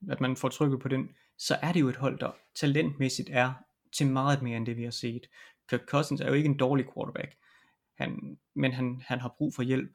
at 0.10 0.22
man 0.22 0.36
får 0.36 0.50
trykket 0.50 0.80
på 0.80 0.88
den, 0.88 1.10
så 1.38 1.58
er 1.62 1.72
det 1.74 1.80
jo 1.80 1.90
et 1.90 1.96
hold, 1.96 2.20
der 2.20 2.32
talentmæssigt 2.56 3.30
er 3.32 3.54
til 3.98 4.08
meget 4.08 4.42
mere 4.42 4.58
end 4.58 4.66
det, 4.66 4.78
vi 4.78 4.84
har 4.84 4.92
set. 4.92 5.28
Kirk 5.70 5.86
Cousins 5.88 6.22
er 6.22 6.28
jo 6.28 6.34
ikke 6.34 6.50
en 6.50 6.58
dårlig 6.58 6.86
quarterback, 6.94 7.36
han, 7.98 8.38
men 8.56 8.72
han, 8.72 9.02
han 9.06 9.20
har 9.20 9.36
brug 9.38 9.54
for 9.56 9.64
hjælp. 9.64 9.92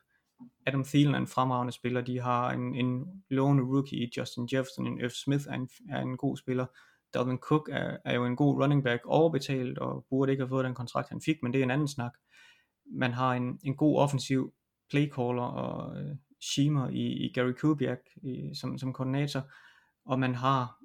Adam 0.66 0.84
Thielen 0.84 1.14
er 1.14 1.18
en 1.18 1.26
fremragende 1.26 1.72
spiller, 1.72 2.00
de 2.00 2.20
har 2.20 2.50
en, 2.50 2.74
en 2.74 3.24
lovende 3.30 3.64
rookie 3.64 3.98
i 3.98 4.10
Justin 4.16 4.48
Jefferson, 4.52 4.86
en 4.86 5.10
F. 5.10 5.12
Smith 5.12 5.44
er 5.48 5.54
en, 5.54 5.68
er 5.90 6.00
en 6.00 6.16
god 6.16 6.36
spiller, 6.36 6.66
Dalvin 7.14 7.38
Cook 7.38 7.68
er, 7.72 7.96
er 8.04 8.14
jo 8.14 8.24
en 8.26 8.36
god 8.36 8.62
running 8.62 8.84
back, 8.84 9.02
overbetalt 9.04 9.78
og 9.78 10.06
burde 10.10 10.32
ikke 10.32 10.42
have 10.42 10.48
fået 10.48 10.64
den 10.64 10.74
kontrakt 10.74 11.08
han 11.08 11.20
fik, 11.24 11.36
men 11.42 11.52
det 11.52 11.58
er 11.58 11.62
en 11.62 11.70
anden 11.70 11.88
snak. 11.88 12.12
Man 12.92 13.12
har 13.12 13.34
en, 13.34 13.60
en 13.64 13.76
god 13.76 13.98
offensiv 13.98 14.54
playcaller 14.90 15.42
og 15.42 16.00
øh, 16.00 16.16
schemer 16.40 16.88
i, 16.88 17.26
i 17.26 17.32
Gary 17.32 17.52
Kubiak 17.52 18.00
i, 18.22 18.54
som, 18.54 18.78
som 18.78 18.92
koordinator, 18.92 19.52
og 20.04 20.20
man 20.20 20.34
har 20.34 20.78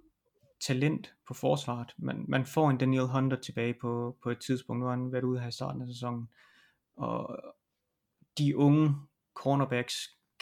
talent 0.67 1.13
på 1.27 1.33
forsvaret. 1.33 1.93
Man, 1.97 2.25
man 2.27 2.45
får 2.45 2.69
en 2.69 2.77
Daniel 2.77 3.07
Hunter 3.07 3.37
tilbage 3.37 3.75
på, 3.81 4.17
på 4.23 4.29
et 4.29 4.39
tidspunkt, 4.39 4.79
nu 4.79 4.85
har 4.85 4.95
han 4.95 5.11
været 5.11 5.23
ude 5.23 5.39
her 5.39 5.47
i 5.47 5.51
starten 5.51 5.81
af 5.81 5.87
sæsonen, 5.87 6.29
og 6.95 7.39
de 8.37 8.57
unge 8.57 8.95
cornerbacks 9.33 9.95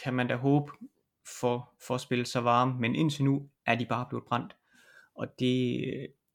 kan 0.04 0.14
man 0.14 0.28
da 0.28 0.36
håbe 0.36 0.72
for, 1.40 1.74
for 1.88 1.96
at 1.96 2.02
spille 2.02 2.26
sig 2.26 2.44
varme, 2.44 2.80
men 2.80 2.96
indtil 2.96 3.26
nu 3.26 3.50
er 3.66 3.76
de 3.76 3.86
bare 3.86 4.06
blevet 4.10 4.26
brændt. 4.26 4.56
Og 5.16 5.28
det, 5.40 5.86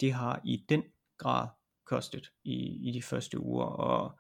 det 0.01 0.13
har 0.13 0.41
i 0.45 0.65
den 0.69 0.83
grad 1.19 1.49
kostet 1.85 2.33
i, 2.45 2.89
i 2.89 2.93
de 2.93 3.03
første 3.03 3.41
uger, 3.41 3.65
og 3.65 4.19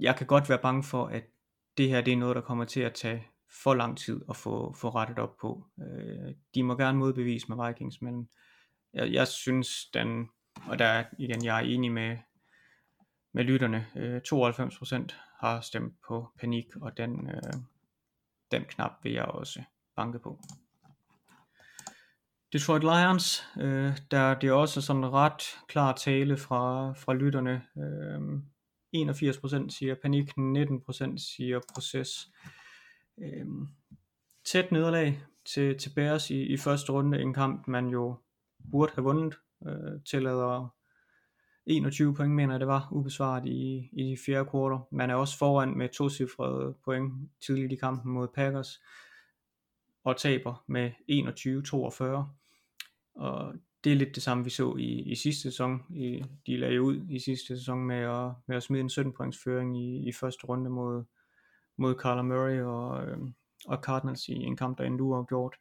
jeg 0.00 0.16
kan 0.16 0.26
godt 0.26 0.48
være 0.48 0.58
bange 0.62 0.82
for, 0.82 1.06
at 1.06 1.24
det 1.76 1.88
her 1.88 2.00
det 2.00 2.12
er 2.12 2.16
noget, 2.16 2.36
der 2.36 2.42
kommer 2.42 2.64
til 2.64 2.80
at 2.80 2.94
tage 2.94 3.26
for 3.62 3.74
lang 3.74 3.98
tid 3.98 4.20
at 4.28 4.36
få, 4.36 4.74
få 4.80 4.88
rettet 4.88 5.18
op 5.18 5.36
på. 5.40 5.66
Øh, 5.80 6.34
de 6.54 6.62
må 6.62 6.76
gerne 6.76 6.98
modbevise 6.98 7.46
med 7.48 7.66
Vikings, 7.66 8.02
men 8.02 8.28
jeg, 8.92 9.12
jeg 9.12 9.28
synes 9.28 9.68
den, 9.94 10.28
og 10.66 10.78
der 10.78 11.04
igen, 11.18 11.44
jeg 11.44 11.56
er 11.56 11.64
enig 11.64 11.92
med, 11.92 12.16
med 13.32 13.44
lytterne, 13.44 13.86
øh, 13.96 14.20
92% 14.32 15.06
har 15.40 15.60
stemt 15.60 15.94
på 16.08 16.28
panik, 16.40 16.66
og 16.80 16.96
den, 16.96 17.30
øh, 17.30 17.52
den 18.50 18.64
knap 18.64 18.92
vil 19.02 19.12
jeg 19.12 19.24
også 19.24 19.62
banke 19.96 20.18
på. 20.18 20.40
Detroit 22.52 22.82
Lions, 22.82 23.44
øh, 23.60 23.98
der 24.10 24.34
det 24.34 24.48
er 24.48 24.52
også 24.52 24.80
sådan 24.80 25.12
ret 25.12 25.42
klar 25.68 25.92
tale 25.92 26.36
fra, 26.36 26.92
fra 26.92 27.14
lytterne. 27.14 27.62
Øh, 27.76 28.42
81% 29.04 29.70
siger 29.70 29.94
panik, 30.02 30.28
19% 30.28 31.18
siger 31.18 31.60
proces. 31.74 32.30
Øhm, 33.18 33.68
tæt 34.44 34.72
nederlag 34.72 35.20
til, 35.44 35.78
til 35.78 35.92
Bears 35.94 36.30
i, 36.30 36.42
i 36.42 36.56
første 36.56 36.92
runde, 36.92 37.20
en 37.20 37.34
kamp 37.34 37.68
man 37.68 37.88
jo 37.88 38.16
burde 38.70 38.92
have 38.94 39.04
vundet, 39.04 39.34
øh, 39.66 40.00
tillader 40.04 40.74
21 41.66 42.14
point, 42.14 42.34
mener 42.34 42.54
jeg 42.54 42.60
det 42.60 42.68
var, 42.68 42.88
ubesvaret 42.92 43.46
i, 43.46 43.90
i 43.92 44.02
de 44.02 44.16
fjerde 44.26 44.50
kvarter. 44.50 44.88
Man 44.90 45.10
er 45.10 45.14
også 45.14 45.38
foran 45.38 45.78
med 45.78 45.88
to 45.88 46.10
cifrede 46.10 46.74
point 46.84 47.30
tidligt 47.46 47.72
i 47.72 47.76
kampen 47.76 48.12
mod 48.12 48.28
Packers, 48.28 48.80
og 50.04 50.16
taber 50.16 50.64
med 50.66 50.90
21-42. 51.10 52.04
Og 53.14 53.54
det 53.86 53.92
er 53.92 53.96
lidt 53.96 54.14
det 54.14 54.22
samme, 54.22 54.44
vi 54.44 54.50
så 54.50 54.76
i, 54.78 55.02
i 55.02 55.14
sidste 55.14 55.42
sæson. 55.42 55.82
I, 55.90 56.24
de 56.46 56.56
lagde 56.56 56.82
ud 56.82 57.06
i 57.08 57.18
sidste 57.18 57.46
sæson 57.46 57.78
med 57.78 57.96
at, 57.96 58.32
med 58.46 58.56
at 58.56 58.62
smide 58.62 58.80
en 58.80 58.90
17 58.90 59.12
points 59.12 59.38
føring 59.44 59.78
i, 59.78 60.08
i 60.08 60.12
første 60.12 60.46
runde 60.46 60.70
mod, 60.70 61.04
mod 61.76 61.94
Carla 61.94 62.22
Murray 62.22 62.60
og, 62.60 63.06
øh, 63.06 63.18
og 63.66 63.78
Cardinals 63.82 64.28
i 64.28 64.32
en 64.32 64.56
kamp, 64.56 64.78
der 64.78 64.84
endnu 64.84 65.12
er 65.12 65.24
gjort. 65.24 65.56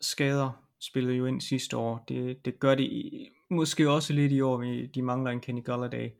Skader 0.00 0.66
spillede 0.80 1.16
jo 1.16 1.26
ind 1.26 1.40
sidste 1.40 1.76
år. 1.76 2.04
Det, 2.08 2.44
det 2.44 2.58
gør 2.58 2.74
det 2.74 3.28
måske 3.50 3.90
også 3.90 4.12
lidt 4.12 4.32
i 4.32 4.40
år. 4.40 4.60
De 4.94 5.02
mangler 5.02 5.30
en 5.30 5.40
Kenny 5.40 5.64
Galladay, 5.64 6.10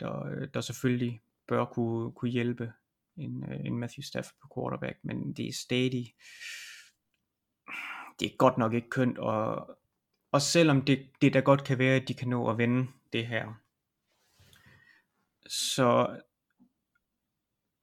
der, 0.00 0.26
øh, 0.26 0.48
der 0.54 0.60
selvfølgelig 0.60 1.20
bør 1.48 1.64
kunne, 1.64 2.12
kunne 2.12 2.30
hjælpe 2.30 2.72
en, 3.16 3.44
øh, 3.52 3.60
en 3.64 3.78
Matthew 3.78 4.02
Stafford 4.02 4.36
på 4.42 4.48
quarterback, 4.54 4.98
men 5.02 5.32
det 5.32 5.48
er 5.48 5.52
stadig 5.52 6.14
det 8.20 8.32
er 8.32 8.36
godt 8.36 8.58
nok 8.58 8.72
ikke 8.72 8.90
kønt, 8.90 9.18
og, 9.18 9.76
og 10.32 10.42
selvom 10.42 10.82
det, 10.82 11.08
det 11.20 11.34
da 11.34 11.40
godt 11.40 11.64
kan 11.64 11.78
være, 11.78 11.96
at 11.96 12.08
de 12.08 12.14
kan 12.14 12.28
nå 12.28 12.50
at 12.50 12.58
vende 12.58 12.86
det 13.12 13.26
her, 13.26 13.54
så 15.48 16.20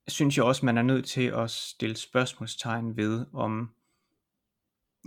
synes 0.07 0.37
jeg 0.37 0.45
også, 0.45 0.65
man 0.65 0.77
er 0.77 0.81
nødt 0.81 1.05
til 1.05 1.27
at 1.27 1.51
stille 1.51 1.95
spørgsmålstegn 1.97 2.97
ved, 2.97 3.25
om 3.33 3.75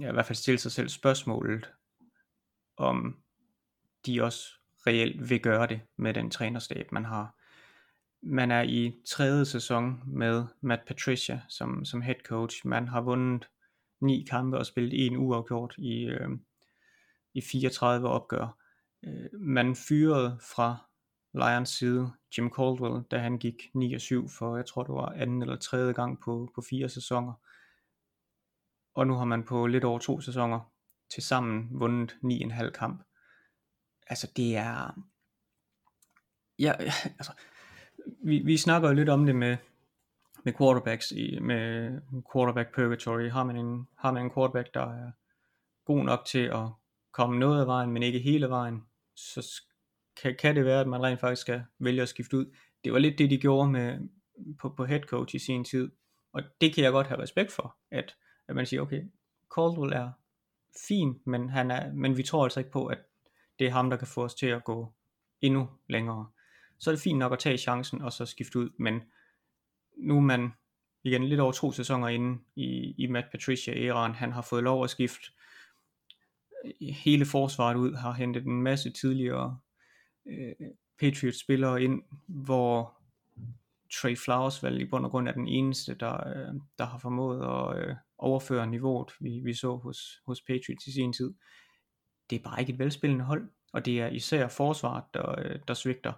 ja, 0.00 0.08
i 0.08 0.12
hvert 0.12 0.26
fald 0.26 0.36
stille 0.36 0.58
sig 0.58 0.72
selv 0.72 0.88
spørgsmålet, 0.88 1.72
om 2.76 3.16
de 4.06 4.22
også 4.22 4.48
reelt 4.86 5.30
vil 5.30 5.40
gøre 5.40 5.66
det 5.66 5.80
med 5.96 6.14
den 6.14 6.30
trænerstab, 6.30 6.92
man 6.92 7.04
har. 7.04 7.34
Man 8.22 8.50
er 8.50 8.62
i 8.62 8.94
tredje 9.06 9.44
sæson 9.44 10.02
med 10.06 10.44
Matt 10.60 10.84
Patricia 10.86 11.40
som, 11.48 11.84
som 11.84 12.02
head 12.02 12.20
coach. 12.24 12.66
Man 12.66 12.88
har 12.88 13.00
vundet 13.00 13.48
ni 14.00 14.26
kampe 14.30 14.58
og 14.58 14.66
spillet 14.66 15.06
en 15.06 15.16
uafgjort 15.16 15.74
i, 15.78 16.04
øh, 16.04 16.30
i 17.34 17.40
34 17.40 18.08
opgør. 18.08 18.58
Øh, 19.04 19.40
man 19.40 19.76
fyrede 19.76 20.38
fra 20.54 20.76
Lions 21.34 21.68
side 21.68 22.12
Jim 22.38 22.50
Caldwell, 22.50 23.04
da 23.10 23.18
han 23.18 23.38
gik 23.38 23.54
9 23.74 23.94
og 23.94 24.00
7 24.00 24.28
for, 24.28 24.56
jeg 24.56 24.66
tror 24.66 24.82
det 24.82 24.94
var 24.94 25.06
anden 25.06 25.42
eller 25.42 25.56
tredje 25.56 25.92
gang 25.92 26.20
på, 26.20 26.52
på 26.54 26.62
fire 26.70 26.88
sæsoner. 26.88 27.32
Og 28.94 29.06
nu 29.06 29.14
har 29.14 29.24
man 29.24 29.44
på 29.44 29.66
lidt 29.66 29.84
over 29.84 29.98
to 29.98 30.20
sæsoner 30.20 30.72
til 31.10 31.22
sammen 31.22 31.68
vundet 31.80 32.16
9,5 32.24 32.70
kamp. 32.70 33.02
Altså 34.06 34.32
det 34.36 34.56
er... 34.56 35.00
Ja, 36.58 36.72
altså, 37.18 37.32
vi, 38.24 38.38
vi 38.38 38.56
snakker 38.56 38.88
jo 38.88 38.94
lidt 38.94 39.08
om 39.08 39.26
det 39.26 39.36
med, 39.36 39.56
med 40.46 40.54
quarterbacks 40.54 41.12
i, 41.12 41.38
med 41.40 42.00
quarterback 42.32 42.74
purgatory. 42.74 43.30
Har 43.30 43.44
man, 43.44 43.56
en, 43.56 43.88
har 43.98 44.12
man 44.12 44.24
en 44.24 44.30
quarterback, 44.30 44.74
der 44.74 44.80
er 44.80 45.10
god 45.84 46.04
nok 46.04 46.24
til 46.26 46.38
at 46.38 46.68
komme 47.12 47.38
noget 47.38 47.60
af 47.60 47.66
vejen, 47.66 47.90
men 47.90 48.02
ikke 48.02 48.18
hele 48.18 48.48
vejen, 48.48 48.82
så 49.14 49.62
kan, 50.22 50.36
kan 50.38 50.56
det 50.56 50.64
være, 50.64 50.80
at 50.80 50.86
man 50.88 51.02
rent 51.02 51.20
faktisk 51.20 51.42
skal 51.42 51.64
vælge 51.78 52.02
at 52.02 52.08
skifte 52.08 52.36
ud. 52.36 52.54
Det 52.84 52.92
var 52.92 52.98
lidt 52.98 53.18
det, 53.18 53.30
de 53.30 53.38
gjorde 53.38 53.70
med, 53.70 54.08
på, 54.60 54.68
på 54.68 54.84
head 54.84 55.00
coach 55.00 55.34
i 55.34 55.38
sin 55.38 55.64
tid. 55.64 55.90
Og 56.32 56.42
det 56.60 56.74
kan 56.74 56.84
jeg 56.84 56.92
godt 56.92 57.06
have 57.06 57.22
respekt 57.22 57.52
for, 57.52 57.76
at, 57.90 58.16
at 58.48 58.54
man 58.56 58.66
siger, 58.66 58.80
okay, 58.80 59.02
Caldwell 59.54 59.92
er 59.92 60.10
fin, 60.88 61.20
men, 61.24 61.50
han 61.50 61.70
er, 61.70 61.92
men 61.92 62.16
vi 62.16 62.22
tror 62.22 62.44
altså 62.44 62.60
ikke 62.60 62.72
på, 62.72 62.86
at 62.86 62.98
det 63.58 63.66
er 63.66 63.70
ham, 63.70 63.90
der 63.90 63.96
kan 63.96 64.06
få 64.06 64.24
os 64.24 64.34
til 64.34 64.46
at 64.46 64.64
gå 64.64 64.92
endnu 65.40 65.68
længere. 65.88 66.26
Så 66.78 66.90
er 66.90 66.94
det 66.94 67.02
fint 67.02 67.18
nok 67.18 67.32
at 67.32 67.38
tage 67.38 67.58
chancen 67.58 68.02
og 68.02 68.12
så 68.12 68.26
skifte 68.26 68.58
ud, 68.58 68.70
men 68.78 69.00
nu 69.96 70.16
er 70.16 70.20
man 70.20 70.52
igen 71.04 71.24
lidt 71.24 71.40
over 71.40 71.52
to 71.52 71.72
sæsoner 71.72 72.08
inde 72.08 72.38
i, 72.56 72.94
i 72.98 73.06
Matt 73.06 73.26
Patricia-æraen. 73.30 74.14
Han 74.14 74.32
har 74.32 74.42
fået 74.42 74.62
lov 74.62 74.84
at 74.84 74.90
skifte 74.90 75.30
øh, 76.64 76.94
hele 76.94 77.26
forsvaret 77.26 77.76
ud, 77.76 77.94
har 77.94 78.12
hentet 78.12 78.44
en 78.44 78.62
masse 78.62 78.90
tidligere 78.90 79.58
øh, 80.26 80.52
Patriots-spillere 80.98 81.82
ind, 81.82 82.02
hvor 82.26 82.96
Trey 83.94 84.16
Flowers 84.16 84.62
vel 84.62 84.80
i 84.80 84.84
bund 84.84 85.04
og 85.04 85.10
grund 85.10 85.28
er 85.28 85.32
den 85.32 85.48
eneste, 85.48 85.94
der, 85.94 86.28
øh, 86.28 86.54
der 86.78 86.84
har 86.84 86.98
formået 86.98 87.40
at 87.42 87.88
øh, 87.88 87.96
overføre 88.18 88.66
niveauet, 88.66 89.12
vi, 89.20 89.40
vi 89.44 89.54
så 89.54 89.76
hos, 89.76 90.22
hos 90.26 90.40
Patriots 90.40 90.86
i 90.86 90.92
sin 90.92 91.12
tid. 91.12 91.34
Det 92.30 92.38
er 92.38 92.42
bare 92.42 92.60
ikke 92.60 92.72
et 92.72 92.78
velspillende 92.78 93.24
hold, 93.24 93.50
og 93.72 93.86
det 93.86 94.00
er 94.00 94.06
især 94.06 94.48
forsvaret, 94.48 95.04
der, 95.14 95.40
øh, 95.40 95.60
der 95.68 95.74
svigter. 95.74 96.12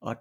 Og 0.00 0.16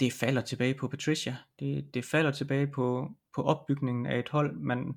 det 0.00 0.12
falder 0.12 0.42
tilbage 0.42 0.74
på 0.74 0.88
Patricia. 0.88 1.36
Det, 1.60 1.94
det 1.94 2.04
falder 2.04 2.30
tilbage 2.30 2.66
på, 2.66 3.12
på 3.34 3.42
opbygningen 3.42 4.06
af 4.06 4.18
et 4.18 4.28
hold, 4.28 4.56
man 4.56 4.96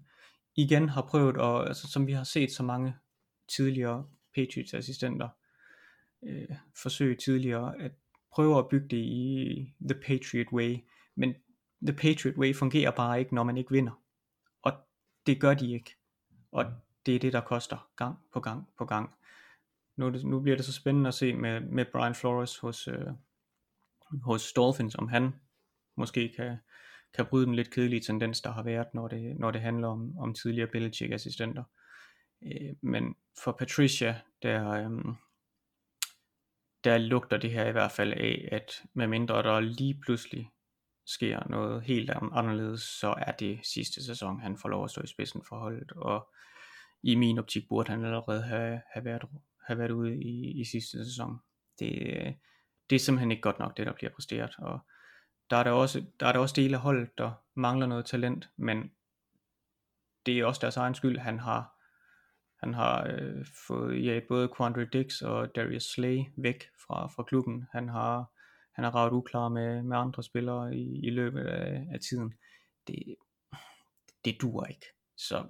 igen 0.55 0.89
har 0.89 1.01
prøvet, 1.01 1.37
og 1.37 1.67
altså, 1.67 1.87
som 1.91 2.07
vi 2.07 2.11
har 2.11 2.23
set 2.23 2.51
så 2.51 2.63
mange 2.63 2.95
tidligere 3.47 4.05
Patriots 4.35 4.73
assistenter 4.73 5.29
øh, 6.23 6.55
forsøge 6.81 7.15
tidligere, 7.15 7.81
at 7.81 7.91
prøve 8.31 8.57
at 8.57 8.69
bygge 8.69 8.87
det 8.87 8.97
i 8.97 9.73
The 9.81 9.99
Patriot 10.01 10.53
Way, 10.53 10.77
men 11.15 11.35
The 11.81 11.93
Patriot 11.93 12.37
Way 12.37 12.55
fungerer 12.55 12.91
bare 12.91 13.19
ikke, 13.19 13.35
når 13.35 13.43
man 13.43 13.57
ikke 13.57 13.71
vinder. 13.71 14.01
Og 14.61 14.73
det 15.25 15.41
gør 15.41 15.53
de 15.53 15.73
ikke. 15.73 15.95
Og 16.51 16.65
det 17.05 17.15
er 17.15 17.19
det, 17.19 17.33
der 17.33 17.41
koster 17.41 17.89
gang 17.95 18.17
på 18.33 18.39
gang 18.39 18.67
på 18.77 18.85
gang. 18.85 19.09
Nu, 19.95 20.09
nu 20.09 20.39
bliver 20.39 20.55
det 20.55 20.65
så 20.65 20.73
spændende 20.73 21.07
at 21.07 21.13
se 21.13 21.33
med, 21.33 21.59
med 21.59 21.85
Brian 21.85 22.15
Flores 22.15 22.57
hos, 22.57 22.87
øh, 22.87 23.07
hos 24.23 24.53
Dolphins, 24.53 24.95
om 24.95 25.07
han 25.07 25.33
måske 25.97 26.33
kan, 26.35 26.57
kan 27.13 27.25
bryde 27.25 27.45
den 27.45 27.55
lidt 27.55 27.71
kedelige 27.71 28.01
tendens, 28.01 28.41
der 28.41 28.51
har 28.51 28.63
været, 28.63 28.87
når 28.93 29.07
det, 29.07 29.39
når 29.39 29.51
det 29.51 29.61
handler 29.61 29.87
om, 29.87 30.17
om 30.17 30.33
tidligere 30.33 30.67
Belichick-assistenter. 30.67 31.63
Øh, 32.43 32.75
men 32.81 33.15
for 33.43 33.51
Patricia, 33.51 34.21
der, 34.41 34.69
øh, 34.69 35.15
der 36.83 36.97
lugter 36.97 37.37
det 37.37 37.51
her 37.51 37.67
i 37.67 37.71
hvert 37.71 37.91
fald 37.91 38.13
af, 38.13 38.49
at 38.51 38.83
medmindre 38.93 39.43
der 39.43 39.59
lige 39.59 39.99
pludselig 40.01 40.51
sker 41.05 41.49
noget 41.49 41.83
helt 41.83 42.09
anderledes, 42.09 42.81
så 42.81 43.15
er 43.17 43.31
det 43.31 43.59
sidste 43.63 44.05
sæson, 44.05 44.41
han 44.41 44.57
får 44.57 44.69
lov 44.69 44.83
at 44.83 44.91
stå 44.91 45.01
i 45.01 45.07
spidsen 45.07 45.41
for 45.49 45.59
holdet, 45.59 45.91
og 45.91 46.29
i 47.03 47.15
min 47.15 47.37
optik 47.37 47.67
burde 47.69 47.89
han 47.89 48.05
allerede 48.05 48.43
have, 48.43 48.81
have, 48.93 49.05
været, 49.05 49.21
have 49.67 49.79
været 49.79 49.91
ude 49.91 50.23
i, 50.23 50.61
i 50.61 50.63
sidste 50.65 51.05
sæson. 51.05 51.39
Det, 51.79 52.17
øh, 52.17 52.33
det 52.89 52.95
er 52.95 52.99
simpelthen 52.99 53.31
ikke 53.31 53.41
godt 53.41 53.59
nok, 53.59 53.77
det 53.77 53.85
der 53.85 53.93
bliver 53.93 54.11
præsteret, 54.11 54.55
og 54.57 54.79
der 55.49 55.57
er 55.57 55.63
der 55.63 55.71
også, 55.71 56.05
der 56.19 56.27
er 56.27 56.31
der 56.31 56.39
også 56.39 56.53
dele 56.55 56.75
af 56.75 56.81
holdet, 56.81 57.17
der 57.17 57.31
mangler 57.55 57.87
noget 57.87 58.05
talent, 58.05 58.49
men 58.57 58.91
det 60.25 60.39
er 60.39 60.45
også 60.45 60.59
deres 60.61 60.77
egen 60.77 60.95
skyld, 60.95 61.17
han 61.17 61.39
har 61.39 61.81
han 62.61 62.73
har 62.73 63.07
øh, 63.07 63.45
fået 63.67 64.05
ja, 64.05 64.19
både 64.27 64.49
Quandre 64.57 64.85
Dix 64.85 65.21
og 65.21 65.55
Darius 65.55 65.83
Slay 65.83 66.17
væk 66.37 66.63
fra, 66.87 67.07
fra 67.07 67.23
klubben. 67.23 67.65
Han 67.71 67.89
har, 67.89 68.31
han 68.75 68.83
har 68.83 68.95
ravet 68.95 69.11
uklar 69.11 69.49
med, 69.49 69.83
med 69.83 69.97
andre 69.97 70.23
spillere 70.23 70.75
i, 70.75 71.07
i 71.07 71.09
løbet 71.09 71.43
af, 71.43 71.87
af 71.93 71.99
tiden. 71.99 72.33
Det, 72.87 73.15
det 74.25 74.41
duer 74.41 74.65
ikke. 74.65 74.85
Så 75.17 75.47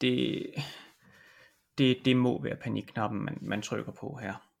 det, 0.00 0.46
det, 1.78 1.96
det 2.04 2.16
må 2.16 2.42
være 2.42 2.56
panikknappen, 2.56 3.24
man, 3.24 3.38
man 3.42 3.62
trykker 3.62 3.92
på 3.92 4.18
her. 4.22 4.53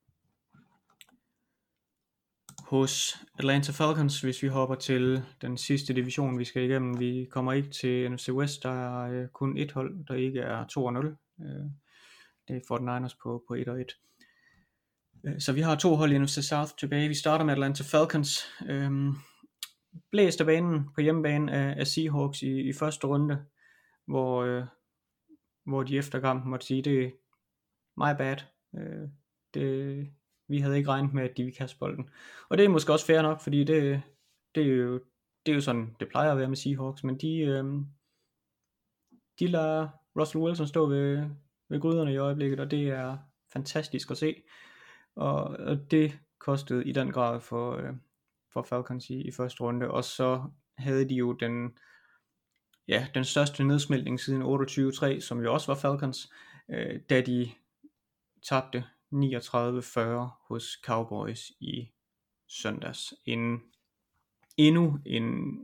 Hos 2.74 3.16
Atlanta 3.38 3.72
Falcons, 3.72 4.20
hvis 4.20 4.42
vi 4.42 4.48
hopper 4.48 4.74
til 4.74 5.22
den 5.40 5.56
sidste 5.56 5.94
division, 5.94 6.38
vi 6.38 6.44
skal 6.44 6.62
igennem, 6.62 7.00
vi 7.00 7.28
kommer 7.30 7.52
ikke 7.52 7.70
til 7.70 8.12
NFC 8.12 8.28
West, 8.28 8.62
der 8.62 8.70
er 8.70 9.10
øh, 9.10 9.28
kun 9.28 9.56
et 9.56 9.72
hold, 9.72 10.06
der 10.06 10.14
ikke 10.14 10.40
er 10.40 10.64
2-0. 10.64 11.44
Øh, 11.44 11.64
det 12.48 12.56
er 12.56 13.06
49ers 13.06 13.16
på, 13.22 13.44
på 13.48 13.54
1-1. 13.54 13.60
Øh, 15.24 15.40
så 15.40 15.52
vi 15.52 15.60
har 15.60 15.76
to 15.76 15.94
hold 15.94 16.12
i 16.12 16.18
NFC 16.18 16.48
South 16.48 16.70
tilbage. 16.78 17.08
Vi 17.08 17.14
starter 17.14 17.44
med 17.44 17.52
Atlanta 17.52 17.84
Falcons. 17.86 18.44
Øh, 18.66 18.92
blæst 20.10 20.40
af 20.40 20.46
banen 20.46 20.88
på 20.94 21.00
hjemmebane 21.00 21.52
af, 21.52 21.80
af 21.80 21.86
Seahawks 21.86 22.42
i, 22.42 22.60
i 22.68 22.72
første 22.72 23.06
runde, 23.06 23.44
hvor, 24.06 24.42
øh, 24.42 24.64
hvor 25.66 25.82
de 25.82 25.98
efter 25.98 26.20
kampen 26.20 26.50
måtte 26.50 26.66
sige, 26.66 26.82
det 26.82 27.04
er 27.04 27.10
my 27.96 28.16
bad. 28.18 28.36
Øh, 28.76 29.08
det, 29.54 30.08
vi 30.48 30.58
havde 30.58 30.76
ikke 30.76 30.90
regnet 30.90 31.14
med, 31.14 31.22
at 31.22 31.36
de 31.36 31.42
ville 31.42 31.56
kaste 31.56 31.78
bolden. 31.78 32.10
Og 32.48 32.58
det 32.58 32.64
er 32.64 32.68
måske 32.68 32.92
også 32.92 33.06
fair 33.06 33.22
nok, 33.22 33.40
fordi 33.40 33.64
det, 33.64 34.02
det, 34.54 34.62
er, 34.62 34.66
jo, 34.66 34.94
det 35.46 35.52
er 35.52 35.54
jo 35.54 35.60
sådan, 35.60 35.96
det 36.00 36.08
plejer 36.08 36.32
at 36.32 36.38
være 36.38 36.48
med 36.48 36.56
Seahawks, 36.56 37.04
men 37.04 37.18
de, 37.18 37.38
øh, 37.38 37.64
de 39.38 39.46
lader 39.46 39.88
Russell 40.20 40.44
Wilson 40.44 40.66
stå 40.66 40.86
ved, 40.86 41.30
ved 41.68 41.80
gryderne 41.80 42.12
i 42.12 42.16
øjeblikket, 42.16 42.60
og 42.60 42.70
det 42.70 42.88
er 42.88 43.18
fantastisk 43.52 44.10
at 44.10 44.16
se. 44.16 44.42
Og, 45.16 45.42
og 45.44 45.90
det 45.90 46.18
kostede 46.38 46.84
i 46.84 46.92
den 46.92 47.12
grad 47.12 47.40
for, 47.40 47.76
øh, 47.76 47.94
for 48.52 48.62
Falcons 48.62 49.10
i, 49.10 49.20
i 49.20 49.30
første 49.30 49.60
runde, 49.60 49.90
og 49.90 50.04
så 50.04 50.50
havde 50.78 51.08
de 51.08 51.14
jo 51.14 51.32
den, 51.32 51.78
ja, 52.88 53.06
den 53.14 53.24
største 53.24 53.64
nedsmeltning 53.64 54.20
siden 54.20 54.42
28-3, 54.42 55.20
som 55.20 55.42
jo 55.42 55.52
også 55.52 55.66
var 55.66 55.80
Falcons, 55.80 56.32
øh, 56.68 57.00
da 57.10 57.20
de 57.20 57.50
tabte 58.42 58.84
39-40 59.14 59.98
hos 60.48 60.78
Cowboys 60.84 61.50
i 61.60 61.92
søndags. 62.48 63.14
En, 63.24 63.62
endnu 64.56 64.98
en 65.06 65.58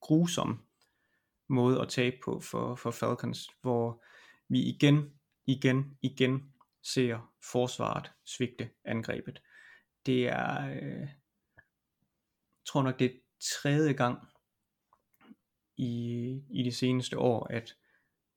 grusom 0.00 0.64
måde 1.48 1.80
at 1.80 1.88
tabe 1.88 2.16
på 2.24 2.40
for, 2.40 2.74
for 2.74 2.90
Falcons, 2.90 3.50
hvor 3.62 4.02
vi 4.48 4.62
igen, 4.62 5.10
igen, 5.46 5.98
igen 6.02 6.52
ser 6.82 7.32
forsvaret 7.42 8.10
svigte 8.24 8.70
angrebet. 8.84 9.42
Det 10.06 10.28
er, 10.28 10.68
øh, 10.68 11.00
jeg 11.00 12.66
tror 12.66 12.82
nok 12.82 12.98
det 12.98 13.06
er 13.06 13.18
tredje 13.40 13.92
gang 13.92 14.18
i, 15.76 16.42
i 16.50 16.62
de 16.62 16.72
seneste 16.72 17.18
år, 17.18 17.46
at, 17.50 17.76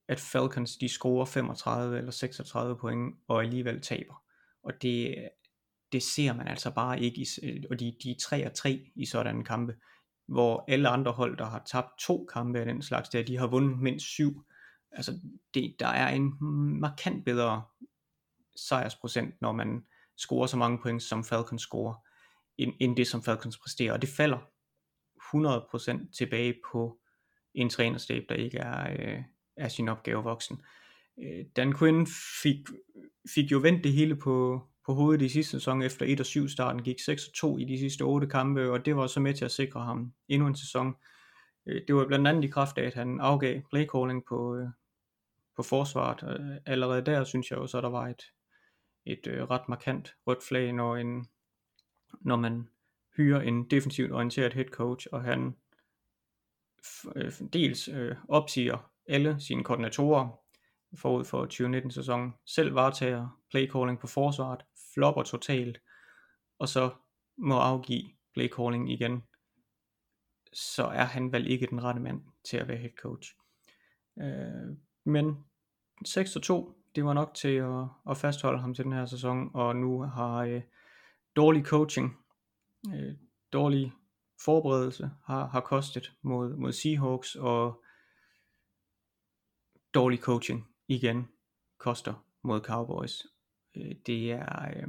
at 0.07 0.19
Falcons 0.19 0.77
de 0.77 0.89
scorer 0.89 1.25
35 1.25 1.97
eller 1.97 2.11
36 2.11 2.77
point 2.77 3.15
og 3.27 3.43
alligevel 3.43 3.81
taber. 3.81 4.23
Og 4.63 4.81
det, 4.81 5.29
det 5.91 6.03
ser 6.03 6.33
man 6.33 6.47
altså 6.47 6.71
bare 6.71 7.01
ikke, 7.01 7.21
i, 7.21 7.25
øh, 7.43 7.63
og 7.69 7.79
de, 7.79 7.95
de 8.03 8.11
er 8.11 8.15
3 8.21 8.45
og 8.45 8.53
3 8.53 8.91
i 8.95 9.05
sådan 9.05 9.35
en 9.35 9.45
kampe 9.45 9.73
hvor 10.27 10.65
alle 10.67 10.89
andre 10.89 11.11
hold, 11.11 11.37
der 11.37 11.45
har 11.45 11.63
tabt 11.65 11.99
to 11.99 12.27
kampe 12.33 12.59
af 12.59 12.65
den 12.65 12.81
slags 12.81 13.09
der, 13.09 13.23
de 13.23 13.37
har 13.37 13.47
vundet 13.47 13.79
mindst 13.79 14.05
syv. 14.05 14.45
Altså, 14.91 15.19
det, 15.53 15.75
der 15.79 15.87
er 15.87 16.09
en 16.09 16.33
markant 16.79 17.25
bedre 17.25 17.63
sejrsprocent, 18.55 19.41
når 19.41 19.51
man 19.51 19.85
scorer 20.17 20.47
så 20.47 20.57
mange 20.57 20.79
point, 20.81 21.03
som 21.03 21.23
Falcons 21.23 21.61
scorer, 21.61 21.93
end, 22.57 22.73
end 22.79 22.97
det, 22.97 23.07
som 23.07 23.23
Falcons 23.23 23.57
præsterer. 23.57 23.93
Og 23.93 24.01
det 24.01 24.09
falder 24.09 24.39
100% 25.35 26.17
tilbage 26.17 26.55
på 26.71 26.99
en 27.53 27.69
trænerstab, 27.69 28.23
der 28.29 28.35
ikke 28.35 28.57
er, 28.57 28.91
øh, 28.99 29.23
er 29.57 29.67
sin 29.67 29.89
opgave 29.89 30.23
voksen. 30.23 30.61
Øh, 31.23 31.45
Dan 31.55 31.77
Quinn 31.77 32.07
fik, 32.41 32.57
fik 33.35 33.51
jo 33.51 33.59
vendt 33.59 33.83
det 33.83 33.93
hele 33.93 34.15
på, 34.15 34.61
på 34.85 34.93
hovedet 34.93 35.21
i 35.21 35.29
sidste 35.29 35.51
sæson 35.51 35.81
efter 35.81 36.05
1-7 36.45 36.47
starten, 36.47 36.83
gik 36.83 36.99
6-2 36.99 37.57
i 37.57 37.65
de 37.65 37.79
sidste 37.79 38.01
8 38.01 38.27
kampe, 38.27 38.71
og 38.71 38.85
det 38.85 38.95
var 38.95 39.07
så 39.07 39.19
med 39.19 39.33
til 39.33 39.45
at 39.45 39.51
sikre 39.51 39.83
ham 39.83 40.13
endnu 40.27 40.47
en 40.47 40.55
sæson. 40.55 40.95
Øh, 41.65 41.81
det 41.87 41.95
var 41.95 42.07
blandt 42.07 42.27
andet 42.27 42.43
i 42.43 42.47
kraft 42.47 42.77
af, 42.77 42.83
at 42.83 42.93
han 42.93 43.19
afgav 43.19 43.61
playcalling 43.69 44.25
på, 44.25 44.55
øh, 44.55 44.67
på 45.55 45.63
forsvaret. 45.63 46.39
Øh, 46.39 46.57
allerede 46.65 47.05
der 47.05 47.23
synes 47.23 47.51
jeg 47.51 47.57
jo 47.57 47.67
så, 47.67 47.81
der 47.81 47.89
var 47.89 48.07
et, 48.07 48.21
et 49.05 49.49
ret 49.49 49.69
markant 49.69 50.15
rødt 50.27 50.43
flag, 50.47 50.73
når, 50.73 50.95
en, 50.95 51.27
når 52.21 52.35
man 52.35 52.69
hyrer 53.17 53.41
en 53.41 53.69
defensivt 53.69 54.11
orienteret 54.11 54.53
head 54.53 54.65
coach, 54.65 55.07
og 55.11 55.23
han 55.23 55.55
dels 57.53 57.87
øh, 57.87 58.15
opsiger 58.27 58.91
alle 59.07 59.35
sine 59.39 59.63
koordinatorer, 59.63 60.46
forud 60.95 61.25
for 61.25 61.41
2019 61.41 61.91
sæsonen, 61.91 62.33
selv 62.45 62.75
varetager 62.75 63.39
playcalling 63.49 63.99
på 63.99 64.07
forsvaret, 64.07 64.65
flopper 64.93 65.23
totalt, 65.23 65.81
og 66.59 66.69
så 66.69 66.89
må 67.37 67.59
afgive 67.59 68.03
playcalling 68.33 68.91
igen, 68.91 69.23
så 70.53 70.83
er 70.83 71.03
han 71.03 71.31
vel 71.31 71.47
ikke 71.47 71.67
den 71.67 71.83
rette 71.83 72.01
mand 72.01 72.21
til 72.49 72.57
at 72.57 72.67
være 72.67 72.77
head 72.77 72.91
coach. 73.01 73.35
Øh, 74.21 74.77
men 75.05 75.45
6-2, 76.07 76.73
det 76.95 77.05
var 77.05 77.13
nok 77.13 77.33
til 77.33 77.55
at, 77.55 77.85
at 78.09 78.17
fastholde 78.17 78.59
ham 78.59 78.73
til 78.73 78.83
den 78.83 78.93
her 78.93 79.05
sæson, 79.05 79.51
og 79.53 79.75
nu 79.75 80.01
har 80.01 80.37
øh, 80.37 80.61
dårlig 81.35 81.65
coaching, 81.65 82.17
øh, 82.93 83.15
dårlig 83.53 83.93
forberedelse 84.45 85.09
har, 85.25 85.47
har 85.47 85.61
kostet 85.61 86.13
mod, 86.21 86.55
mod 86.55 86.71
Seahawks, 86.71 87.35
og 87.35 87.83
dårlig 89.93 90.19
coaching 90.19 90.67
igen 90.87 91.27
koster 91.77 92.25
mod 92.43 92.61
Cowboys. 92.61 93.27
Øh, 93.75 93.95
det 94.05 94.31
er 94.31 94.69
øh, 94.75 94.87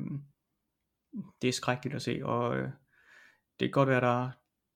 det 1.43 1.49
er 1.49 1.53
skrækkeligt 1.53 1.97
at 1.97 2.03
se, 2.03 2.21
og 2.25 2.57
øh, 2.57 2.71
det 3.61 3.69
kan 3.69 3.71
godt 3.71 3.89
være, 3.89 4.01
der, 4.01 4.31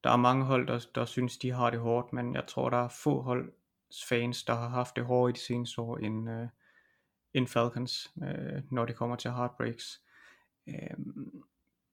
der 0.05 0.11
er 0.11 0.17
mange 0.17 0.45
hold, 0.45 0.67
der, 0.67 0.87
der 0.95 1.05
synes, 1.05 1.39
de 1.39 1.51
har 1.51 1.71
det 1.71 1.81
hårdt, 1.81 2.13
men 2.13 2.35
jeg 2.35 2.47
tror, 2.47 2.71
der 2.71 2.85
er 2.85 2.89
få 2.89 3.23
holds 3.23 4.05
fans, 4.09 4.45
der 4.45 4.55
har 4.55 4.69
haft 4.69 4.97
det 4.97 5.05
hårdt 5.05 5.37
i 5.37 5.41
de 5.41 5.47
seneste 5.47 5.81
år, 5.81 5.97
end, 5.97 6.31
øh, 6.31 6.49
end 7.35 7.47
Falcons, 7.47 8.13
øh, 8.23 8.63
når 8.71 8.87
det 8.87 8.97
kommer 8.97 9.17
til 9.17 9.31
heartbreaks. 9.31 10.03
Øh, 10.69 10.97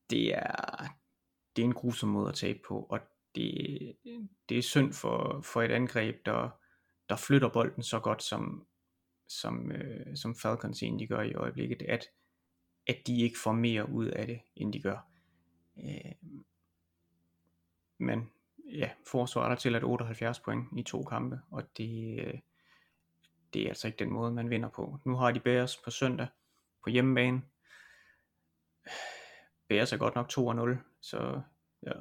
det 0.10 0.36
er 0.36 0.88
det 1.56 1.62
er 1.62 1.68
en 1.68 1.74
grusom 1.74 2.10
måde 2.10 2.30
at 2.30 2.36
tabe 2.36 2.60
på, 2.68 2.88
og 2.90 3.00
det, 3.36 3.96
det 4.50 4.58
er 4.58 4.62
synd 4.62 4.94
for, 4.94 5.42
for 5.42 5.62
et 5.62 5.72
angreb, 5.72 6.26
der, 6.26 6.50
der 7.10 7.16
flytter 7.16 7.50
bolden 7.50 7.84
så 7.84 8.00
godt, 8.00 8.24
som, 8.24 8.68
som, 9.30 9.72
øh, 9.72 10.16
som 10.18 10.36
Falcons 10.36 10.84
egentlig 10.84 11.10
gør 11.10 11.22
i 11.22 11.34
øjeblikket, 11.34 11.82
at, 11.82 12.06
at 12.88 12.98
de 13.08 13.22
ikke 13.22 13.40
får 13.40 13.52
mere 13.52 13.90
ud 13.90 14.06
af 14.06 14.28
det, 14.28 14.40
end 14.56 14.74
de 14.74 14.82
gør. 14.82 15.08
Øh, 15.78 16.12
men 17.98 18.30
ja, 18.66 18.90
forsvaret 19.08 19.52
er 19.52 19.56
til 19.56 19.76
at 19.76 19.84
78 19.84 20.40
point 20.40 20.68
i 20.78 20.84
to 20.84 21.04
kampe, 21.04 21.40
og 21.52 21.78
det, 21.78 22.20
øh, 22.20 22.40
det 23.54 23.64
er 23.64 23.70
altså 23.70 23.88
ikke 23.88 24.00
den 24.00 24.14
måde, 24.14 24.32
man 24.32 24.50
vinder 24.50 24.70
på. 24.70 25.00
Nu 25.06 25.16
har 25.16 25.32
de 25.32 25.40
Bears 25.40 25.78
på 25.78 25.92
søndag 25.92 26.28
på 26.84 26.90
hjemmebane. 26.90 27.42
Bears 29.68 29.94
er 29.94 29.98
godt 29.98 30.16
nok 30.16 30.32
2-0, 30.32 30.78
så 31.02 31.42
ja, 31.84 31.92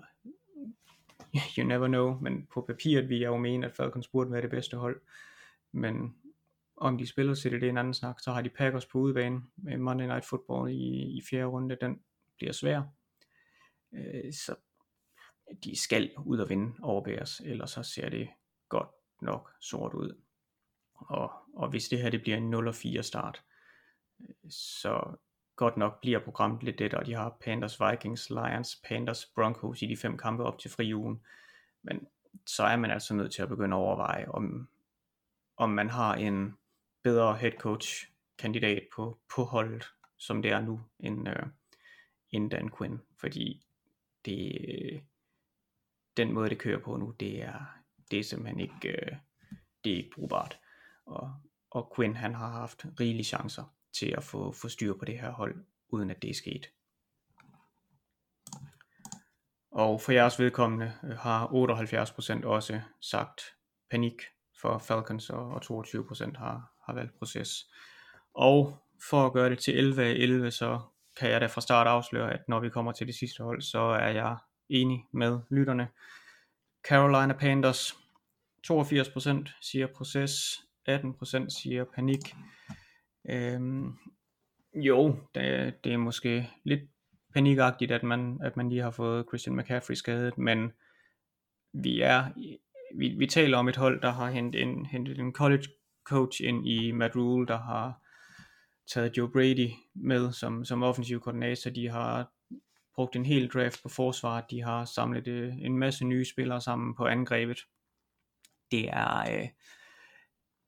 you 1.59 1.66
never 1.66 1.87
know, 1.87 2.20
men 2.20 2.47
på 2.47 2.61
papiret 2.61 3.09
vil 3.09 3.18
jeg 3.18 3.26
jo 3.26 3.37
mene, 3.37 3.66
at 3.66 3.72
Falcons 3.72 4.09
burde 4.09 4.33
være 4.33 4.43
det 4.43 4.51
bedste 4.51 4.76
hold. 4.76 5.01
Men 5.72 6.16
om 6.81 6.99
de 6.99 7.07
spiller 7.07 7.35
til 7.35 7.53
det, 7.53 7.61
det 7.61 7.66
er 7.66 7.70
en 7.70 7.79
anden 7.79 7.95
snak. 7.95 8.20
Så 8.20 8.33
har 8.33 8.43
de 8.43 8.49
Packers 8.49 8.87
på 8.87 8.99
udebane 8.99 9.43
med 9.57 9.79
Monday 9.79 10.07
Night 10.07 10.24
Football 10.24 10.70
i, 10.70 11.16
i 11.18 11.22
fjerde 11.31 11.47
runde. 11.47 11.79
Den 11.81 12.01
bliver 12.37 12.53
svær. 12.53 12.83
Øh, 13.93 14.33
så 14.33 14.55
de 15.64 15.83
skal 15.83 16.11
ud 16.24 16.39
og 16.39 16.49
vinde 16.49 16.74
over 16.83 17.05
Bears, 17.05 17.41
ellers 17.41 17.70
så 17.70 17.83
ser 17.83 18.09
det 18.09 18.29
godt 18.68 18.89
nok 19.22 19.53
sort 19.61 19.95
ud. 19.95 20.20
Og, 20.95 21.33
og 21.55 21.68
hvis 21.70 21.89
det 21.89 22.03
her 22.03 22.11
det 22.11 22.22
bliver 22.22 22.37
en 22.37 22.55
0-4 22.55 23.03
start, 23.03 23.43
øh, 24.20 24.51
så 24.51 25.16
godt 25.57 25.76
nok 25.76 26.01
bliver 26.01 26.18
programmet 26.18 26.62
lidt 26.62 26.79
det, 26.79 26.95
og 26.95 27.07
de 27.07 27.14
har 27.14 27.37
Panthers, 27.41 27.81
Vikings, 27.81 28.31
Lions, 28.31 28.81
Panthers, 28.85 29.26
Broncos 29.26 29.83
i 29.83 29.87
de 29.87 29.97
fem 29.97 30.18
kampe 30.18 30.45
op 30.45 30.59
til 30.59 30.70
friugen. 30.70 31.22
Men 31.83 32.07
så 32.47 32.62
er 32.62 32.76
man 32.76 32.91
altså 32.91 33.14
nødt 33.14 33.33
til 33.33 33.43
at 33.43 33.49
begynde 33.49 33.76
at 33.76 33.81
overveje, 33.81 34.29
om, 34.29 34.68
om 35.57 35.70
man 35.70 35.91
har 35.91 36.14
en 36.14 36.57
bedre 37.03 37.37
head 37.37 37.53
coach 37.53 38.07
kandidat 38.39 38.83
på, 38.95 39.19
på 39.35 39.45
holdet, 39.45 39.93
som 40.19 40.43
det 40.43 40.51
er 40.51 40.61
nu, 40.61 40.81
end, 41.01 41.29
øh, 41.29 41.47
end 42.31 42.51
Dan 42.51 42.71
Quinn. 42.79 43.01
Fordi 43.21 43.67
det, 44.25 45.05
den 46.17 46.33
måde 46.33 46.51
det 46.51 46.59
kører 46.59 46.79
på 46.79 46.97
nu, 46.97 47.11
det 47.21 47.43
er, 47.43 47.79
det 48.11 48.19
er 48.19 48.25
simpelthen 48.25 48.61
ikke, 48.61 48.89
øh, 48.89 49.17
det 49.85 49.93
er 49.93 49.97
ikke 49.97 50.11
brugbart. 50.15 50.61
Og, 51.07 51.35
og 51.71 51.93
Quinn 51.97 52.17
han 52.17 52.35
har 52.35 52.51
haft 52.51 52.87
rigelige 53.01 53.25
chancer 53.25 53.75
til 53.93 54.15
at 54.17 54.25
få, 54.25 54.53
få 54.53 54.69
styr 54.69 54.95
på 54.95 55.05
det 55.05 55.19
her 55.19 55.31
hold, 55.31 55.65
uden 55.89 56.11
at 56.11 56.23
det 56.23 56.31
er 56.31 56.35
sket. 56.35 56.71
Og 59.71 60.01
for 60.01 60.13
jeres 60.13 60.39
vedkommende 60.39 60.93
øh, 61.05 61.11
har 61.11 61.47
78% 61.47 62.47
også 62.47 62.81
sagt 63.01 63.41
panik 63.91 64.23
for 64.61 64.79
Falcons, 64.79 65.31
og 65.31 65.63
22% 65.65 66.39
har, 66.39 66.73
har 66.89 66.95
valgt 66.95 67.18
proces. 67.18 67.70
Og 68.34 68.78
for 69.11 69.26
at 69.26 69.32
gøre 69.32 69.51
det 69.51 69.59
til 69.59 69.78
11 69.78 70.03
af 70.03 70.11
11, 70.11 70.51
så 70.51 70.80
kan 71.18 71.30
jeg 71.30 71.41
da 71.41 71.47
fra 71.47 71.61
start 71.61 71.86
afsløre, 71.86 72.32
at 72.32 72.41
når 72.49 72.61
vi 72.61 72.68
kommer 72.68 72.93
til 72.93 73.07
det 73.07 73.14
sidste 73.14 73.43
hold, 73.43 73.62
så 73.62 73.78
er 73.78 74.09
jeg 74.09 74.36
enig 74.68 75.05
med 75.12 75.39
lytterne. 75.51 75.89
Carolina 76.89 77.32
Panthers, 77.32 77.93
82% 78.72 79.59
siger 79.62 79.86
proces, 79.86 80.32
18% 80.89 81.49
siger 81.49 81.84
panik. 81.95 82.34
Øhm, 83.30 83.93
jo, 84.74 85.16
det, 85.34 85.74
det 85.84 85.93
er 85.93 85.97
måske 85.97 86.51
lidt 86.64 86.80
panikagtigt, 87.34 87.93
at 87.93 88.03
man, 88.03 88.39
at 88.43 88.57
man 88.57 88.68
lige 88.68 88.82
har 88.82 88.91
fået 88.91 89.26
Christian 89.28 89.57
McCaffrey 89.57 89.95
skadet, 89.95 90.39
men 90.39 90.72
vi 91.72 92.01
er 92.01 92.24
vi, 92.95 93.09
vi 93.09 93.26
taler 93.26 93.59
om 93.59 93.68
et 93.68 93.76
hold, 93.76 94.01
der 94.01 94.11
har 94.11 94.30
hentet 94.30 94.62
en, 94.62 94.86
hentet 94.86 95.18
en 95.18 95.32
college 95.32 95.64
coach 96.09 96.41
ind 96.45 96.69
i 96.69 96.93
Matt 96.93 97.17
Rule, 97.17 97.47
der 97.47 97.59
har 97.59 98.03
taget 98.87 99.17
Joe 99.17 99.31
Brady 99.31 99.71
med 99.95 100.33
som, 100.33 100.65
som 100.65 100.83
offensiv 100.83 101.21
koordinator. 101.21 101.71
De 101.71 101.89
har 101.89 102.33
brugt 102.95 103.17
en 103.17 103.27
hel 103.27 103.49
draft 103.49 103.83
på 103.83 103.89
forsvaret. 103.89 104.45
De 104.51 104.63
har 104.63 104.85
samlet 104.85 105.29
øh, 105.29 105.57
en 105.59 105.79
masse 105.79 106.05
nye 106.05 106.25
spillere 106.25 106.61
sammen 106.61 106.95
på 106.95 107.07
angrebet. 107.07 107.59
Det 108.71 108.89
er, 108.89 109.21
øh, 109.21 109.49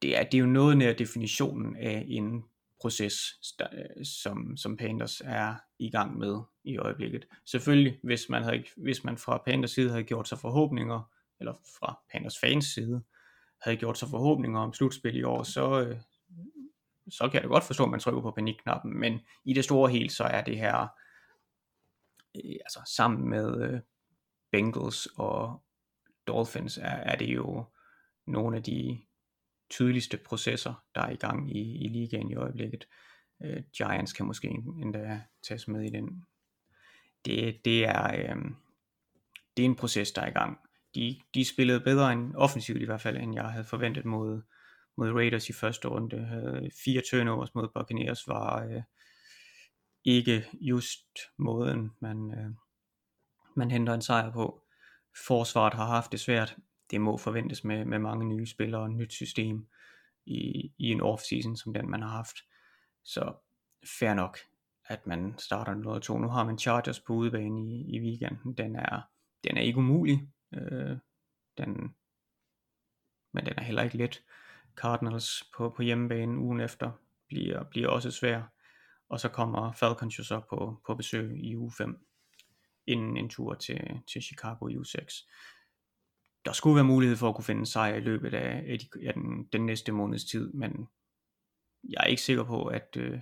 det 0.02 0.18
er, 0.18 0.22
det 0.22 0.34
er 0.34 0.38
jo 0.38 0.46
noget 0.46 0.76
nær 0.76 0.92
definitionen 0.92 1.76
af 1.76 2.04
en 2.08 2.44
proces, 2.80 3.14
øh, 3.60 4.04
som, 4.04 4.56
som 4.56 4.76
Panthers 4.76 5.22
er 5.24 5.54
i 5.78 5.90
gang 5.90 6.18
med 6.18 6.40
i 6.64 6.78
øjeblikket. 6.78 7.26
Selvfølgelig, 7.44 7.98
hvis 8.02 8.28
man, 8.28 8.42
havde, 8.42 8.64
hvis 8.76 9.04
man 9.04 9.18
fra 9.18 9.42
Panthers 9.46 9.70
side 9.70 9.90
havde 9.90 10.04
gjort 10.04 10.28
sig 10.28 10.38
forhåbninger, 10.38 11.10
eller 11.40 11.54
fra 11.78 12.00
Panthers 12.12 12.38
fans 12.40 12.64
side, 12.64 13.02
havde 13.62 13.76
gjort 13.76 13.98
sig 13.98 14.08
forhåbninger 14.08 14.60
om 14.60 14.72
slutspil 14.72 15.16
i 15.16 15.22
år, 15.22 15.42
så, 15.42 15.80
øh, 15.80 15.96
så 17.10 17.24
kan 17.24 17.34
jeg 17.34 17.42
da 17.42 17.48
godt 17.48 17.64
forstå, 17.64 17.84
at 17.84 17.90
man 17.90 18.00
trykker 18.00 18.22
på 18.22 18.30
panikknappen, 18.30 18.98
men 18.98 19.20
i 19.44 19.52
det 19.52 19.64
store 19.64 19.90
hele, 19.90 20.10
så 20.10 20.24
er 20.24 20.44
det 20.44 20.58
her, 20.58 20.88
øh, 22.36 22.52
altså 22.52 22.92
sammen 22.96 23.28
med 23.30 23.62
øh, 23.62 23.80
Bengals 24.52 25.06
og 25.06 25.62
Dolphins, 26.26 26.78
er, 26.78 26.82
er 26.82 27.16
det 27.16 27.34
jo 27.34 27.64
nogle 28.26 28.56
af 28.56 28.62
de 28.62 29.00
tydeligste 29.70 30.16
processer, 30.16 30.84
der 30.94 31.00
er 31.00 31.10
i 31.10 31.16
gang 31.16 31.56
i, 31.56 31.84
i 31.84 31.88
ligaen 31.88 32.30
i 32.30 32.34
øjeblikket. 32.34 32.88
Øh, 33.42 33.62
Giants 33.76 34.12
kan 34.12 34.26
måske 34.26 34.48
endda 34.48 35.22
tages 35.42 35.68
med 35.68 35.82
i 35.82 35.90
den. 35.90 36.26
Det, 37.24 37.60
det, 37.64 37.84
er, 37.84 38.14
øh, 38.14 38.42
det 39.56 39.62
er 39.62 39.66
en 39.66 39.76
proces, 39.76 40.12
der 40.12 40.22
er 40.22 40.26
i 40.26 40.30
gang. 40.30 40.58
De, 40.94 41.20
de 41.34 41.44
spillede 41.44 41.80
bedre 41.80 42.12
end 42.12 42.34
offensivt 42.34 42.82
i 42.82 42.84
hvert 42.84 43.00
fald, 43.00 43.16
end 43.16 43.34
jeg 43.34 43.44
havde 43.44 43.64
forventet 43.64 44.04
mod, 44.04 44.42
mod 44.96 45.12
Raiders 45.12 45.48
i 45.48 45.52
første 45.52 45.88
runde. 45.88 46.26
Havde 46.26 46.70
fire 46.84 47.02
turnovers 47.10 47.54
mod 47.54 47.68
Buccaneers 47.74 48.28
var 48.28 48.64
øh, 48.64 48.82
ikke 50.04 50.44
just 50.60 51.18
måden, 51.36 51.90
man, 52.00 52.34
øh, 52.38 52.50
man 53.56 53.70
henter 53.70 53.94
en 53.94 54.02
sejr 54.02 54.32
på. 54.32 54.62
Forsvaret 55.26 55.74
har 55.74 55.86
haft 55.86 56.12
det 56.12 56.20
svært. 56.20 56.56
Det 56.90 57.00
må 57.00 57.16
forventes 57.16 57.64
med, 57.64 57.84
med 57.84 57.98
mange 57.98 58.28
nye 58.28 58.46
spillere 58.46 58.80
og 58.80 58.86
et 58.86 58.92
nyt 58.92 59.12
system 59.12 59.66
i, 60.26 60.72
i 60.78 60.90
en 60.90 61.00
off-season 61.00 61.56
som 61.56 61.74
den 61.74 61.90
man 61.90 62.02
har 62.02 62.10
haft. 62.10 62.36
Så 63.04 63.34
fair 63.98 64.14
nok, 64.14 64.38
at 64.86 65.06
man 65.06 65.34
starter 65.38 65.74
noget 65.74 66.02
to. 66.02 66.18
Nu 66.18 66.28
har 66.28 66.44
man 66.44 66.58
Chargers 66.58 67.00
på 67.00 67.12
udebane 67.12 67.60
i, 67.60 67.96
i 67.96 68.00
weekenden. 68.00 68.54
Den 68.54 68.76
er, 68.76 69.00
den 69.44 69.56
er 69.56 69.60
ikke 69.60 69.78
umulig. 69.78 70.28
Øh, 70.54 70.96
den, 71.58 71.94
men 73.32 73.46
den 73.46 73.54
er 73.56 73.62
heller 73.62 73.82
ikke 73.82 73.96
let. 73.96 74.22
Cardinals 74.76 75.50
på, 75.56 75.70
på 75.70 75.82
hjemmebane 75.82 76.38
ugen 76.38 76.60
efter 76.60 76.90
bliver, 77.28 77.64
bliver 77.64 77.88
også 77.88 78.10
svær. 78.10 78.42
Og 79.08 79.20
så 79.20 79.28
kommer 79.28 79.72
Falcons 79.72 80.18
jo 80.18 80.24
så 80.24 80.40
på, 80.50 80.80
på 80.86 80.94
besøg 80.94 81.44
i 81.44 81.56
uge 81.56 81.72
5, 81.78 82.06
inden 82.86 83.16
en 83.16 83.28
tur 83.28 83.54
til, 83.54 84.00
til 84.12 84.22
Chicago 84.22 84.68
i 84.68 84.76
uge 84.76 84.86
6. 84.86 85.28
Der 86.44 86.52
skulle 86.52 86.74
være 86.76 86.84
mulighed 86.84 87.16
for 87.16 87.28
at 87.28 87.34
kunne 87.34 87.44
finde 87.44 87.66
sejr 87.66 87.94
i 87.94 88.00
løbet 88.00 88.34
af, 88.34 88.64
af, 88.72 88.78
de, 88.78 89.08
af 89.08 89.14
den, 89.14 89.44
den 89.44 89.66
næste 89.66 89.92
måneds 89.92 90.24
tid, 90.24 90.52
men 90.52 90.88
jeg 91.82 92.00
er 92.00 92.06
ikke 92.06 92.22
sikker 92.22 92.44
på, 92.44 92.66
at 92.66 92.96
øh, 92.96 93.20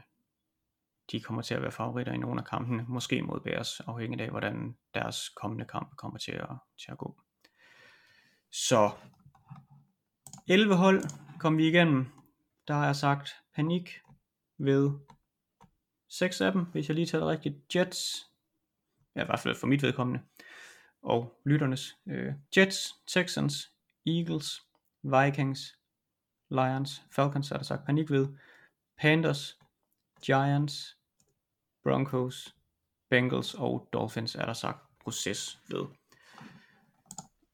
de 1.12 1.20
kommer 1.20 1.42
til 1.42 1.54
at 1.54 1.62
være 1.62 1.72
favoritter 1.72 2.12
i 2.12 2.16
nogle 2.16 2.40
af 2.40 2.46
kampene. 2.46 2.84
Måske 2.88 3.22
mod 3.22 3.40
Bears, 3.40 3.80
afhængig 3.80 4.20
af, 4.20 4.30
hvordan 4.30 4.76
deres 4.94 5.28
kommende 5.28 5.64
kampe 5.64 5.96
kommer 5.96 6.18
til 6.18 6.32
at, 6.32 6.48
til 6.78 6.92
at 6.92 6.98
gå. 6.98 7.20
Så 8.52 8.90
11 10.48 10.74
hold 10.74 11.02
kom 11.38 11.58
vi 11.58 11.68
igennem. 11.68 12.06
Der 12.68 12.74
er 12.74 12.92
sagt 12.92 13.30
panik 13.54 14.00
ved 14.58 14.90
6 16.08 16.40
af 16.40 16.52
dem, 16.52 16.64
hvis 16.64 16.88
jeg 16.88 16.94
lige 16.94 17.06
tager 17.06 17.30
rigtigt. 17.30 17.76
Jets, 17.76 18.26
ja, 19.16 19.22
i 19.22 19.26
hvert 19.26 19.40
fald 19.40 19.54
for 19.54 19.66
mit 19.66 19.82
vedkommende, 19.82 20.20
og 21.02 21.40
lytternes. 21.46 21.96
Øh, 22.08 22.32
Jets, 22.56 22.94
Texans, 23.06 23.72
Eagles, 24.06 24.62
Vikings, 25.02 25.78
Lions, 26.50 27.02
Falcons 27.10 27.50
er 27.50 27.56
der 27.56 27.64
sagt 27.64 27.86
panik 27.86 28.10
ved. 28.10 28.28
Panthers, 28.98 29.58
Giants, 30.22 30.97
Broncos, 31.88 32.56
Bengals 33.10 33.54
og 33.54 33.88
Dolphins 33.92 34.34
er 34.34 34.46
der 34.46 34.52
sagt 34.52 34.98
proces 35.00 35.60
ved. 35.68 35.84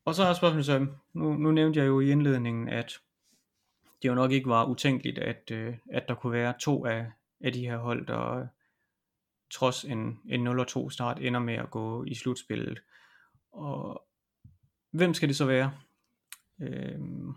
Og 0.04 0.14
så 0.14 0.22
er 0.24 0.34
spørgsmålet 0.34 0.66
så, 0.66 0.86
nu, 1.12 1.34
nu 1.34 1.50
nævnte 1.50 1.80
jeg 1.80 1.86
jo 1.86 2.00
i 2.00 2.10
indledningen, 2.10 2.68
at 2.68 2.92
det 4.02 4.08
jo 4.08 4.14
nok 4.14 4.32
ikke 4.32 4.48
var 4.48 4.64
utænkeligt, 4.64 5.18
at, 5.18 5.50
øh, 5.50 5.76
at 5.92 6.04
der 6.08 6.14
kunne 6.14 6.32
være 6.32 6.54
to 6.60 6.86
af, 6.86 7.06
af 7.40 7.52
de 7.52 7.60
her 7.60 7.76
hold, 7.78 8.06
der 8.06 8.38
øh, 8.38 8.46
trods 9.50 9.84
en, 9.84 10.20
en 10.28 10.60
0-2 10.60 10.90
start 10.90 11.18
ender 11.18 11.40
med 11.40 11.54
at 11.54 11.70
gå 11.70 12.04
i 12.04 12.14
slutspillet. 12.14 12.82
Og 13.52 14.08
hvem 14.90 15.14
skal 15.14 15.28
det 15.28 15.36
så 15.36 15.46
være? 15.46 15.78
Øhm, 16.60 17.34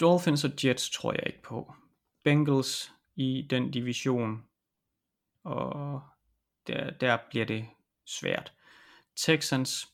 Dolphins 0.00 0.44
og 0.44 0.50
Jets 0.64 0.90
tror 0.90 1.12
jeg 1.12 1.22
ikke 1.26 1.42
på. 1.42 1.74
Bengals 2.24 2.95
i 3.16 3.46
den 3.50 3.70
division, 3.70 4.44
og 5.44 6.02
der, 6.66 6.90
der 6.90 7.18
bliver 7.30 7.46
det 7.46 7.66
svært. 8.06 8.52
Texans 9.16 9.88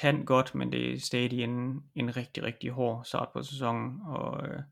kan 0.00 0.24
godt, 0.24 0.54
men 0.54 0.72
det 0.72 0.94
er 0.94 1.00
stadig 1.00 1.42
en, 1.42 1.84
en 1.94 2.16
rigtig, 2.16 2.42
rigtig 2.42 2.70
hård 2.70 3.04
start 3.04 3.28
på 3.32 3.42
sæsonen, 3.42 4.00
og 4.04 4.48
øh, 4.48 4.62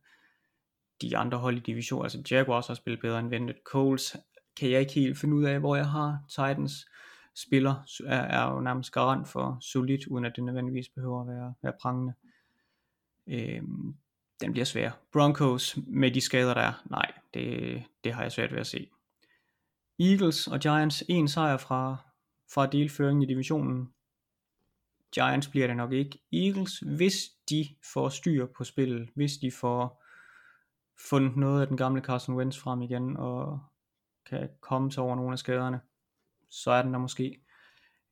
de 1.02 1.16
andre 1.16 1.38
hold 1.38 1.56
i 1.56 1.60
division, 1.60 2.02
altså 2.02 2.22
Jaguars 2.30 2.66
har 2.66 2.74
spillet 2.74 3.00
bedre 3.00 3.18
end 3.18 3.28
ventet. 3.28 3.56
Coles 3.64 4.16
kan 4.56 4.70
jeg 4.70 4.80
ikke 4.80 4.92
helt 4.92 5.18
finde 5.18 5.36
ud 5.36 5.44
af, 5.44 5.60
hvor 5.60 5.76
jeg 5.76 5.90
har. 5.90 6.18
Titans 6.28 6.86
spiller 7.34 7.74
er, 8.06 8.20
er 8.20 8.52
jo 8.52 8.60
nærmest 8.60 8.92
garant 8.92 9.28
for 9.28 9.58
solid, 9.60 9.98
uden 10.10 10.24
at 10.24 10.32
det 10.36 10.44
nødvendigvis 10.44 10.88
behøver 10.88 11.20
at 11.20 11.26
være, 11.26 11.54
være 11.62 11.72
prangende. 11.80 12.14
Øhm, 13.26 13.96
den 14.42 14.52
bliver 14.52 14.64
svær. 14.64 14.90
Broncos 15.12 15.78
med 15.86 16.10
de 16.10 16.20
skader 16.20 16.54
der 16.54 16.60
er, 16.60 16.82
nej, 16.90 17.12
det, 17.34 17.82
det 18.04 18.12
har 18.12 18.22
jeg 18.22 18.32
svært 18.32 18.52
ved 18.52 18.58
at 18.58 18.66
se. 18.66 18.88
Eagles 20.00 20.46
og 20.46 20.60
Giants, 20.60 21.04
en 21.08 21.28
sejr 21.28 21.56
fra, 21.56 21.96
fra 22.54 22.66
delføringen 22.66 23.22
i 23.22 23.26
divisionen. 23.26 23.92
Giants 25.14 25.48
bliver 25.48 25.66
det 25.66 25.76
nok 25.76 25.92
ikke. 25.92 26.18
Eagles, 26.32 26.78
hvis 26.78 27.14
de 27.50 27.68
får 27.92 28.08
styr 28.08 28.46
på 28.46 28.64
spillet, 28.64 29.08
hvis 29.14 29.32
de 29.32 29.50
får 29.50 30.04
fundet 31.10 31.36
noget 31.36 31.60
af 31.60 31.66
den 31.66 31.76
gamle 31.76 32.00
Carson 32.02 32.36
Wentz 32.36 32.58
frem 32.58 32.82
igen, 32.82 33.16
og 33.16 33.60
kan 34.26 34.48
komme 34.60 34.92
sig 34.92 35.02
over 35.02 35.16
nogle 35.16 35.32
af 35.32 35.38
skaderne, 35.38 35.80
så 36.50 36.70
er 36.70 36.82
den 36.82 36.92
der 36.92 36.98
måske. 36.98 37.40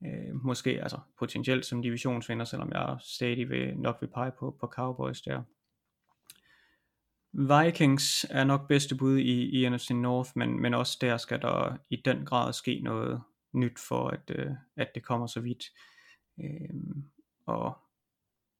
øh, 0.04 0.34
måske 0.44 0.82
altså 0.82 0.98
potentielt 1.18 1.66
som 1.66 1.82
divisionsvinder, 1.82 2.44
selvom 2.44 2.72
jeg 2.72 2.96
stadig 3.00 3.48
vil, 3.48 3.76
nok 3.76 3.96
vil 4.00 4.08
pege 4.08 4.32
på, 4.38 4.56
på 4.60 4.66
Cowboys 4.66 5.22
der. 5.22 5.42
Vikings 7.32 8.26
er 8.30 8.44
nok 8.44 8.68
bedste 8.68 8.96
bud 8.96 9.18
i, 9.18 9.62
i 9.62 9.68
NFC 9.68 9.90
North, 9.90 10.30
men, 10.36 10.60
men 10.62 10.74
også 10.74 10.98
der 11.00 11.16
skal 11.16 11.42
der 11.42 11.76
i 11.90 11.96
den 11.96 12.24
grad 12.24 12.52
ske 12.52 12.80
noget 12.80 13.22
nyt 13.52 13.78
for, 13.88 14.08
at, 14.08 14.30
øh, 14.30 14.50
at 14.76 14.90
det 14.94 15.04
kommer 15.04 15.26
så 15.26 15.40
vidt. 15.40 15.64
Øh, 16.40 16.74
og 17.46 17.78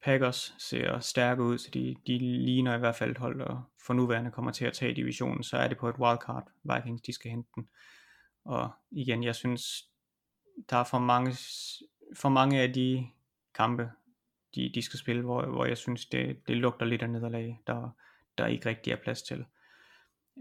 Packers 0.02 0.54
ser 0.58 0.98
stærke 0.98 1.42
ud, 1.42 1.58
så 1.58 1.70
de, 1.74 1.96
de 2.06 2.18
ligner 2.18 2.76
i 2.76 2.78
hvert 2.78 2.96
fald 2.96 3.10
et 3.10 3.18
hold, 3.18 3.38
der 3.38 3.70
for 3.86 3.94
nuværende 3.94 4.30
kommer 4.30 4.50
til 4.50 4.64
at 4.64 4.72
tage 4.72 4.94
divisionen, 4.94 5.42
så 5.42 5.56
er 5.56 5.68
det 5.68 5.78
på 5.78 5.88
et 5.88 5.98
wildcard, 5.98 6.50
Vikings 6.62 7.02
de 7.02 7.12
skal 7.12 7.30
hente 7.30 7.48
den. 7.54 7.68
Og 8.44 8.70
igen, 8.90 9.24
jeg 9.24 9.34
synes, 9.34 9.84
der 10.70 10.76
er 10.76 10.84
for 10.84 10.98
mange, 10.98 11.36
for 12.16 12.28
mange 12.28 12.60
af 12.60 12.72
de 12.72 13.06
kampe, 13.54 13.90
de, 14.54 14.72
de 14.74 14.82
skal 14.82 14.98
spille, 14.98 15.22
hvor, 15.22 15.46
hvor 15.46 15.64
jeg 15.64 15.78
synes, 15.78 16.06
det, 16.06 16.48
det 16.48 16.56
lugter 16.56 16.86
lidt 16.86 17.02
af 17.02 17.10
nederlag, 17.10 17.60
der, 17.66 17.90
der 18.40 18.46
ikke 18.46 18.68
rigtig 18.68 18.92
er 18.92 18.96
plads 18.96 19.22
til. 19.22 19.44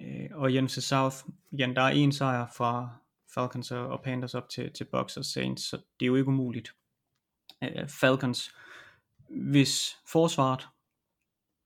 Øh, 0.01 0.29
og 0.31 0.53
Jens 0.53 0.71
South, 0.71 1.15
igen, 1.51 1.75
der 1.75 1.81
er 1.81 1.89
en 1.89 2.11
sejr 2.11 2.47
fra 2.57 2.89
Falcons 3.33 3.71
og 3.71 4.01
Panthers 4.01 4.35
op 4.35 4.49
til, 4.49 4.73
til 4.73 4.83
Bucks 4.83 5.17
og 5.17 5.25
Saints, 5.25 5.69
så 5.69 5.77
det 5.99 6.05
er 6.05 6.07
jo 6.07 6.15
ikke 6.15 6.27
umuligt. 6.27 6.75
Øh, 7.63 7.87
Falcons, 7.87 8.55
hvis 9.29 9.97
forsvaret 10.07 10.67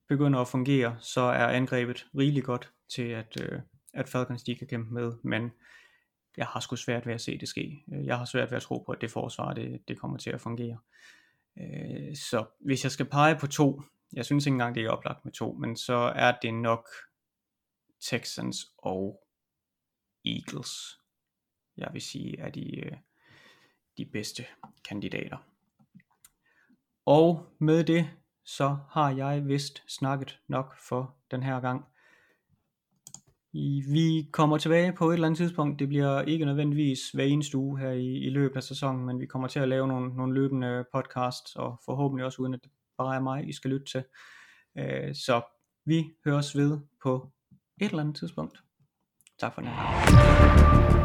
begynder 0.08 0.40
at 0.40 0.48
fungere, 0.48 0.98
så 1.00 1.22
er 1.22 1.48
angrebet 1.48 2.08
rigeligt 2.18 2.46
godt 2.46 2.72
til, 2.90 3.08
at, 3.08 3.38
øh, 3.42 3.60
at 3.94 4.10
Falcons 4.10 4.44
de 4.44 4.56
kan 4.56 4.68
kæmpe 4.68 4.94
med, 4.94 5.14
men 5.24 5.52
jeg 6.38 6.46
har 6.46 6.60
sgu 6.60 6.76
svært 6.76 7.06
ved 7.06 7.14
at 7.14 7.22
se 7.22 7.38
det 7.38 7.48
ske. 7.48 7.84
Øh, 7.94 8.06
jeg 8.06 8.18
har 8.18 8.26
svært 8.26 8.52
ved 8.52 8.56
at 8.56 8.62
tro 8.62 8.84
på, 8.86 8.92
at 8.92 9.02
det 9.02 9.12
forsvar 9.12 9.54
det, 9.54 9.88
det 9.88 10.00
kommer 10.00 10.18
til 10.18 10.30
at 10.30 10.42
fungere. 10.42 10.78
Øh, 11.58 12.16
så 12.16 12.46
hvis 12.60 12.84
jeg 12.84 12.92
skal 12.92 13.06
pege 13.06 13.36
på 13.36 13.48
to, 13.48 13.82
jeg 14.14 14.26
synes 14.26 14.46
ikke 14.46 14.54
engang 14.54 14.76
det 14.76 14.84
er 14.84 14.90
oplagt 14.90 15.26
med 15.26 15.34
to, 15.34 15.54
men 15.54 15.78
så 15.78 16.14
er 16.16 16.34
det 16.42 16.54
nok 16.54 16.90
Texans 18.02 18.58
og 18.78 19.24
Eagles. 20.26 21.00
Jeg 21.78 21.90
vil 21.94 22.02
sige 22.02 22.40
er 22.40 22.50
de, 22.50 22.80
øh, 22.80 22.98
de 23.98 24.06
bedste 24.06 24.46
kandidater. 24.90 25.38
Og 27.06 27.46
med 27.60 27.84
det, 27.84 28.10
så 28.46 28.78
har 28.90 29.10
jeg 29.10 29.48
vist 29.48 29.84
snakket 29.88 30.40
nok 30.48 30.78
for 30.88 31.16
den 31.32 31.44
her 31.44 31.60
gang. 31.60 31.86
Vi 33.94 34.30
kommer 34.32 34.58
tilbage 34.58 34.94
på 34.94 35.10
et 35.10 35.14
eller 35.14 35.28
andet 35.28 35.38
tidspunkt. 35.38 35.80
Det 35.80 35.88
bliver 35.88 36.22
ikke 36.22 36.46
nødvendigvis 36.46 37.12
hver 37.12 37.24
eneste 37.24 37.58
uge 37.58 37.80
her 37.80 37.92
i, 37.92 38.18
i 38.18 38.30
løbet 38.30 38.56
af 38.56 38.64
sæsonen, 38.64 39.06
men 39.06 39.20
vi 39.20 39.26
kommer 39.26 39.48
til 39.48 39.60
at 39.60 39.70
lave 39.70 39.88
nogle, 39.88 40.16
nogle 40.16 40.34
løbende 40.34 40.86
podcasts, 40.92 41.56
og 41.56 41.80
forhåbentlig 41.86 42.26
også 42.26 42.42
uden 42.42 42.54
at 42.54 42.64
det 42.64 42.72
bare 42.98 43.16
er 43.16 43.20
mig, 43.20 43.50
I 43.50 43.54
skal 43.54 43.72
lytte 43.72 43.86
til. 43.86 44.04
Øh, 44.78 45.16
så 45.16 45.42
vi 45.86 46.12
høres 46.26 46.58
ved 46.58 46.80
på 47.04 47.32
et 47.82 47.90
eller 47.90 48.00
andet 48.00 48.16
tidspunkt. 48.16 48.64
Tak 49.40 49.54
for 49.54 49.62
den 49.62 49.70
her. 49.70 51.03